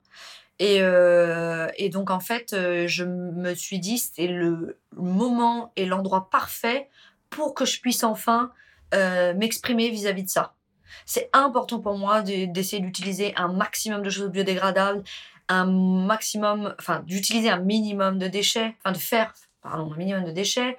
[0.59, 5.85] Et, euh, et donc, en fait, euh, je me suis dit, c'était le moment et
[5.85, 6.89] l'endroit parfait
[7.29, 8.51] pour que je puisse enfin
[8.93, 10.54] euh, m'exprimer vis-à-vis de ça.
[11.05, 15.03] C'est important pour moi de- d'essayer d'utiliser un maximum de choses biodégradables,
[15.47, 20.31] un maximum, enfin, d'utiliser un minimum de déchets, enfin, de faire, pardon, un minimum de
[20.31, 20.77] déchets,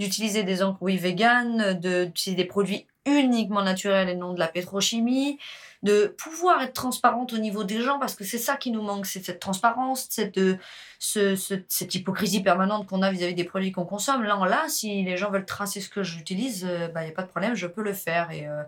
[0.00, 5.38] d'utiliser des encrouilles véganes, de- d'utiliser des produits uniquement naturels et non de la pétrochimie,
[5.84, 9.06] de pouvoir être transparente au niveau des gens parce que c'est ça qui nous manque,
[9.06, 10.56] c'est cette transparence, cette, euh,
[10.98, 14.24] ce, ce- cette hypocrisie permanente qu'on a vis-à-vis des produits qu'on consomme.
[14.24, 17.28] Là, là, si les gens veulent tracer ce que j'utilise, il n'y a pas de
[17.28, 18.30] problème, je peux le faire.
[18.32, 18.62] Et, euh,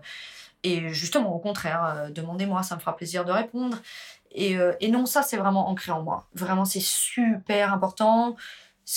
[0.63, 3.77] et justement, au contraire, euh, demandez-moi, ça me fera plaisir de répondre.
[4.31, 6.27] Et, euh, et non, ça, c'est vraiment ancré en moi.
[6.33, 8.35] Vraiment, c'est super important.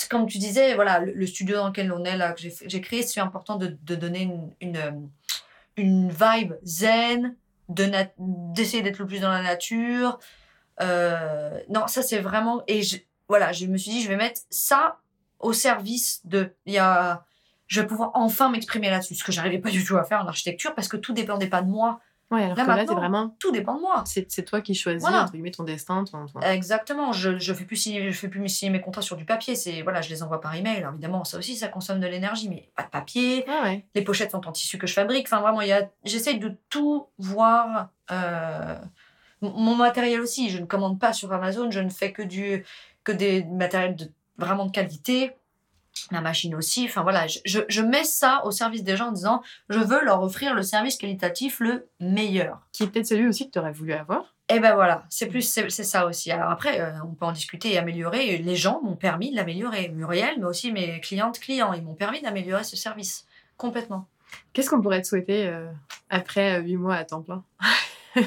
[0.09, 3.19] Comme tu disais, voilà, le, studio dans lequel on est, là, que j'ai créé, c'est
[3.19, 7.35] important de, donner une, une, euh, vibe zen,
[7.69, 10.19] d'essayer d'être le plus dans la nature.
[10.79, 12.63] Non, ça, c'est vraiment.
[12.67, 12.81] Et
[13.27, 14.99] voilà, je me suis dit, je vais mettre ça
[15.39, 16.53] au service de.
[16.65, 17.25] Il y a,
[17.67, 20.27] je vais pouvoir enfin m'exprimer là-dessus, ce que j'arrivais pas du tout à faire en
[20.27, 21.99] architecture parce que tout dépendait pas de moi.
[22.31, 23.35] Ouais, alors Là, que là, c'est vraiment.
[23.39, 24.03] Tout dépend de moi.
[24.07, 25.21] C'est toi qui choisis, Voilà.
[25.23, 26.03] entre guillemets, ton destin.
[26.05, 29.15] Ton, ton- Exactement, je, je fais plus signer, je fais plus signer mes contrats sur
[29.15, 30.77] du papier, c'est voilà, je les envoie par email.
[30.77, 33.45] Alors, évidemment, ça aussi ça consomme de l'énergie, mais pas de papier.
[33.47, 33.85] Ah ouais.
[33.93, 35.27] Les pochettes sont en tissu que je fabrique.
[35.27, 38.75] Enfin vraiment, a j'essaye de tout voir euh,
[39.41, 42.65] mon matériel aussi, je ne commande pas sur Amazon, je ne fais que du
[43.03, 45.35] que des matériels de vraiment de qualité.
[46.11, 49.41] La machine aussi, enfin voilà, je, je, mets ça au service des gens en disant
[49.69, 52.59] je veux leur offrir le service qualitatif le meilleur.
[52.73, 54.35] Qui est peut-être celui aussi que tu aurais voulu avoir.
[54.49, 56.31] Et ben voilà, c'est plus c'est c'est ça aussi.
[56.31, 58.37] Alors après, euh, on peut en discuter et améliorer.
[58.37, 59.89] Les gens m'ont permis de l'améliorer.
[59.89, 63.25] Muriel, mais aussi mes clientes clients, ils m'ont permis d'améliorer ce service
[63.57, 64.07] complètement.
[64.53, 65.67] Qu'est-ce qu'on pourrait te souhaiter euh,
[66.09, 67.43] après euh, huit mois à temps plein?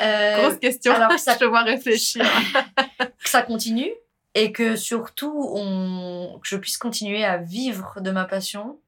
[0.00, 0.94] Grosse question.
[0.94, 2.24] alors que ça- je te vois réfléchir.
[2.98, 3.90] que ça continue
[4.34, 5.54] et que surtout
[6.42, 8.78] que je puisse continuer à vivre de ma passion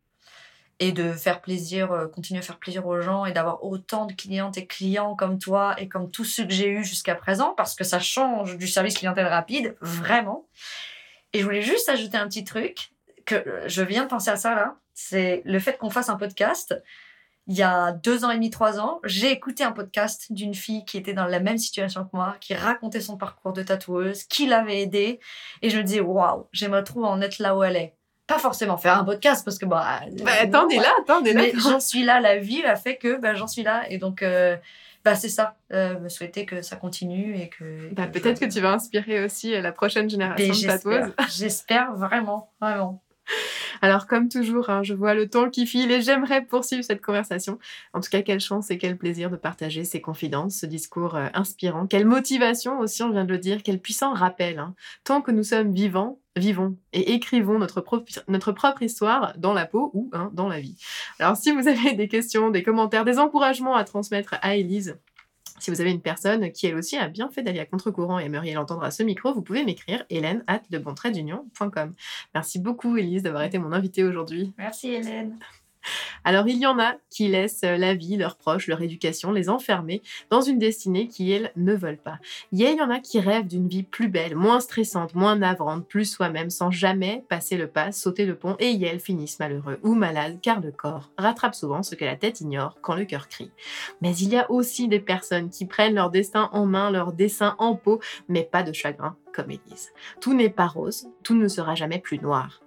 [0.78, 4.12] et de faire plaisir, euh, continuer à faire plaisir aux gens et d'avoir autant de
[4.12, 7.74] clientes et clients comme toi et comme tous ceux que j'ai eus jusqu'à présent parce
[7.74, 10.47] que ça change du service clientèle rapide, vraiment.
[11.32, 12.90] Et je voulais juste ajouter un petit truc
[13.24, 16.16] que euh, je viens de penser à ça là, c'est le fait qu'on fasse un
[16.16, 16.74] podcast.
[17.49, 20.84] Il y a deux ans et demi, trois ans, j'ai écouté un podcast d'une fille
[20.84, 24.47] qui était dans la même situation que moi, qui racontait son parcours de tatoueuse, qui
[24.47, 25.20] l'avait aidée,
[25.62, 27.94] et je me disais waouh, j'aimerais trop en être là où elle est.
[28.26, 31.42] Pas forcément faire un podcast parce que bah, bah, attendez là, attendez là.
[31.42, 33.84] mais j'en suis là, la vie a fait que bah, j'en suis là.
[33.88, 34.57] Et donc, euh,
[35.05, 35.55] bah, c'est ça.
[35.72, 37.94] Euh, me souhaiter que ça continue et que.
[37.94, 41.12] Bah, peut-être que tu vas inspirer aussi euh, la prochaine Mais génération de tatoueuses.
[41.28, 43.01] J'espère vraiment, vraiment.
[43.83, 47.59] Alors, comme toujours, hein, je vois le temps qui file et j'aimerais poursuivre cette conversation.
[47.93, 51.29] En tout cas, quelle chance et quel plaisir de partager ces confidences, ce discours euh,
[51.35, 51.87] inspirant.
[51.87, 54.59] Quelle motivation aussi, on vient de le dire, quel puissant rappel.
[54.59, 54.74] hein.
[55.05, 60.11] Tant que nous sommes vivants, vivons et écrivons notre propre, histoire dans la peau ou
[60.12, 60.77] hein, dans la vie.
[61.18, 64.99] Alors, si vous avez des questions, des commentaires, des encouragements à transmettre à Élise,
[65.59, 68.24] si vous avez une personne qui, elle aussi, a bien fait d'aller à contre-courant et
[68.24, 70.62] aimeriez l'entendre à ce micro, vous pouvez m'écrire hélène at.
[72.34, 74.52] Merci beaucoup, Élise, d'avoir été mon invitée aujourd'hui.
[74.59, 75.38] Merci Hélène.
[76.24, 80.03] Alors, il y en a qui laissent la vie, leurs proches, leur éducation, les enfermer
[80.30, 82.18] dans une destinée qui, elles, ne veulent pas.
[82.53, 86.05] Il y en a qui rêvent d'une vie plus belle, moins stressante, moins navrante, plus
[86.05, 90.39] soi-même, sans jamais passer le pas, sauter le pont, et elles finissent malheureux ou malades,
[90.41, 93.51] car le corps rattrape souvent ce que la tête ignore quand le cœur crie.
[94.01, 97.57] Mais il y a aussi des personnes qui prennent leur destin en main, leur dessin
[97.59, 99.93] en peau, mais pas de chagrin, comme Élise.
[100.20, 102.60] Tout n'est pas rose, tout ne sera jamais plus noir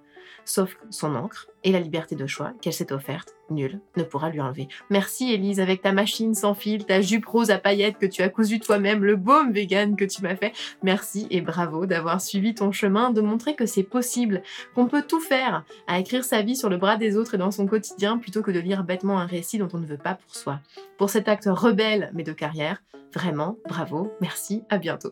[0.46, 4.40] sauf son encre et la liberté de choix qu'elle s'est offerte, nul ne pourra lui
[4.40, 4.68] enlever.
[4.90, 8.30] Merci Élise avec ta machine sans fil, ta jupe rose à paillettes que tu as
[8.30, 10.54] cousu toi-même, le baume vegan que tu m'as fait.
[10.84, 14.42] Merci et bravo d'avoir suivi ton chemin, de montrer que c'est possible,
[14.76, 17.52] qu'on peut tout faire, à écrire sa vie sur le bras des autres et dans
[17.52, 20.36] son quotidien plutôt que de lire bêtement un récit dont on ne veut pas pour
[20.36, 20.60] soi.
[20.98, 22.82] Pour cet acte rebelle mais de carrière,
[23.14, 25.12] vraiment bravo, merci, à bientôt.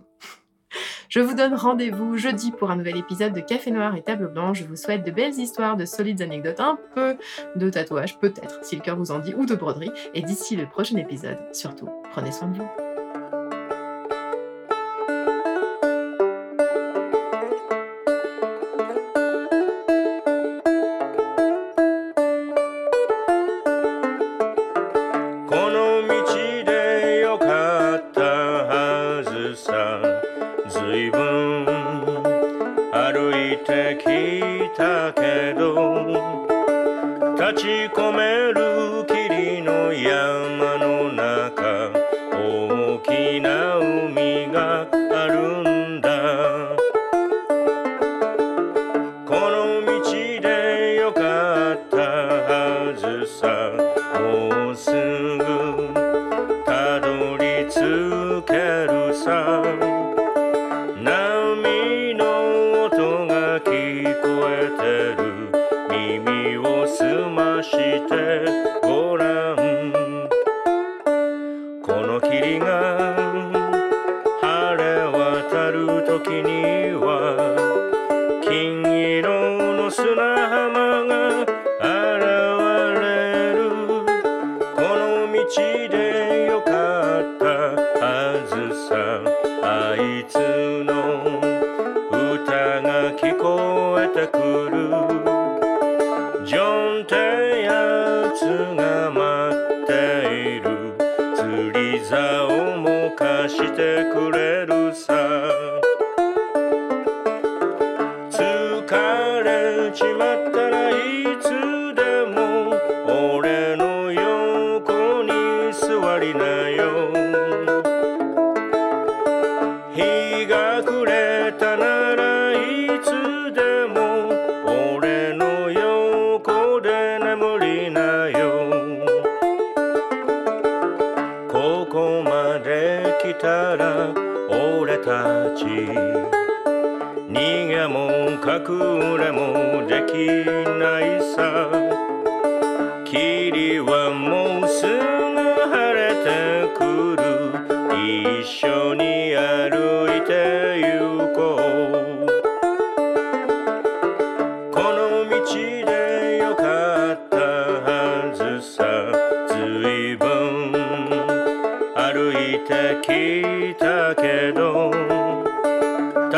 [1.10, 4.60] Je vous donne rendez-vous jeudi pour un nouvel épisode de Café Noir et Table Blanche.
[4.60, 7.18] Je vous souhaite de belles histoires, de solides anecdotes, un peu
[7.56, 9.92] de tatouage, peut-être, si le cœur vous en dit, ou de broderie.
[10.14, 12.87] Et d'ici le prochain épisode, surtout, prenez soin de vous.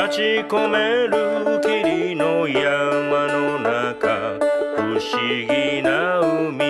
[0.09, 4.39] 立ち込める霧の山の中
[4.75, 4.99] 不思
[5.47, 6.68] 議な海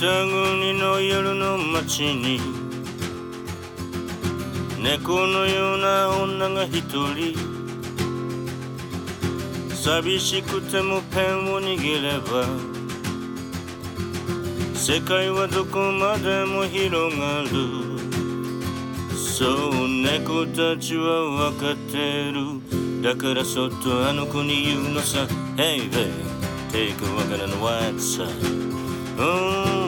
[0.00, 2.38] 国の夜の街に
[4.80, 7.36] 猫のような女が一人
[9.74, 12.46] 寂しくてもペンを握れば
[14.76, 17.48] 世界はどこまでも広がる。
[19.18, 23.02] そう猫たちは分かってる。
[23.02, 25.26] だからそっとあの子に言うのさ。
[25.56, 26.12] Hey babe,
[26.70, 28.28] take a walk on the white side、
[29.18, 29.87] oh.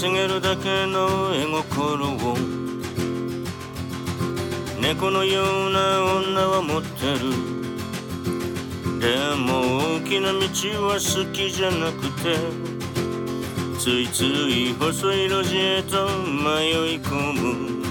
[0.00, 2.36] 稼げるだけの絵心を。
[4.80, 7.18] 猫のような女は持ってる。
[9.00, 10.38] でも大きな道
[10.86, 12.36] は好きじゃなくて
[13.80, 17.82] ついつい細い路地へと迷い込む。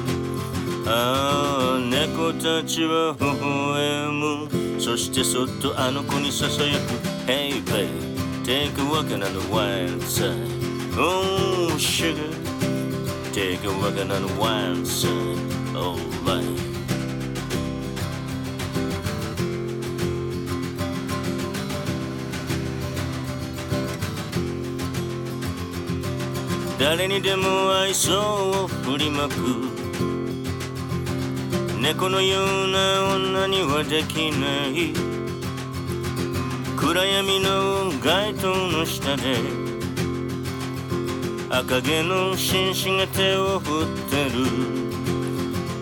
[0.87, 4.79] ああ猫たちは微笑む。
[4.79, 6.83] そしてそっとあの子にささやく。
[7.29, 7.89] Hey babe
[8.45, 10.46] take a walk on the wild side
[11.77, 12.31] sugar,
[13.31, 14.87] take a look and unwind
[26.79, 28.19] 誰にでも愛想
[28.63, 29.33] を振りまく。
[31.81, 34.93] 猫のような女にはできない。
[36.75, 39.66] 暗闇の街灯の下で。
[41.59, 44.45] 赤毛の紳士が手を振ってる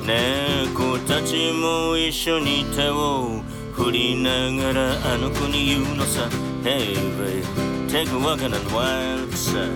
[0.06, 3.42] 猫たちも一緒に手を
[3.74, 6.30] 振りながらあの子に言うのさ
[6.64, 7.44] Hey babe
[7.90, 9.70] take a walk on the wild side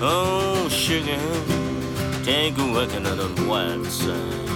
[0.00, 1.18] Oh, sugar,
[2.24, 4.47] take a walk on the wild side.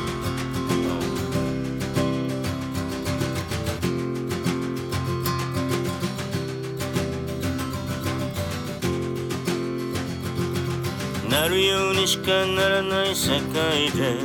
[11.42, 14.16] なるようにしかならない世界で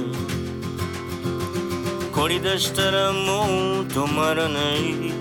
[2.11, 5.11] 凝り出したらもう止まらない。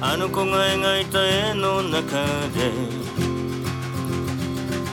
[0.00, 2.70] あの子が描いた絵の中で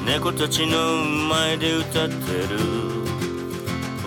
[0.07, 0.95] 猫たちの
[1.29, 2.15] 前で歌って
[2.49, 2.57] る。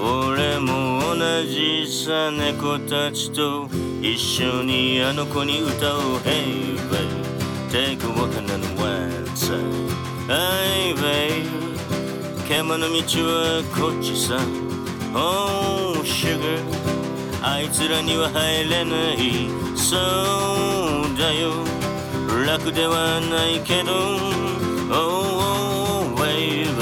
[0.03, 3.69] 俺も同じさ猫たちと
[4.03, 7.23] 一緒にあの子に歌おう Hey babe
[7.71, 11.49] take a walk on the wild side Hey babe
[12.47, 14.37] 獣の道はこっちさ
[15.15, 16.61] Oh sugar
[17.43, 21.65] あいつらには入れないそうだよ
[22.47, 24.19] 楽ではないけど
[24.91, 26.75] Oh, baby,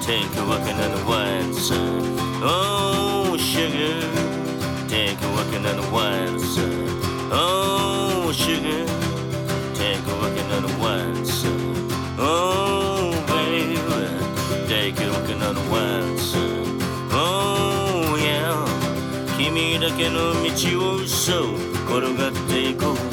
[0.00, 1.78] take a walk on the wild side.
[2.42, 4.02] Oh, sugar,
[4.88, 6.64] take a walk on the wild side.
[7.32, 8.86] Oh, sugar,
[9.74, 11.57] take a walk on the wild side.
[12.40, 13.76] Oh, baby,
[14.68, 16.82] take a walk on the wild side.
[17.10, 18.64] Oh, yeah,
[19.36, 21.56] 君だけの道をそう
[21.86, 23.07] 転がっていこう。